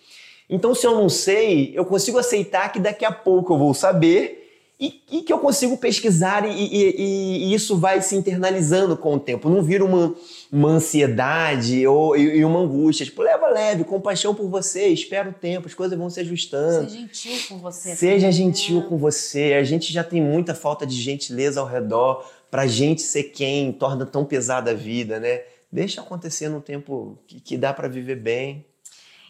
Então, 0.50 0.74
se 0.74 0.88
eu 0.88 0.96
não 0.96 1.08
sei, 1.08 1.72
eu 1.76 1.86
consigo 1.86 2.18
aceitar 2.18 2.72
que 2.72 2.80
daqui 2.80 3.06
a 3.06 3.12
pouco 3.12 3.54
eu 3.54 3.58
vou 3.60 3.74
saber 3.74 4.49
e, 4.80 5.02
e 5.12 5.22
que 5.24 5.34
eu 5.34 5.40
consigo 5.40 5.76
pesquisar 5.76 6.48
e, 6.48 6.52
e, 6.52 7.50
e, 7.50 7.54
isso 7.54 7.78
vai 7.78 8.02
se 8.02 8.16
internalizando 8.16 8.96
com 8.96 9.16
o 9.16 9.20
tempo. 9.20 9.50
Não 9.50 9.62
vira 9.62 9.84
uma, 9.84 10.16
uma 10.50 10.70
ansiedade 10.70 11.86
ou, 11.86 12.16
e, 12.16 12.46
uma 12.46 12.62
angústia. 12.62 13.06
Tipo, 13.06 13.22
leva 13.22 13.50
leve, 13.50 13.84
compaixão 13.84 14.34
por 14.34 14.48
você, 14.48 14.88
espera 14.88 15.30
o 15.30 15.34
tempo, 15.34 15.68
as 15.68 15.74
coisas 15.74 15.98
vão 15.98 16.10
se 16.10 16.22
ajustando. 16.22 16.90
Seja 16.90 17.02
gentil 17.02 17.48
com 17.50 17.58
você. 17.58 17.96
Seja 17.96 18.16
também, 18.16 18.32
gentil 18.32 18.80
né? 18.80 18.86
com 18.88 18.98
você. 18.98 19.54
A 19.60 19.64
gente 19.66 19.92
já 19.92 20.04
tem 20.04 20.22
muita 20.22 20.56
falta 20.56 20.88
de 20.88 20.96
gentileza 20.96 21.60
ao 21.60 21.68
redor. 21.68 22.26
Pra 22.50 22.66
gente 22.66 23.02
ser 23.02 23.26
quem 23.26 23.72
torna 23.72 24.06
tão 24.08 24.26
pesada 24.26 24.72
a 24.72 24.74
vida, 24.74 25.20
né? 25.20 25.42
Deixa 25.72 26.02
acontecer 26.02 26.50
no 26.50 26.62
tempo 26.62 27.20
que, 27.28 27.40
que 27.40 27.58
dá 27.58 27.72
para 27.72 27.88
viver 27.88 28.16
bem. 28.16 28.66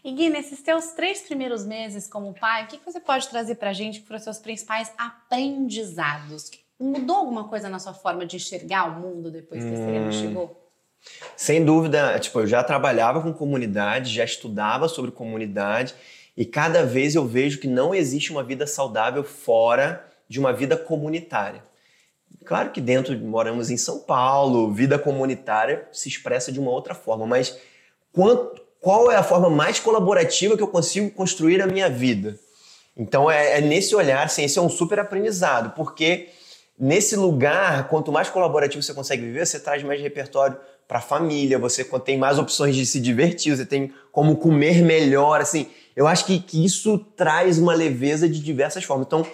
E 0.03 0.12
Gui, 0.12 0.29
nesses 0.29 0.62
teus 0.62 0.91
três 0.91 1.21
primeiros 1.21 1.65
meses 1.65 2.07
como 2.07 2.33
pai, 2.33 2.63
o 2.63 2.67
que 2.67 2.79
você 2.85 2.99
pode 2.99 3.27
trazer 3.27 3.55
para 3.55 3.71
a 3.71 3.73
gente 3.73 3.99
que 3.99 4.07
foram 4.07 4.17
os 4.17 4.23
seus 4.23 4.38
principais 4.38 4.91
aprendizados? 4.97 6.51
Mudou 6.79 7.17
alguma 7.17 7.49
coisa 7.49 7.67
na 7.67 7.79
sua 7.79 7.93
forma 7.93 8.25
de 8.25 8.38
enxergar 8.38 8.85
o 8.85 9.01
mundo 9.01 9.29
depois 9.29 9.63
que 9.63 9.69
hum. 9.69 10.12
chegou? 10.12 10.69
Sem 11.35 11.63
dúvida, 11.63 12.17
tipo, 12.19 12.39
eu 12.39 12.47
já 12.47 12.63
trabalhava 12.63 13.21
com 13.21 13.33
comunidade, 13.33 14.13
já 14.13 14.23
estudava 14.23 14.88
sobre 14.88 15.12
comunidade 15.12 15.93
e 16.35 16.45
cada 16.45 16.85
vez 16.85 17.15
eu 17.15 17.25
vejo 17.25 17.59
que 17.59 17.67
não 17.67 17.93
existe 17.93 18.31
uma 18.31 18.43
vida 18.43 18.65
saudável 18.65 19.23
fora 19.23 20.05
de 20.27 20.39
uma 20.39 20.53
vida 20.53 20.77
comunitária. 20.77 21.63
Claro 22.45 22.71
que 22.71 22.79
dentro 22.79 23.17
moramos 23.17 23.69
em 23.69 23.77
São 23.77 23.99
Paulo, 23.99 24.71
vida 24.71 24.97
comunitária 24.97 25.88
se 25.91 26.07
expressa 26.07 26.51
de 26.51 26.59
uma 26.59 26.71
outra 26.71 26.93
forma, 26.93 27.25
mas 27.25 27.59
quanto, 28.12 28.62
qual 28.81 29.11
é 29.11 29.15
a 29.15 29.23
forma 29.23 29.49
mais 29.49 29.79
colaborativa 29.79 30.55
que 30.55 30.63
eu 30.63 30.67
consigo 30.67 31.09
construir 31.11 31.61
a 31.61 31.67
minha 31.67 31.89
vida. 31.89 32.37
Então 32.95 33.29
é, 33.29 33.57
é 33.57 33.61
nesse 33.61 33.95
olhar, 33.95 34.25
assim, 34.25 34.43
esse 34.43 34.57
é 34.57 34.61
um 34.61 34.69
super 34.69 34.99
aprendizado, 34.99 35.73
porque 35.75 36.29
nesse 36.77 37.15
lugar, 37.15 37.87
quanto 37.87 38.11
mais 38.11 38.29
colaborativo 38.29 38.81
você 38.81 38.93
consegue 38.93 39.23
viver, 39.23 39.45
você 39.45 39.59
traz 39.59 39.83
mais 39.83 40.01
repertório 40.01 40.57
para 40.87 40.97
a 40.97 41.01
família, 41.01 41.59
você 41.59 41.83
tem 42.03 42.17
mais 42.17 42.39
opções 42.39 42.75
de 42.75 42.85
se 42.85 42.99
divertir, 42.99 43.55
você 43.55 43.65
tem 43.65 43.93
como 44.11 44.37
comer 44.37 44.81
melhor, 44.83 45.39
assim. 45.39 45.67
Eu 45.95 46.07
acho 46.07 46.25
que, 46.25 46.39
que 46.39 46.65
isso 46.65 46.97
traz 47.15 47.59
uma 47.59 47.75
leveza 47.75 48.27
de 48.27 48.39
diversas 48.39 48.83
formas. 48.83 49.05
Então, 49.05 49.25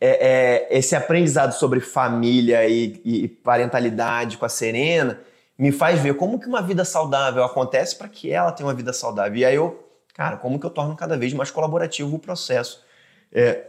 é, 0.00 0.66
é, 0.70 0.78
esse 0.78 0.96
aprendizado 0.96 1.52
sobre 1.52 1.80
família 1.80 2.66
e, 2.66 3.00
e 3.04 3.28
parentalidade 3.28 4.36
com 4.36 4.44
a 4.44 4.48
Serena 4.48 5.20
me 5.58 5.72
faz 5.72 6.00
ver 6.00 6.14
como 6.16 6.38
que 6.38 6.46
uma 6.46 6.60
vida 6.60 6.84
saudável 6.84 7.42
acontece 7.42 7.96
para 7.96 8.08
que 8.08 8.30
ela 8.30 8.52
tenha 8.52 8.66
uma 8.66 8.74
vida 8.74 8.92
saudável. 8.92 9.36
E 9.36 9.44
aí 9.44 9.54
eu, 9.54 9.84
cara, 10.14 10.36
como 10.36 10.58
que 10.58 10.66
eu 10.66 10.70
torno 10.70 10.94
cada 10.94 11.16
vez 11.16 11.32
mais 11.32 11.50
colaborativo 11.50 12.16
o 12.16 12.18
processo, 12.18 12.84
é, 13.32 13.64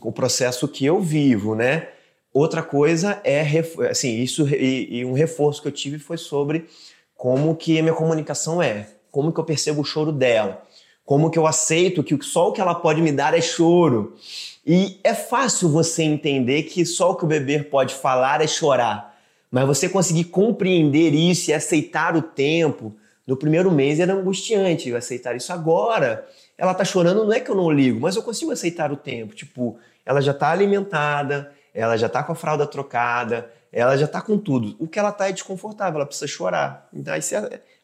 o 0.00 0.12
processo 0.12 0.68
que 0.68 0.84
eu 0.84 1.00
vivo, 1.00 1.54
né? 1.54 1.88
Outra 2.32 2.62
coisa 2.62 3.20
é, 3.24 3.44
assim, 3.90 4.20
isso 4.20 4.48
e, 4.48 5.00
e 5.00 5.04
um 5.04 5.12
reforço 5.12 5.60
que 5.60 5.68
eu 5.68 5.72
tive 5.72 5.98
foi 5.98 6.16
sobre 6.16 6.66
como 7.14 7.54
que 7.54 7.78
a 7.78 7.82
minha 7.82 7.94
comunicação 7.94 8.62
é, 8.62 8.86
como 9.10 9.32
que 9.32 9.38
eu 9.38 9.44
percebo 9.44 9.82
o 9.82 9.84
choro 9.84 10.10
dela, 10.10 10.62
como 11.04 11.30
que 11.30 11.38
eu 11.38 11.46
aceito 11.46 12.02
que 12.02 12.16
só 12.22 12.48
o 12.48 12.52
que 12.52 12.60
ela 12.60 12.74
pode 12.74 13.02
me 13.02 13.12
dar 13.12 13.36
é 13.36 13.40
choro. 13.40 14.16
E 14.64 14.98
é 15.04 15.12
fácil 15.12 15.68
você 15.68 16.04
entender 16.04 16.62
que 16.62 16.86
só 16.86 17.10
o 17.10 17.16
que 17.16 17.24
o 17.24 17.28
bebê 17.28 17.62
pode 17.62 17.94
falar 17.94 18.40
é 18.40 18.46
chorar. 18.46 19.11
Mas 19.52 19.66
você 19.66 19.86
conseguir 19.86 20.24
compreender 20.24 21.12
isso 21.12 21.50
e 21.50 21.54
aceitar 21.54 22.16
o 22.16 22.22
tempo, 22.22 22.96
no 23.26 23.36
primeiro 23.36 23.70
mês 23.70 24.00
era 24.00 24.14
angustiante 24.14 24.88
eu 24.88 24.96
aceitar 24.96 25.36
isso 25.36 25.52
agora. 25.52 26.26
Ela 26.56 26.72
tá 26.72 26.86
chorando, 26.86 27.26
não 27.26 27.32
é 27.34 27.38
que 27.38 27.50
eu 27.50 27.54
não 27.54 27.70
ligo, 27.70 28.00
mas 28.00 28.16
eu 28.16 28.22
consigo 28.22 28.50
aceitar 28.50 28.90
o 28.90 28.96
tempo. 28.96 29.34
Tipo, 29.34 29.78
ela 30.06 30.22
já 30.22 30.32
tá 30.32 30.50
alimentada, 30.50 31.52
ela 31.74 31.98
já 31.98 32.08
tá 32.08 32.22
com 32.22 32.32
a 32.32 32.34
fralda 32.34 32.66
trocada, 32.66 33.50
ela 33.70 33.94
já 33.94 34.08
tá 34.08 34.22
com 34.22 34.38
tudo. 34.38 34.74
O 34.78 34.88
que 34.88 34.98
ela 34.98 35.12
tá 35.12 35.28
é 35.28 35.32
desconfortável, 35.32 35.96
ela 35.96 36.06
precisa 36.06 36.26
chorar. 36.26 36.88
Então, 36.90 37.12
aí, 37.12 37.20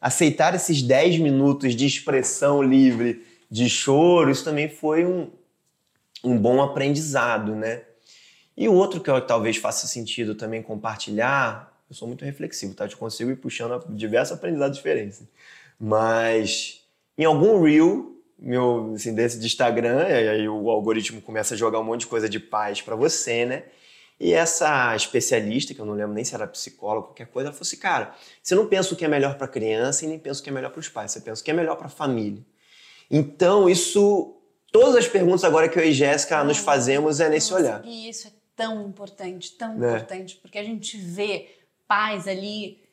aceitar 0.01 0.55
esses 0.55 0.81
10 0.81 1.19
minutos 1.19 1.75
de 1.75 1.85
expressão 1.85 2.63
livre, 2.63 3.23
de 3.49 3.69
choro, 3.69 4.31
isso 4.31 4.43
também 4.43 4.69
foi 4.69 5.05
um, 5.05 5.29
um 6.23 6.35
bom 6.35 6.63
aprendizado, 6.63 7.55
né? 7.55 7.81
E 8.59 8.67
o 8.67 8.73
outro 8.73 8.99
que 8.99 9.09
eu, 9.09 9.25
talvez 9.25 9.55
faça 9.55 9.87
sentido 9.87 10.35
também 10.35 10.61
compartilhar, 10.61 11.73
eu 11.89 11.95
sou 11.95 12.05
muito 12.05 12.25
reflexivo, 12.25 12.73
tá? 12.73 12.85
Eu 12.85 12.97
consigo 12.97 13.31
ir 13.31 13.37
puxando 13.37 13.81
diversos 13.87 14.35
aprendizados 14.35 14.75
diferentes. 14.75 15.23
Mas 15.79 16.83
em 17.17 17.23
algum 17.23 17.63
reel 17.63 18.17
meu, 18.37 18.91
assim, 18.93 19.15
desse 19.15 19.39
de 19.39 19.45
Instagram, 19.45 20.09
e 20.09 20.27
aí 20.27 20.49
o 20.49 20.69
algoritmo 20.69 21.21
começa 21.21 21.53
a 21.53 21.57
jogar 21.57 21.79
um 21.79 21.85
monte 21.85 22.01
de 22.01 22.07
coisa 22.07 22.27
de 22.27 22.37
paz 22.37 22.81
para 22.81 22.97
você, 22.97 23.45
né? 23.45 23.63
E 24.19 24.33
essa 24.33 24.93
especialista, 24.93 25.73
que 25.73 25.79
eu 25.79 25.85
não 25.85 25.93
lembro 25.93 26.13
nem 26.13 26.25
se 26.25 26.35
era 26.35 26.45
psicóloga, 26.45 27.07
qualquer 27.07 27.27
coisa, 27.27 27.47
ela 27.47 27.53
falou 27.53 27.65
assim: 27.65 27.77
cara, 27.77 28.13
você 28.43 28.55
não 28.55 28.67
pensa 28.67 28.93
o 28.93 28.97
que 28.97 29.05
é 29.05 29.07
melhor 29.07 29.35
para 29.35 29.45
a 29.45 29.49
criança 29.49 30.03
e 30.03 30.07
nem 30.09 30.19
pensa 30.19 30.41
o 30.41 30.43
que 30.43 30.49
é 30.49 30.53
melhor 30.53 30.71
para 30.71 30.81
os 30.81 30.89
pais, 30.89 31.11
você 31.11 31.21
pensa 31.21 31.41
o 31.41 31.45
que 31.45 31.51
é 31.51 31.53
melhor 31.53 31.77
para 31.77 31.87
a 31.87 31.89
família. 31.89 32.45
Então, 33.09 33.69
isso. 33.69 34.35
Todas 34.71 34.97
as 34.97 35.07
perguntas 35.07 35.43
agora 35.43 35.67
que 35.67 35.79
eu 35.79 35.83
e 35.83 35.91
Jéssica 35.91 36.43
nos 36.43 36.57
fazemos 36.57 37.19
é 37.19 37.27
nesse 37.27 37.51
olhar. 37.51 37.83
Isso 37.85 38.27
é 38.27 38.38
tão 38.59 38.85
importante, 38.85 39.53
tão 39.53 39.71
é. 39.71 39.87
importante, 39.87 40.35
porque 40.35 40.59
a 40.59 40.63
gente 40.63 40.97
vê 40.97 41.49
pais 41.87 42.27
ali 42.27 42.83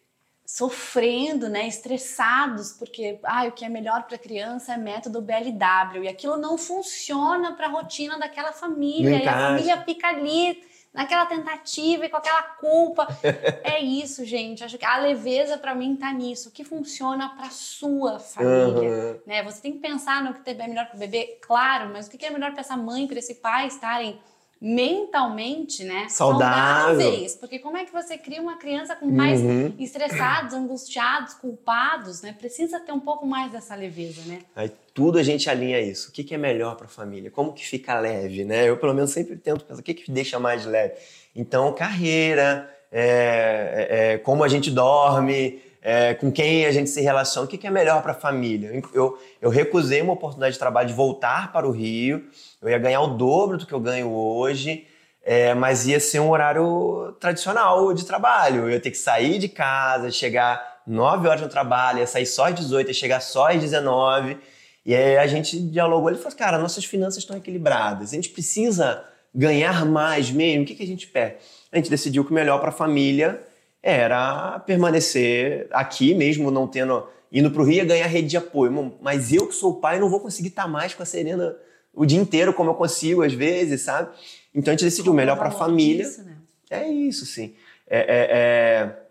sofrendo, 0.46 1.48
né, 1.48 1.66
estressados, 1.66 2.70
porque 2.72 3.18
ah, 3.24 3.46
o 3.46 3.52
que 3.52 3.64
é 3.64 3.68
melhor 3.68 4.04
para 4.04 4.14
a 4.14 4.18
criança 4.18 4.74
é 4.74 4.76
método 4.76 5.20
BLW 5.20 6.04
e 6.04 6.08
aquilo 6.08 6.36
não 6.36 6.56
funciona 6.56 7.52
para 7.54 7.66
a 7.66 7.70
rotina 7.70 8.16
daquela 8.16 8.52
família 8.52 9.24
e 9.24 9.26
a 9.26 9.32
família 9.32 9.82
fica 9.82 10.06
ali 10.06 10.62
naquela 10.94 11.26
tentativa 11.26 12.06
e 12.06 12.08
com 12.08 12.16
aquela 12.16 12.42
culpa. 12.42 13.08
é 13.64 13.80
isso, 13.80 14.24
gente. 14.24 14.62
Acho 14.62 14.78
que 14.78 14.84
a 14.84 14.98
leveza 14.98 15.58
para 15.58 15.74
mim 15.74 15.96
tá 15.96 16.12
nisso. 16.12 16.48
O 16.48 16.52
que 16.52 16.62
funciona 16.62 17.28
para 17.30 17.50
sua 17.50 18.20
família, 18.20 18.88
uhum. 18.88 19.20
né? 19.26 19.42
Você 19.42 19.60
tem 19.60 19.72
que 19.72 19.80
pensar 19.80 20.22
no 20.22 20.32
que 20.32 20.48
é 20.48 20.54
melhor 20.54 20.86
para 20.86 20.96
o 20.96 20.98
bebê, 21.00 21.38
claro, 21.42 21.90
mas 21.92 22.06
o 22.06 22.10
que 22.10 22.24
é 22.24 22.30
melhor 22.30 22.52
para 22.52 22.60
essa 22.60 22.76
mãe, 22.76 23.08
para 23.08 23.18
esse 23.18 23.34
pai 23.34 23.66
estarem 23.66 24.20
mentalmente, 24.60 25.84
né, 25.84 26.08
Saudável. 26.08 27.00
saudáveis. 27.00 27.34
Porque 27.34 27.58
como 27.58 27.76
é 27.76 27.84
que 27.84 27.92
você 27.92 28.16
cria 28.16 28.40
uma 28.40 28.56
criança 28.56 28.96
com 28.96 29.14
pais 29.14 29.40
uhum. 29.40 29.74
estressados, 29.78 30.54
angustiados, 30.54 31.34
culpados, 31.34 32.22
né? 32.22 32.34
Precisa 32.38 32.80
ter 32.80 32.92
um 32.92 33.00
pouco 33.00 33.26
mais 33.26 33.52
dessa 33.52 33.74
leveza, 33.74 34.22
né? 34.26 34.40
Aí 34.54 34.70
tudo 34.94 35.18
a 35.18 35.22
gente 35.22 35.50
alinha 35.50 35.80
isso. 35.80 36.08
O 36.08 36.12
que, 36.12 36.24
que 36.24 36.34
é 36.34 36.38
melhor 36.38 36.74
para 36.76 36.86
a 36.86 36.88
família? 36.88 37.30
Como 37.30 37.52
que 37.52 37.66
fica 37.66 37.98
leve, 37.98 38.44
né? 38.44 38.68
Eu 38.68 38.78
pelo 38.78 38.94
menos 38.94 39.10
sempre 39.10 39.36
tento 39.36 39.64
pensar 39.64 39.80
o 39.80 39.82
que 39.82 39.92
que 39.92 40.10
deixa 40.10 40.38
mais 40.38 40.64
leve. 40.64 40.94
Então 41.34 41.72
carreira, 41.74 42.70
é, 42.90 43.88
é, 43.90 44.12
é 44.14 44.18
como 44.18 44.42
a 44.42 44.48
gente 44.48 44.70
dorme, 44.70 45.60
é, 45.88 46.14
com 46.14 46.32
quem 46.32 46.66
a 46.66 46.72
gente 46.72 46.90
se 46.90 47.00
relaciona, 47.00 47.46
o 47.46 47.48
que, 47.48 47.56
que 47.56 47.64
é 47.64 47.70
melhor 47.70 48.02
para 48.02 48.10
a 48.10 48.14
família. 48.14 48.82
Eu, 48.92 49.16
eu 49.40 49.48
recusei 49.48 50.02
uma 50.02 50.14
oportunidade 50.14 50.54
de 50.54 50.58
trabalho 50.58 50.88
de 50.88 50.92
voltar 50.92 51.52
para 51.52 51.64
o 51.64 51.70
Rio 51.70 52.24
eu 52.60 52.70
ia 52.70 52.78
ganhar 52.78 53.00
o 53.02 53.06
dobro 53.06 53.56
do 53.56 53.64
que 53.64 53.72
eu 53.72 53.78
ganho 53.78 54.10
hoje, 54.10 54.84
é, 55.22 55.54
mas 55.54 55.86
ia 55.86 56.00
ser 56.00 56.18
um 56.18 56.30
horário 56.30 57.14
tradicional 57.20 57.94
de 57.94 58.04
trabalho. 58.04 58.62
Eu 58.62 58.70
ia 58.70 58.80
ter 58.80 58.90
que 58.90 58.98
sair 58.98 59.38
de 59.38 59.48
casa, 59.48 60.10
chegar 60.10 60.80
9 60.84 61.28
horas 61.28 61.42
no 61.42 61.48
trabalho, 61.48 62.00
ia 62.00 62.06
sair 62.08 62.26
só 62.26 62.46
às 62.46 62.54
18, 62.56 62.88
ia 62.88 62.94
chegar 62.94 63.20
só 63.20 63.52
às 63.52 63.60
19. 63.60 64.36
E 64.84 64.92
aí 64.92 65.16
a 65.18 65.26
gente 65.28 65.56
dialogou, 65.60 66.10
ele 66.10 66.18
falou, 66.18 66.36
cara, 66.36 66.58
nossas 66.58 66.84
finanças 66.84 67.18
estão 67.18 67.36
equilibradas, 67.36 68.12
a 68.12 68.16
gente 68.16 68.30
precisa 68.30 69.04
ganhar 69.32 69.84
mais 69.84 70.32
mesmo, 70.32 70.64
o 70.64 70.66
que, 70.66 70.74
que 70.74 70.82
a 70.82 70.86
gente 70.86 71.06
pede? 71.06 71.36
A 71.70 71.76
gente 71.76 71.90
decidiu 71.90 72.24
que 72.24 72.32
o 72.32 72.34
melhor 72.34 72.58
para 72.58 72.70
a 72.70 72.72
família 72.72 73.40
era 73.88 74.58
permanecer 74.58 75.68
aqui 75.70 76.12
mesmo, 76.12 76.50
não 76.50 76.66
tendo 76.66 77.06
indo 77.30 77.52
para 77.52 77.62
o 77.62 77.64
Rio 77.64 77.84
e 77.84 77.86
ganhar 77.86 78.08
rede 78.08 78.26
de 78.26 78.36
apoio. 78.36 78.98
Mas 79.00 79.32
eu 79.32 79.46
que 79.46 79.54
sou 79.54 79.76
pai 79.80 80.00
não 80.00 80.10
vou 80.10 80.18
conseguir 80.18 80.48
estar 80.48 80.64
tá 80.64 80.68
mais 80.68 80.92
com 80.92 81.04
a 81.04 81.06
Serena 81.06 81.56
o 81.94 82.04
dia 82.04 82.18
inteiro 82.18 82.52
como 82.52 82.70
eu 82.70 82.74
consigo 82.74 83.22
às 83.22 83.32
vezes, 83.32 83.82
sabe? 83.82 84.10
Então 84.52 84.72
a 84.72 84.76
gente 84.76 84.84
decidiu 84.84 85.14
melhor 85.14 85.38
para 85.38 85.50
a 85.50 85.52
família. 85.52 86.02
Isso, 86.02 86.24
né? 86.24 86.36
É 86.68 86.88
isso, 86.88 87.24
sim. 87.24 87.54
É, 87.86 87.98
é, 87.98 88.26
é... 88.32 89.02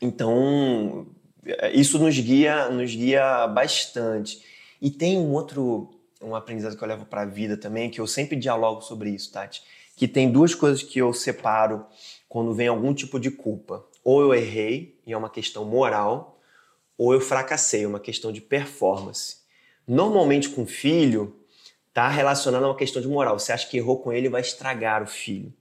Então, 0.00 1.08
isso 1.72 1.98
nos 1.98 2.16
guia, 2.16 2.68
nos 2.68 2.94
guia 2.94 3.48
bastante. 3.48 4.40
E 4.80 4.88
tem 4.88 5.18
um 5.18 5.32
outro 5.32 5.90
um 6.22 6.36
aprendizado 6.36 6.76
que 6.76 6.82
eu 6.82 6.88
levo 6.88 7.04
para 7.04 7.22
a 7.22 7.26
vida 7.26 7.56
também, 7.56 7.90
que 7.90 8.00
eu 8.00 8.06
sempre 8.06 8.36
dialogo 8.36 8.82
sobre 8.82 9.10
isso, 9.10 9.32
Tati, 9.32 9.62
que 9.96 10.06
tem 10.06 10.30
duas 10.30 10.54
coisas 10.54 10.82
que 10.82 10.98
eu 11.00 11.12
separo 11.12 11.84
quando 12.34 12.52
vem 12.52 12.66
algum 12.66 12.92
tipo 12.92 13.20
de 13.20 13.30
culpa. 13.30 13.86
Ou 14.02 14.20
eu 14.20 14.34
errei, 14.34 14.98
e 15.06 15.12
é 15.12 15.16
uma 15.16 15.30
questão 15.30 15.64
moral, 15.64 16.40
ou 16.98 17.14
eu 17.14 17.20
fracassei, 17.20 17.84
é 17.84 17.86
uma 17.86 18.00
questão 18.00 18.32
de 18.32 18.40
performance. 18.40 19.36
Normalmente 19.86 20.48
com 20.48 20.66
filho, 20.66 21.36
tá 21.92 22.08
relacionado 22.08 22.64
a 22.64 22.70
uma 22.70 22.76
questão 22.76 23.00
de 23.00 23.06
moral. 23.06 23.38
Você 23.38 23.52
acha 23.52 23.68
que 23.68 23.76
errou 23.76 24.00
com 24.00 24.12
ele 24.12 24.28
vai 24.28 24.40
estragar 24.40 25.00
o 25.00 25.06
filho. 25.06 25.52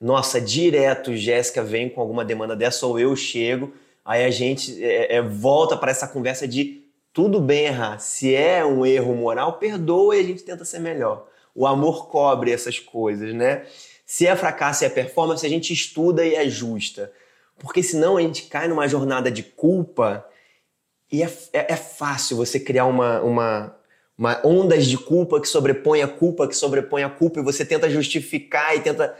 Nossa, 0.00 0.40
direto 0.40 1.14
Jéssica 1.14 1.62
vem 1.62 1.90
com 1.90 2.00
alguma 2.00 2.24
demanda 2.24 2.56
dessa 2.56 2.86
ou 2.86 2.98
eu 2.98 3.14
chego, 3.14 3.74
aí 4.02 4.24
a 4.24 4.30
gente 4.30 4.82
é, 4.82 5.16
é, 5.16 5.20
volta 5.20 5.76
para 5.76 5.90
essa 5.90 6.08
conversa 6.08 6.48
de 6.48 6.84
tudo 7.12 7.38
bem 7.38 7.66
errar. 7.66 7.98
Se 7.98 8.34
é 8.34 8.64
um 8.64 8.86
erro 8.86 9.14
moral, 9.14 9.58
perdoa 9.58 10.16
e 10.16 10.20
a 10.20 10.24
gente 10.24 10.42
tenta 10.42 10.64
ser 10.64 10.78
melhor. 10.78 11.28
O 11.54 11.66
amor 11.66 12.08
cobre 12.08 12.50
essas 12.50 12.78
coisas, 12.78 13.34
né? 13.34 13.66
Se 14.04 14.26
é 14.26 14.36
fracasso 14.36 14.84
e 14.84 14.86
é 14.86 14.90
performance, 14.90 15.44
a 15.44 15.48
gente 15.48 15.72
estuda 15.72 16.24
e 16.24 16.36
ajusta. 16.36 17.12
Porque 17.58 17.82
senão 17.82 18.16
a 18.16 18.20
gente 18.20 18.44
cai 18.44 18.68
numa 18.68 18.86
jornada 18.88 19.30
de 19.30 19.42
culpa 19.42 20.26
e 21.10 21.22
é, 21.22 21.26
é, 21.52 21.72
é 21.72 21.76
fácil 21.76 22.36
você 22.36 22.58
criar 22.58 22.86
uma, 22.86 23.20
uma, 23.20 23.76
uma 24.18 24.40
ondas 24.44 24.86
de 24.86 24.98
culpa 24.98 25.40
que 25.40 25.48
sobrepõe 25.48 26.02
a 26.02 26.08
culpa, 26.08 26.48
que 26.48 26.56
sobrepõe 26.56 27.04
a 27.04 27.10
culpa, 27.10 27.40
e 27.40 27.42
você 27.42 27.64
tenta 27.64 27.88
justificar 27.88 28.76
e 28.76 28.80
tenta 28.80 29.16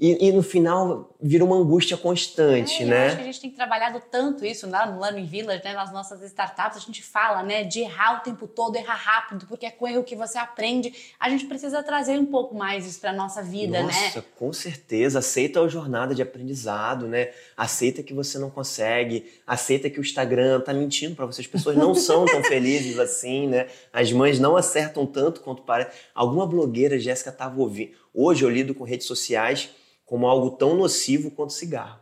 e, 0.00 0.28
e, 0.28 0.32
no 0.32 0.44
final 0.44 1.12
vira 1.20 1.44
uma 1.44 1.56
angústia 1.56 1.96
constante, 1.96 2.84
é, 2.84 2.86
né? 2.86 3.02
Eu 3.02 3.06
acho 3.08 3.16
que 3.16 3.22
a 3.22 3.24
gente 3.24 3.40
tem 3.40 3.50
trabalhado 3.50 4.00
tanto 4.08 4.44
isso 4.44 4.70
lá 4.70 4.86
no 4.86 5.00
Learning 5.00 5.26
Village, 5.26 5.64
né, 5.64 5.72
nas 5.72 5.92
nossas 5.92 6.22
startups, 6.22 6.76
a 6.76 6.80
gente 6.80 7.02
fala, 7.02 7.42
né, 7.42 7.64
de 7.64 7.80
errar 7.80 8.18
o 8.18 8.20
tempo 8.20 8.46
todo, 8.46 8.76
errar 8.76 8.94
rápido, 8.94 9.44
porque 9.48 9.66
é 9.66 9.72
com 9.72 9.88
erro 9.88 10.04
que 10.04 10.14
você 10.14 10.38
aprende. 10.38 10.94
A 11.18 11.28
gente 11.28 11.46
precisa 11.46 11.82
trazer 11.82 12.16
um 12.16 12.26
pouco 12.26 12.54
mais 12.54 12.86
isso 12.86 13.00
para 13.00 13.12
nossa 13.12 13.42
vida, 13.42 13.82
Nossa, 13.82 13.98
né? 13.98 14.04
Nossa, 14.04 14.24
com 14.38 14.52
certeza. 14.52 15.18
Aceita 15.18 15.60
a 15.60 15.66
jornada 15.66 16.14
de 16.14 16.22
aprendizado, 16.22 17.08
né? 17.08 17.30
Aceita 17.56 18.00
que 18.00 18.14
você 18.14 18.38
não 18.38 18.50
consegue, 18.50 19.28
aceita 19.44 19.90
que 19.90 19.98
o 19.98 20.02
Instagram 20.02 20.60
tá 20.60 20.72
mentindo 20.72 21.16
para 21.16 21.26
você. 21.26 21.40
As 21.40 21.46
pessoas 21.48 21.76
não 21.76 21.92
são 21.92 22.24
tão 22.24 22.42
felizes 22.46 23.00
assim, 23.00 23.48
né? 23.48 23.66
As 23.92 24.12
mães 24.12 24.38
não 24.38 24.56
acertam 24.56 25.04
tanto 25.04 25.40
quanto 25.40 25.62
parece. 25.62 25.90
Alguma 26.14 26.46
blogueira, 26.46 27.00
Jéssica, 27.00 27.32
tava 27.32 27.60
ouvindo. 27.60 27.90
Hoje 28.14 28.44
eu 28.44 28.50
lido 28.50 28.74
com 28.76 28.84
redes 28.84 29.06
sociais 29.08 29.70
como 30.08 30.26
algo 30.26 30.50
tão 30.52 30.74
nocivo 30.74 31.30
quanto 31.30 31.52
cigarro. 31.52 32.00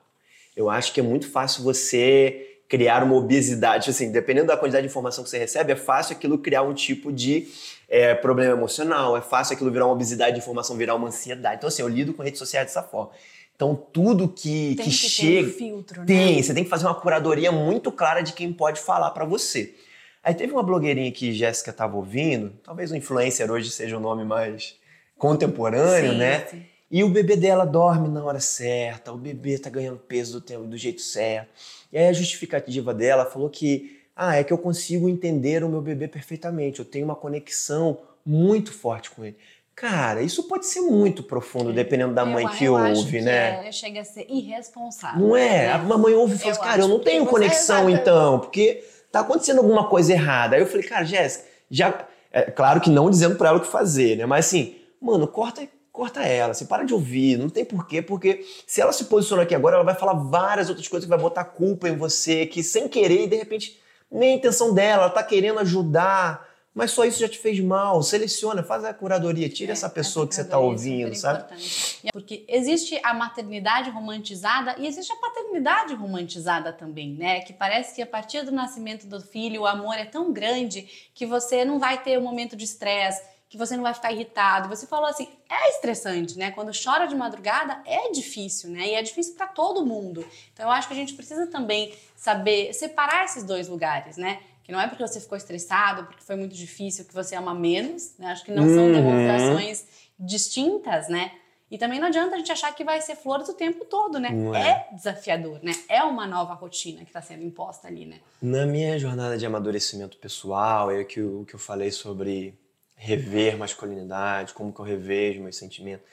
Eu 0.57 0.71
acho 0.71 0.93
que 0.93 1.01
é 1.01 1.03
muito 1.03 1.29
fácil 1.29 1.63
você 1.63 2.61
criar 2.69 3.03
uma 3.03 3.15
obesidade, 3.15 3.91
assim, 3.91 4.11
dependendo 4.11 4.47
da 4.47 4.57
quantidade 4.57 4.87
de 4.87 4.91
informação 4.91 5.23
que 5.23 5.29
você 5.29 5.39
recebe, 5.39 5.73
é 5.73 5.77
fácil 5.77 6.17
aquilo 6.17 6.39
criar 6.39 6.63
um 6.63 6.73
tipo 6.73 7.13
de 7.13 7.49
é, 7.89 8.15
problema 8.15 8.55
emocional, 8.55 9.17
é 9.17 9.21
fácil 9.21 9.55
aquilo 9.55 9.71
virar 9.71 9.87
uma 9.87 9.93
obesidade 9.93 10.33
de 10.35 10.39
informação, 10.39 10.77
virar 10.77 10.95
uma 10.95 11.09
ansiedade. 11.09 11.57
Então, 11.57 11.69
assim, 11.69 11.83
eu 11.83 11.89
lido 11.89 12.15
com 12.15 12.23
redes 12.23 12.39
sociais 12.39 12.67
dessa 12.67 12.83
forma. 12.83 13.11
Então, 13.55 13.75
tudo 13.75 14.29
que, 14.29 14.75
tem 14.77 14.85
que, 14.85 14.91
que 14.91 14.91
chega. 14.91 15.49
Um 15.49 15.53
filtro, 15.53 16.01
né? 16.01 16.07
Tem, 16.07 16.43
você 16.43 16.55
tem 16.55 16.65
que 16.65 16.71
fazer 16.71 16.87
uma 16.87 16.95
curadoria 16.95 17.51
muito 17.51 17.91
clara 17.91 18.21
de 18.21 18.33
quem 18.33 18.53
pode 18.53 18.81
falar 18.81 19.11
para 19.11 19.25
você. 19.25 19.75
Aí 20.23 20.35
teve 20.35 20.53
uma 20.53 20.63
blogueirinha 20.63 21.11
que 21.11 21.33
Jéssica 21.33 21.71
estava 21.71 21.97
ouvindo, 21.97 22.53
talvez 22.63 22.91
o 22.91 22.97
influencer 22.97 23.51
hoje 23.51 23.71
seja 23.71 23.97
o 23.97 24.01
nome 24.01 24.25
mais 24.25 24.77
contemporâneo, 25.17 26.13
sim, 26.13 26.19
né? 26.19 26.47
Sim. 26.47 26.63
E 26.91 27.03
o 27.03 27.09
bebê 27.09 27.37
dela 27.37 27.65
dorme 27.65 28.09
na 28.09 28.25
hora 28.25 28.39
certa, 28.39 29.13
o 29.13 29.17
bebê 29.17 29.59
tá 29.59 29.69
ganhando 29.69 29.99
peso 29.99 30.35
do, 30.35 30.41
tempo, 30.41 30.65
do 30.65 30.77
jeito 30.77 31.01
certo. 31.03 31.49
E 31.93 31.99
aí 31.99 32.07
a 32.09 32.13
justificativa 32.13 32.95
dela 32.95 33.25
falou 33.27 33.51
que, 33.51 34.01
ah, 34.15 34.37
é 34.37 34.45
que 34.45 34.53
eu 34.53 34.59
consigo 34.59 35.09
entender 35.09 35.65
o 35.65 35.69
meu 35.69 35.81
bebê 35.81 36.07
perfeitamente, 36.07 36.79
eu 36.79 36.85
tenho 36.85 37.05
uma 37.05 37.17
conexão 37.17 37.99
muito 38.25 38.73
forte 38.73 39.11
com 39.11 39.25
ele. 39.25 39.37
Cara, 39.75 40.23
isso 40.23 40.45
pode 40.45 40.65
ser 40.67 40.81
muito 40.81 41.23
profundo, 41.23 41.71
dependendo 41.71 42.15
da 42.15 42.23
eu, 42.23 42.27
mãe 42.29 42.49
que 42.49 42.67
ouve, 42.67 43.21
né? 43.21 43.67
É, 43.69 43.73
chega 43.73 44.01
a 44.01 44.05
ser 44.05 44.27
irresponsável. 44.27 45.21
Não 45.21 45.37
é? 45.37 45.67
Né? 45.67 45.73
A 45.73 45.79
mamãe 45.79 46.15
ouve 46.15 46.35
e 46.35 46.39
fala 46.39 46.51
Eu 46.51 46.53
assim, 46.53 46.63
cara, 46.63 46.83
eu 46.83 46.89
não 46.89 46.99
tenho 47.01 47.27
conexão 47.27 47.85
você- 47.85 47.91
então, 47.93 48.39
porque 48.41 48.83
tá 49.13 49.21
acontecendo 49.21 49.59
alguma 49.59 49.87
coisa 49.89 50.13
errada. 50.15 50.57
Aí 50.57 50.63
eu 50.63 50.67
falei, 50.67 50.87
cara, 50.87 51.05
Jéssica, 51.05 51.45
já. 51.71 52.07
É, 52.33 52.43
claro 52.51 52.81
que 52.81 52.89
não 52.89 53.11
dizendo 53.11 53.37
pra 53.37 53.51
ela 53.51 53.59
o 53.59 53.61
que 53.61 53.67
fazer, 53.67 54.17
né? 54.17 54.25
Mas 54.25 54.47
assim, 54.47 54.77
mano, 55.01 55.29
corta, 55.29 55.69
corta 55.97 56.23
ela, 56.23 56.53
você 56.53 56.67
para 56.67 56.85
de 56.85 56.93
ouvir, 56.93 57.39
não 57.39 57.49
tem 57.49 57.65
porquê, 57.65 58.03
porque 58.03 58.45
se 58.67 58.83
ela 58.83 58.93
se 58.93 59.07
posicionar 59.07 59.47
aqui 59.47 59.55
agora, 59.55 59.77
ela 59.77 59.85
vai 59.85 59.95
falar 59.95 60.13
várias 60.13 60.69
outras 60.69 60.87
coisas 60.87 61.07
que 61.07 61.11
vai 61.11 61.19
botar 61.19 61.45
culpa 61.45 61.89
em 61.89 61.97
você, 61.97 62.45
que 62.45 62.63
sem 62.63 62.87
querer, 62.87 63.25
e 63.25 63.27
de 63.27 63.37
repente, 63.37 63.81
nem 64.11 64.35
a 64.35 64.37
intenção 64.37 64.75
dela, 64.75 65.05
ela 65.05 65.11
tá 65.11 65.23
querendo 65.23 65.59
ajudar. 65.61 66.47
Mas 66.75 66.91
só 66.91 67.07
isso 67.07 67.19
já 67.19 67.27
te 67.27 67.39
fez 67.39 67.59
mal. 67.59 68.03
Seleciona, 68.03 68.63
faz 68.63 68.85
a 68.85 68.93
curadoria, 68.93 69.49
tira 69.49 69.71
É, 69.71 69.73
essa 69.73 69.89
pessoa 69.89 70.29
que 70.29 70.35
você 70.35 70.45
tá 70.45 70.59
curadoria 70.59 70.91
é 70.91 71.07
ouvindo, 71.07 71.17
sabe? 71.17 71.39
importante. 71.39 72.01
Porque 72.13 72.45
existe 72.47 73.01
a 73.03 73.15
maternidade 73.15 73.89
romantizada 73.89 74.77
e 74.79 74.87
existe 74.87 75.11
a 75.11 75.17
paternidade 75.17 75.95
romantizada 75.95 76.75
também, 76.75 77.15
né? 77.15 77.41
Que 77.41 77.55
parece 77.55 77.95
que 77.95 78.03
a 78.03 78.07
partir 78.07 78.45
do 78.45 78.53
nascimento 78.53 79.07
do 79.07 79.23
filho 79.23 79.63
o 79.63 79.67
amor 79.67 79.95
é 79.95 80.05
tão 80.05 80.31
grande 80.35 80.87
que 81.15 81.25
você 81.25 81.65
não 81.65 81.79
vai 81.79 82.03
ter 82.03 82.19
um 82.19 82.23
momento 82.23 82.55
de 82.55 82.65
estresse, 82.65 83.23
que 83.49 83.57
você 83.57 83.77
não 83.77 83.83
vai 83.85 83.95
ficar 83.95 84.13
irritado. 84.13 84.69
Você 84.69 84.87
falou 84.87 85.07
assim, 85.09 85.29
é 85.49 85.71
estressante, 85.71 86.37
né? 86.37 86.51
Quando 86.51 86.73
chora 86.73 87.07
de 87.07 87.15
madrugada 87.15 87.81
é 87.87 88.11
difícil, 88.11 88.71
né? 88.71 88.89
E 88.89 88.95
é 88.95 89.03
difícil 89.03 89.35
para 89.35 89.47
todo 89.47 89.87
mundo. 89.87 90.27
Então 90.53 90.67
eu 90.67 90.73
acho 90.73 90.89
que 90.89 90.95
a 90.95 90.97
gente 90.97 91.15
precisa 91.15 91.47
também 91.47 91.95
saber 92.17 92.73
separar 92.73 93.25
esses 93.25 93.45
dois 93.45 93.69
lugares, 93.69 94.17
né? 94.17 94.41
Que 94.65 94.73
não 94.73 94.81
é 94.81 94.89
porque 94.89 95.07
você 95.07 95.21
ficou 95.21 95.39
estressado, 95.39 96.05
porque 96.07 96.25
foi 96.25 96.35
muito 96.35 96.57
difícil, 96.57 97.05
que 97.05 97.15
você 97.15 97.37
ama 97.37 97.55
menos, 97.55 98.15
né? 98.19 98.33
Acho 98.33 98.45
que 98.45 98.51
não 98.51 98.65
são 98.69 98.87
Uhum. 98.87 98.93
demonstrações 98.93 99.85
distintas, 100.19 101.09
né? 101.09 101.31
E 101.71 101.77
também 101.79 101.99
não 101.99 102.07
adianta 102.07 102.35
a 102.37 102.39
gente 102.39 102.53
achar 102.53 102.73
que 102.75 102.85
vai 102.85 103.01
ser 103.01 103.17
flores 103.17 103.49
o 103.49 103.55
tempo 103.55 103.85
todo, 103.85 104.21
né? 104.21 104.31
Não 104.31 104.55
é. 104.55 104.89
desafiador, 104.93 105.59
né? 105.63 105.73
É 105.89 106.03
uma 106.03 106.27
nova 106.27 106.55
rotina 106.55 107.01
que 107.01 107.07
está 107.11 107.21
sendo 107.21 107.43
imposta 107.43 107.89
ali, 107.89 108.07
né? 108.07 108.21
Na 108.41 108.65
minha 108.67 108.97
jornada 108.99 109.37
de 109.37 109.45
amadurecimento 109.45 110.17
pessoal, 110.19 110.91
é 110.93 111.03
que 111.03 111.21
o 111.21 111.45
que 111.45 111.55
eu 111.55 111.59
falei 111.59 111.91
sobre 111.91 112.57
rever 112.97 113.57
masculinidade, 113.57 114.55
como 114.55 114.73
que 114.73 114.81
eu 114.81 114.85
revejo 114.85 115.43
meus 115.43 115.57
sentimentos, 115.57 116.07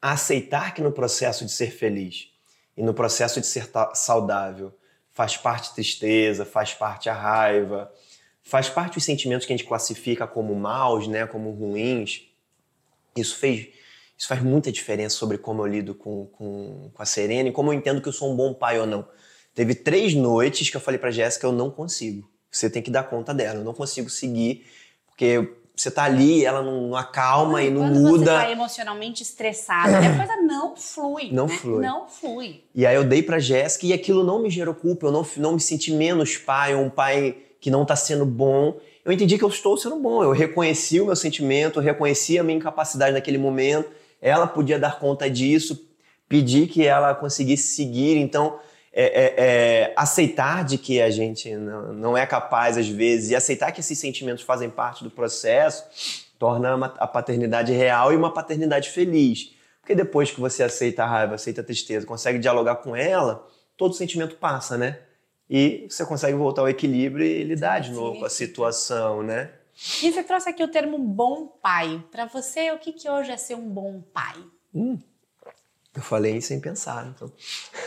aceitar 0.00 0.74
que 0.74 0.80
no 0.80 0.90
processo 0.90 1.44
de 1.44 1.52
ser 1.52 1.70
feliz 1.70 2.28
e 2.76 2.82
no 2.82 2.94
processo 2.94 3.40
de 3.40 3.46
ser 3.46 3.70
saudável 3.94 4.74
faz 5.12 5.36
parte 5.36 5.74
tristeza, 5.74 6.44
faz 6.44 6.72
parte 6.72 7.10
a 7.10 7.14
raiva, 7.14 7.92
faz 8.42 8.68
parte 8.68 8.96
os 8.96 9.04
sentimentos 9.04 9.46
que 9.46 9.52
a 9.52 9.56
gente 9.56 9.68
classifica 9.68 10.26
como 10.26 10.54
maus, 10.54 11.06
né, 11.06 11.26
como 11.26 11.50
ruins. 11.50 12.22
Isso 13.14 13.36
fez 13.36 13.68
isso 14.16 14.28
faz 14.28 14.42
muita 14.42 14.70
diferença 14.70 15.16
sobre 15.16 15.38
como 15.38 15.62
eu 15.62 15.66
lido 15.66 15.94
com, 15.94 16.26
com, 16.26 16.90
com 16.92 17.02
a 17.02 17.06
Serena 17.06 17.48
e 17.48 17.52
como 17.52 17.70
eu 17.70 17.74
entendo 17.74 18.02
que 18.02 18.08
eu 18.08 18.12
sou 18.12 18.30
um 18.30 18.36
bom 18.36 18.52
pai 18.52 18.78
ou 18.78 18.86
não. 18.86 19.08
Teve 19.54 19.74
três 19.74 20.14
noites 20.14 20.68
que 20.68 20.76
eu 20.76 20.80
falei 20.80 20.98
pra 20.98 21.10
Jéssica, 21.10 21.46
eu 21.46 21.52
não 21.52 21.70
consigo. 21.70 22.30
Você 22.50 22.68
tem 22.68 22.82
que 22.82 22.90
dar 22.90 23.04
conta 23.04 23.32
dela. 23.32 23.60
Eu 23.60 23.64
não 23.64 23.72
consigo 23.72 24.10
seguir, 24.10 24.66
porque 25.06 25.50
você 25.80 25.90
tá 25.90 26.04
ali, 26.04 26.44
ela 26.44 26.62
não, 26.62 26.88
não 26.88 26.96
acalma 26.96 27.62
e 27.62 27.70
não 27.70 27.84
muda. 27.84 28.18
você 28.18 28.22
está 28.24 28.50
emocionalmente 28.50 29.22
estressado, 29.22 29.94
a 29.96 30.16
coisa 30.16 30.36
não 30.42 30.76
flui. 30.76 31.30
Não 31.32 31.46
né? 31.46 31.56
flui. 31.56 31.82
Não 31.82 32.06
flui. 32.06 32.64
E 32.74 32.86
aí 32.86 32.94
eu 32.94 33.02
dei 33.02 33.22
pra 33.22 33.38
Jéssica 33.38 33.86
e 33.86 33.92
aquilo 33.92 34.22
não 34.22 34.42
me 34.42 34.50
gerou 34.50 34.74
culpa, 34.74 35.06
eu 35.06 35.12
não, 35.12 35.26
não 35.38 35.52
me 35.54 35.60
senti 35.60 35.90
menos 35.90 36.36
pai 36.36 36.74
ou 36.74 36.82
um 36.82 36.90
pai 36.90 37.36
que 37.58 37.70
não 37.70 37.86
tá 37.86 37.96
sendo 37.96 38.26
bom. 38.26 38.76
Eu 39.04 39.10
entendi 39.10 39.38
que 39.38 39.44
eu 39.44 39.48
estou 39.48 39.76
sendo 39.78 39.96
bom, 39.96 40.22
eu 40.22 40.32
reconheci 40.32 41.00
o 41.00 41.06
meu 41.06 41.16
sentimento, 41.16 41.78
eu 41.78 41.82
reconheci 41.82 42.38
a 42.38 42.42
minha 42.42 42.58
incapacidade 42.58 43.12
naquele 43.12 43.38
momento, 43.38 43.90
ela 44.20 44.46
podia 44.46 44.78
dar 44.78 44.98
conta 44.98 45.30
disso, 45.30 45.88
pedi 46.28 46.66
que 46.66 46.86
ela 46.86 47.14
conseguisse 47.14 47.74
seguir, 47.74 48.18
então 48.18 48.58
é, 48.92 49.04
é, 49.04 49.34
é, 49.36 49.92
aceitar 49.96 50.64
de 50.64 50.76
que 50.76 51.00
a 51.00 51.10
gente 51.10 51.54
não, 51.54 51.92
não 51.92 52.16
é 52.18 52.26
capaz 52.26 52.76
às 52.76 52.88
vezes 52.88 53.30
e 53.30 53.36
aceitar 53.36 53.70
que 53.72 53.80
esses 53.80 53.98
sentimentos 53.98 54.42
fazem 54.42 54.68
parte 54.68 55.04
do 55.04 55.10
processo 55.10 55.84
torna 56.38 56.74
uma- 56.74 56.94
a 56.98 57.06
paternidade 57.06 57.72
real 57.72 58.12
e 58.12 58.16
uma 58.16 58.32
paternidade 58.32 58.88
feliz. 58.90 59.54
Porque 59.80 59.94
depois 59.94 60.30
que 60.30 60.40
você 60.40 60.62
aceita 60.62 61.04
a 61.04 61.06
raiva, 61.06 61.34
aceita 61.34 61.60
a 61.60 61.64
tristeza, 61.64 62.06
consegue 62.06 62.38
dialogar 62.38 62.76
com 62.76 62.96
ela, 62.96 63.46
todo 63.76 63.94
sentimento 63.94 64.36
passa, 64.36 64.76
né? 64.76 64.98
E 65.48 65.86
você 65.90 66.04
consegue 66.06 66.36
voltar 66.36 66.62
ao 66.62 66.68
equilíbrio 66.68 67.24
e 67.26 67.42
lidar 67.44 67.80
de 67.80 67.90
novo 67.90 68.20
com 68.20 68.24
a 68.24 68.30
situação, 68.30 69.22
né? 69.22 69.50
E 70.02 70.12
você 70.12 70.22
trouxe 70.22 70.48
aqui 70.48 70.62
o 70.62 70.68
termo 70.68 70.98
bom 70.98 71.46
pai. 71.46 72.02
Para 72.10 72.26
você, 72.26 72.70
o 72.70 72.78
que, 72.78 72.92
que 72.92 73.08
hoje 73.08 73.30
é 73.32 73.36
ser 73.36 73.54
um 73.54 73.68
bom 73.68 74.00
pai? 74.12 74.36
Eu 75.94 76.02
falei 76.02 76.40
sem 76.40 76.60
pensar, 76.60 77.12
então. 77.14 77.32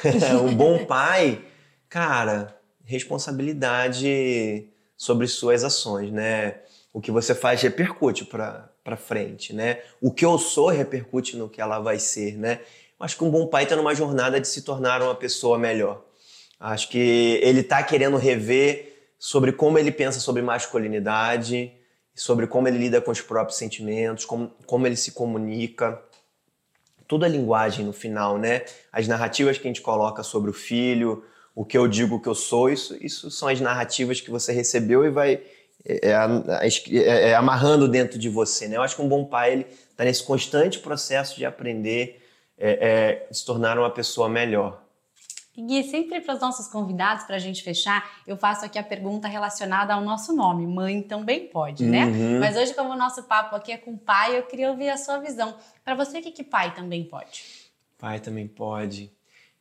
um 0.45 0.55
bom 0.55 0.85
pai, 0.85 1.43
cara, 1.89 2.57
responsabilidade 2.83 4.67
sobre 4.97 5.27
suas 5.27 5.63
ações, 5.63 6.11
né? 6.11 6.55
O 6.91 7.01
que 7.01 7.11
você 7.11 7.33
faz 7.33 7.61
repercute 7.61 8.25
pra 8.25 8.97
frente, 8.97 9.53
né? 9.53 9.81
O 10.01 10.11
que 10.11 10.25
eu 10.25 10.37
sou 10.37 10.69
repercute 10.69 11.37
no 11.37 11.49
que 11.49 11.61
ela 11.61 11.79
vai 11.79 11.97
ser, 11.97 12.37
né? 12.37 12.59
Eu 12.99 13.05
acho 13.05 13.17
que 13.17 13.23
um 13.23 13.31
bom 13.31 13.47
pai 13.47 13.65
tá 13.65 13.75
numa 13.75 13.95
jornada 13.95 14.39
de 14.39 14.47
se 14.47 14.61
tornar 14.61 15.01
uma 15.01 15.15
pessoa 15.15 15.57
melhor. 15.57 16.03
Acho 16.59 16.89
que 16.89 17.39
ele 17.41 17.61
está 17.61 17.83
querendo 17.83 18.17
rever 18.17 19.13
sobre 19.19 19.51
como 19.51 19.77
ele 19.77 19.91
pensa 19.91 20.19
sobre 20.19 20.41
masculinidade, 20.41 21.71
sobre 22.15 22.47
como 22.47 22.67
ele 22.67 22.77
lida 22.77 23.01
com 23.01 23.11
os 23.11 23.21
próprios 23.21 23.57
sentimentos, 23.57 24.23
como, 24.25 24.51
como 24.65 24.85
ele 24.85 24.95
se 24.95 25.11
comunica. 25.11 26.01
Tudo 27.13 27.27
é 27.27 27.29
linguagem 27.29 27.85
no 27.85 27.93
final, 27.93 28.39
né? 28.39 28.63
As 28.91 29.07
narrativas 29.07 29.59
que 29.59 29.67
a 29.67 29.69
gente 29.69 29.81
coloca 29.81 30.23
sobre 30.23 30.49
o 30.49 30.53
filho, 30.53 31.23
o 31.53 31.63
que 31.63 31.77
eu 31.77 31.87
digo, 31.87 32.19
que 32.19 32.27
eu 32.27 32.33
sou, 32.33 32.71
isso, 32.71 32.97
isso 32.99 33.29
são 33.29 33.47
as 33.49 33.61
narrativas 33.61 34.19
que 34.19 34.31
você 34.31 34.51
recebeu 34.51 35.05
e 35.05 35.11
vai 35.11 35.39
é, 35.85 36.09
é, 36.09 36.97
é, 36.97 37.29
é 37.29 37.35
amarrando 37.35 37.87
dentro 37.87 38.17
de 38.17 38.29
você, 38.29 38.67
né? 38.67 38.77
Eu 38.77 38.81
acho 38.81 38.95
que 38.95 39.01
um 39.03 39.07
bom 39.07 39.25
pai 39.25 39.53
ele 39.53 39.67
está 39.91 40.03
nesse 40.03 40.23
constante 40.23 40.79
processo 40.79 41.37
de 41.37 41.45
aprender, 41.45 42.19
é, 42.57 42.71
é, 42.71 43.27
se 43.31 43.45
tornar 43.45 43.77
uma 43.77 43.91
pessoa 43.91 44.27
melhor. 44.27 44.82
E 45.55 45.61
Gui, 45.61 45.83
sempre 45.83 46.19
para 46.19 46.33
os 46.33 46.41
nossos 46.41 46.67
convidados, 46.67 47.25
para 47.25 47.35
a 47.35 47.39
gente 47.39 47.61
fechar, 47.61 48.21
eu 48.25 48.35
faço 48.35 48.65
aqui 48.65 48.79
a 48.79 48.83
pergunta 48.83 49.27
relacionada 49.27 49.93
ao 49.93 50.01
nosso 50.01 50.33
nome. 50.35 50.65
Mãe 50.65 51.01
também 51.01 51.47
pode, 51.47 51.85
né? 51.85 52.05
Uhum. 52.05 52.39
Mas 52.39 52.57
hoje, 52.57 52.73
como 52.73 52.91
o 52.91 52.97
nosso 52.97 53.23
papo 53.23 53.55
aqui 53.55 53.71
é 53.71 53.77
com 53.77 53.95
pai, 53.95 54.37
eu 54.37 54.43
queria 54.43 54.71
ouvir 54.71 54.89
a 54.89 54.97
sua 54.97 55.19
visão. 55.19 55.55
Para 55.85 55.93
você, 55.93 56.17
o 56.17 56.21
que, 56.23 56.31
que 56.31 56.43
pai 56.43 56.73
também 56.73 57.03
pode? 57.03 57.43
Pai 57.99 58.19
também 58.19 58.47
pode. 58.47 59.11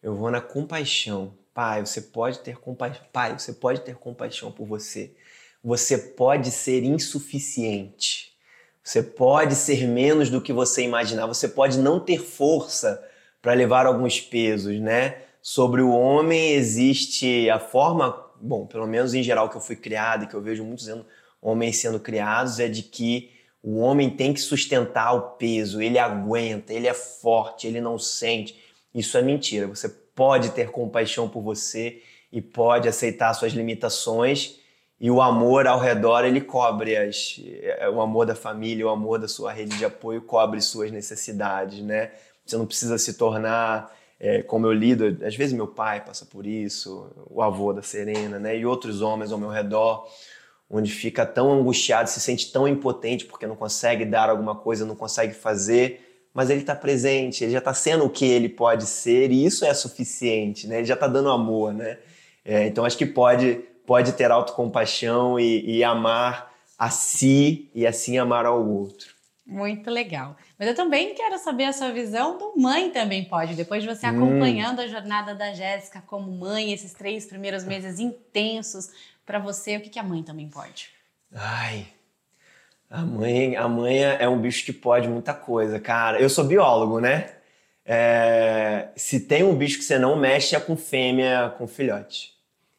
Eu 0.02 0.14
vou 0.14 0.30
na 0.30 0.40
compaixão. 0.40 1.34
Pai, 1.52 1.84
você 1.84 2.00
pode 2.00 2.38
ter 2.38 2.56
compaixão. 2.56 3.04
Pai, 3.12 3.38
você 3.38 3.52
pode 3.52 3.82
ter 3.82 3.94
compaixão 3.96 4.50
por 4.50 4.66
você. 4.66 5.14
Você 5.62 5.98
pode 5.98 6.50
ser 6.50 6.82
insuficiente. 6.84 8.32
Você 8.82 9.02
pode 9.02 9.54
ser 9.54 9.86
menos 9.86 10.30
do 10.30 10.40
que 10.40 10.54
você 10.54 10.82
imaginar. 10.82 11.26
Você 11.26 11.46
pode 11.46 11.78
não 11.78 12.00
ter 12.00 12.18
força 12.18 13.06
para 13.42 13.52
levar 13.52 13.86
alguns 13.86 14.20
pesos, 14.20 14.80
né? 14.80 15.18
Sobre 15.42 15.82
o 15.82 15.90
homem 15.90 16.52
existe 16.52 17.50
a 17.50 17.58
forma, 17.58 18.30
bom, 18.40 18.64
pelo 18.64 18.86
menos 18.86 19.12
em 19.12 19.24
geral 19.24 19.50
que 19.50 19.56
eu 19.56 19.60
fui 19.60 19.74
criado 19.74 20.22
e 20.22 20.26
que 20.28 20.34
eu 20.34 20.40
vejo 20.40 20.64
muitos 20.64 20.88
homens 21.40 21.78
sendo 21.78 21.98
criados 21.98 22.60
é 22.60 22.68
de 22.68 22.84
que 22.84 23.32
o 23.60 23.78
homem 23.78 24.08
tem 24.08 24.32
que 24.32 24.40
sustentar 24.40 25.12
o 25.12 25.32
peso, 25.32 25.82
ele 25.82 25.98
aguenta, 25.98 26.72
ele 26.72 26.86
é 26.86 26.94
forte, 26.94 27.66
ele 27.66 27.80
não 27.80 27.98
sente. 27.98 28.56
Isso 28.94 29.18
é 29.18 29.22
mentira. 29.22 29.66
Você 29.66 29.88
pode 29.88 30.50
ter 30.50 30.70
compaixão 30.70 31.28
por 31.28 31.42
você 31.42 32.00
e 32.30 32.40
pode 32.40 32.88
aceitar 32.88 33.34
suas 33.34 33.52
limitações 33.52 34.60
e 35.00 35.10
o 35.10 35.20
amor 35.20 35.66
ao 35.66 35.80
redor 35.80 36.24
ele 36.24 36.40
cobre 36.40 36.96
as, 36.96 37.40
é, 37.62 37.88
o 37.88 38.00
amor 38.00 38.26
da 38.26 38.36
família, 38.36 38.86
o 38.86 38.90
amor 38.90 39.18
da 39.18 39.26
sua 39.26 39.52
rede 39.52 39.76
de 39.76 39.84
apoio 39.84 40.22
cobre 40.22 40.60
suas 40.60 40.92
necessidades, 40.92 41.80
né? 41.80 42.12
Você 42.46 42.56
não 42.56 42.66
precisa 42.66 42.96
se 42.98 43.14
tornar 43.14 43.92
é, 44.22 44.42
como 44.42 44.66
eu 44.66 44.72
lido. 44.72 45.18
Às 45.26 45.36
vezes 45.36 45.52
meu 45.52 45.66
pai 45.66 46.02
passa 46.02 46.24
por 46.24 46.46
isso, 46.46 47.10
o 47.28 47.42
avô 47.42 47.74
da 47.74 47.82
Serena, 47.82 48.38
né? 48.38 48.56
E 48.56 48.64
outros 48.64 49.02
homens 49.02 49.32
ao 49.32 49.38
meu 49.38 49.50
redor, 49.50 50.08
onde 50.70 50.90
fica 50.90 51.26
tão 51.26 51.52
angustiado, 51.52 52.08
se 52.08 52.20
sente 52.20 52.50
tão 52.50 52.66
impotente 52.66 53.26
porque 53.26 53.46
não 53.46 53.56
consegue 53.56 54.06
dar 54.06 54.30
alguma 54.30 54.54
coisa, 54.54 54.86
não 54.86 54.96
consegue 54.96 55.34
fazer 55.34 56.08
mas 56.34 56.48
ele 56.48 56.60
está 56.60 56.74
presente, 56.74 57.44
ele 57.44 57.52
já 57.52 57.58
está 57.58 57.74
sendo 57.74 58.06
o 58.06 58.10
que 58.10 58.24
ele 58.24 58.48
pode 58.48 58.86
ser 58.86 59.30
e 59.30 59.44
isso 59.44 59.64
é 59.64 59.74
suficiente, 59.74 60.66
né? 60.66 60.78
Ele 60.78 60.86
já 60.86 60.94
está 60.94 61.06
dando 61.06 61.30
amor, 61.30 61.74
né? 61.74 61.98
É, 62.44 62.66
então 62.66 62.84
acho 62.84 62.96
que 62.96 63.06
pode 63.06 63.60
pode 63.86 64.12
ter 64.12 64.30
autocompaixão 64.30 65.38
e, 65.38 65.78
e 65.78 65.84
amar 65.84 66.52
a 66.78 66.88
si 66.88 67.70
e 67.74 67.86
assim 67.86 68.16
amar 68.16 68.46
ao 68.46 68.66
outro. 68.66 69.12
Muito 69.44 69.90
legal. 69.90 70.36
Mas 70.62 70.68
eu 70.68 70.76
também 70.76 71.12
quero 71.12 71.36
saber 71.40 71.64
a 71.64 71.72
sua 71.72 71.90
visão 71.90 72.38
do 72.38 72.52
mãe 72.56 72.88
também 72.88 73.24
pode. 73.24 73.56
Depois 73.56 73.82
de 73.82 73.88
você 73.88 74.06
hum. 74.06 74.10
acompanhando 74.10 74.78
a 74.78 74.86
jornada 74.86 75.34
da 75.34 75.52
Jéssica 75.52 76.00
como 76.06 76.30
mãe, 76.30 76.72
esses 76.72 76.94
três 76.94 77.26
primeiros 77.26 77.64
meses 77.64 77.98
intensos 77.98 78.88
para 79.26 79.40
você, 79.40 79.76
o 79.76 79.80
que, 79.80 79.90
que 79.90 79.98
a 79.98 80.04
mãe 80.04 80.22
também 80.22 80.48
pode? 80.48 80.90
Ai, 81.34 81.88
a 82.88 83.00
mãe, 83.00 83.56
a 83.56 83.66
mãe 83.66 84.04
é 84.04 84.28
um 84.28 84.40
bicho 84.40 84.64
que 84.64 84.72
pode 84.72 85.08
muita 85.08 85.34
coisa, 85.34 85.80
cara. 85.80 86.20
Eu 86.20 86.30
sou 86.30 86.44
biólogo, 86.44 87.00
né? 87.00 87.32
É, 87.84 88.90
se 88.94 89.18
tem 89.18 89.42
um 89.42 89.56
bicho 89.56 89.78
que 89.78 89.84
você 89.84 89.98
não 89.98 90.14
mexe 90.14 90.54
é 90.54 90.60
com 90.60 90.76
fêmea 90.76 91.52
com 91.58 91.66
filhote. 91.66 92.34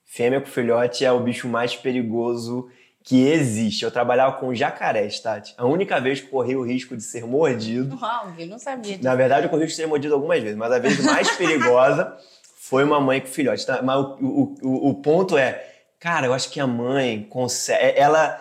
Fêmea 0.05 0.39
com 0.39 0.47
filhote 0.47 1.03
é 1.03 1.11
o 1.11 1.19
bicho 1.19 1.49
mais 1.49 1.75
perigoso 1.75 2.71
que 3.03 3.27
existe. 3.27 3.83
Eu 3.83 3.91
trabalhava 3.91 4.37
com 4.37 4.55
jacarés, 4.55 5.19
Tati. 5.19 5.53
A 5.57 5.65
única 5.65 5.99
vez 5.99 6.21
que 6.21 6.27
corri 6.27 6.55
o 6.55 6.63
risco 6.63 6.95
de 6.95 7.03
ser 7.03 7.25
mordido. 7.25 7.97
Uau, 8.01 8.33
eu 8.39 8.47
não 8.47 8.57
sabia. 8.57 8.93
Disso. 8.93 9.03
Na 9.03 9.13
verdade, 9.13 9.45
eu 9.45 9.49
corri 9.49 9.63
o 9.63 9.65
risco 9.65 9.75
de 9.75 9.83
ser 9.83 9.87
mordido 9.87 10.13
algumas 10.13 10.41
vezes, 10.41 10.57
mas 10.57 10.71
a 10.71 10.79
vez 10.79 11.03
mais 11.03 11.29
perigosa 11.35 12.17
foi 12.57 12.83
uma 12.83 13.01
mãe 13.01 13.19
com 13.19 13.27
filhote. 13.27 13.65
Tá? 13.65 13.81
Mas 13.81 13.97
o, 13.97 14.17
o, 14.21 14.55
o, 14.61 14.89
o 14.89 14.95
ponto 14.95 15.37
é, 15.37 15.65
cara, 15.99 16.27
eu 16.27 16.33
acho 16.33 16.49
que 16.49 16.61
a 16.61 16.67
mãe 16.67 17.27
consegue. 17.29 17.99
Ela 17.99 18.39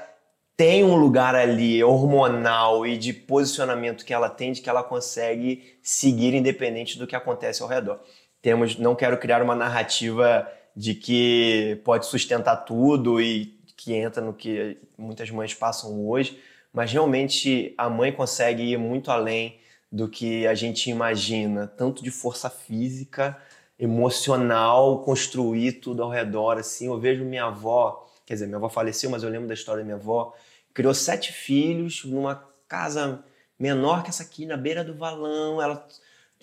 tem 0.57 0.85
um 0.85 0.95
lugar 0.95 1.35
ali 1.35 1.83
hormonal 1.83 2.87
e 2.87 2.97
de 2.97 3.13
posicionamento 3.13 4.05
que 4.05 4.15
ela 4.15 4.29
tem 4.29 4.53
de 4.53 4.61
que 4.61 4.71
ela 4.71 4.85
consegue 4.85 5.77
seguir 5.83 6.35
independente 6.35 6.99
do 6.99 7.07
que 7.07 7.17
acontece 7.17 7.63
ao 7.63 7.69
redor. 7.69 8.01
Temos, 8.41 8.79
não 8.79 8.95
quero 8.95 9.19
criar 9.19 9.43
uma 9.43 9.57
narrativa 9.57 10.47
de 10.77 10.95
que 10.95 11.81
pode 11.85 12.07
sustentar 12.07 12.57
tudo 12.59 13.21
e 13.21 13.61
que 13.83 13.95
entra 13.95 14.23
no 14.23 14.33
que 14.33 14.79
muitas 14.97 15.31
mães 15.31 15.55
passam 15.55 16.07
hoje, 16.09 16.41
mas 16.73 16.93
realmente 16.93 17.75
a 17.77 17.89
mãe 17.89 18.13
consegue 18.13 18.63
ir 18.63 18.79
muito 18.79 19.11
além 19.11 19.59
do 19.91 20.09
que 20.09 20.47
a 20.47 20.55
gente 20.55 20.91
imagina, 20.91 21.67
tanto 21.67 22.03
de 22.03 22.11
força 22.11 22.49
física, 22.49 23.37
emocional, 23.79 25.03
construir 25.03 25.73
tudo 25.73 26.03
ao 26.03 26.11
redor. 26.11 26.59
Assim, 26.59 26.87
eu 26.87 26.99
vejo 26.99 27.25
minha 27.25 27.45
avó, 27.45 28.09
quer 28.25 28.35
dizer, 28.35 28.47
minha 28.47 28.57
avó 28.57 28.69
faleceu, 28.69 29.11
mas 29.11 29.23
eu 29.23 29.29
lembro 29.29 29.49
da 29.49 29.55
história 29.55 29.83
da 29.83 29.85
minha 29.85 29.97
avó 29.97 30.35
criou 30.75 30.95
sete 30.95 31.33
filhos 31.33 32.05
numa 32.05 32.49
casa 32.67 33.25
menor 33.59 34.03
que 34.03 34.11
essa 34.11 34.23
aqui, 34.23 34.47
na 34.47 34.57
beira 34.57 34.83
do 34.83 34.95
valão. 34.95 35.61
Ela 35.61 35.87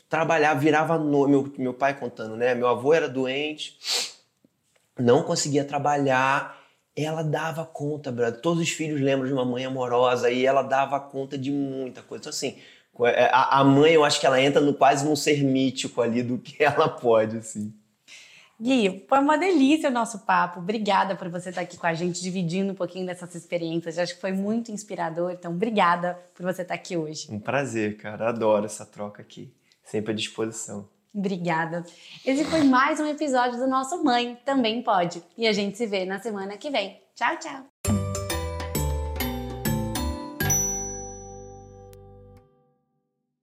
trabalhava, 0.08 0.60
virava 0.60 0.98
no... 0.98 1.28
meu, 1.28 1.54
meu 1.58 1.74
pai 1.74 1.98
contando, 1.98 2.36
né? 2.36 2.54
Meu 2.56 2.68
avô 2.68 2.94
era 2.94 3.10
doente, 3.10 3.78
não 4.98 5.24
conseguia 5.24 5.66
trabalhar. 5.66 6.59
Ela 7.04 7.24
dava 7.24 7.66
conta, 7.66 8.12
brother. 8.12 8.42
Todos 8.42 8.62
os 8.62 8.70
filhos 8.70 9.00
lembram 9.00 9.28
de 9.28 9.34
uma 9.34 9.46
mãe 9.46 9.66
amorosa 9.66 10.30
e 10.30 10.46
ela 10.46 10.62
dava 10.62 11.00
conta 11.00 11.38
de 11.38 11.52
muita 11.52 12.02
coisa. 12.02 12.24
Então, 12.24 12.30
assim, 12.30 12.58
é, 13.08 13.30
a, 13.32 13.60
a 13.60 13.64
mãe, 13.64 13.94
eu 13.94 14.04
acho 14.04 14.20
que 14.20 14.26
ela 14.26 14.42
entra 14.42 14.60
no, 14.60 14.74
quase 14.74 15.06
num 15.06 15.16
ser 15.16 15.44
mítico 15.44 16.02
ali 16.02 16.22
do 16.22 16.38
que 16.38 16.62
ela 16.64 16.90
pode, 16.90 17.38
assim. 17.38 17.74
Gui, 18.62 19.06
foi 19.08 19.20
uma 19.20 19.38
delícia 19.38 19.90
o 19.90 19.94
nosso 19.94 20.20
papo. 20.20 20.60
Obrigada 20.60 21.16
por 21.16 21.30
você 21.30 21.48
estar 21.48 21.62
aqui 21.62 21.78
com 21.78 21.88
a 21.88 21.94
gente, 21.94 22.22
dividindo 22.22 22.74
um 22.74 22.76
pouquinho 22.76 23.06
dessas 23.06 23.34
experiências. 23.34 23.96
Eu 23.96 24.04
acho 24.04 24.16
que 24.16 24.22
foi 24.22 24.34
muito 24.34 24.70
inspirador. 24.70 25.32
Então, 25.32 25.54
obrigada 25.54 26.20
por 26.36 26.44
você 26.44 26.64
estar 26.64 26.74
aqui 26.74 26.98
hoje. 26.98 27.28
Um 27.32 27.40
prazer, 27.40 27.96
cara. 27.96 28.28
Adoro 28.28 28.66
essa 28.66 28.86
troca 28.86 29.22
aqui. 29.22 29.50
Sempre 29.82 30.12
à 30.12 30.16
disposição. 30.16 30.90
Obrigada. 31.14 31.84
Esse 32.26 32.46
foi 32.46 32.64
mais 32.64 33.00
um 33.00 33.08
episódio 33.08 33.60
do 33.60 33.68
nosso 33.68 34.04
Mãe 34.04 34.38
Também 34.46 34.82
Pode. 34.84 35.24
E 35.38 35.48
a 35.48 35.54
gente 35.54 35.78
se 35.78 35.88
vê 35.88 36.06
na 36.06 36.20
semana 36.20 36.58
que 36.58 36.70
vem. 36.70 37.02
Tchau, 37.16 37.38
tchau. 37.38 38.09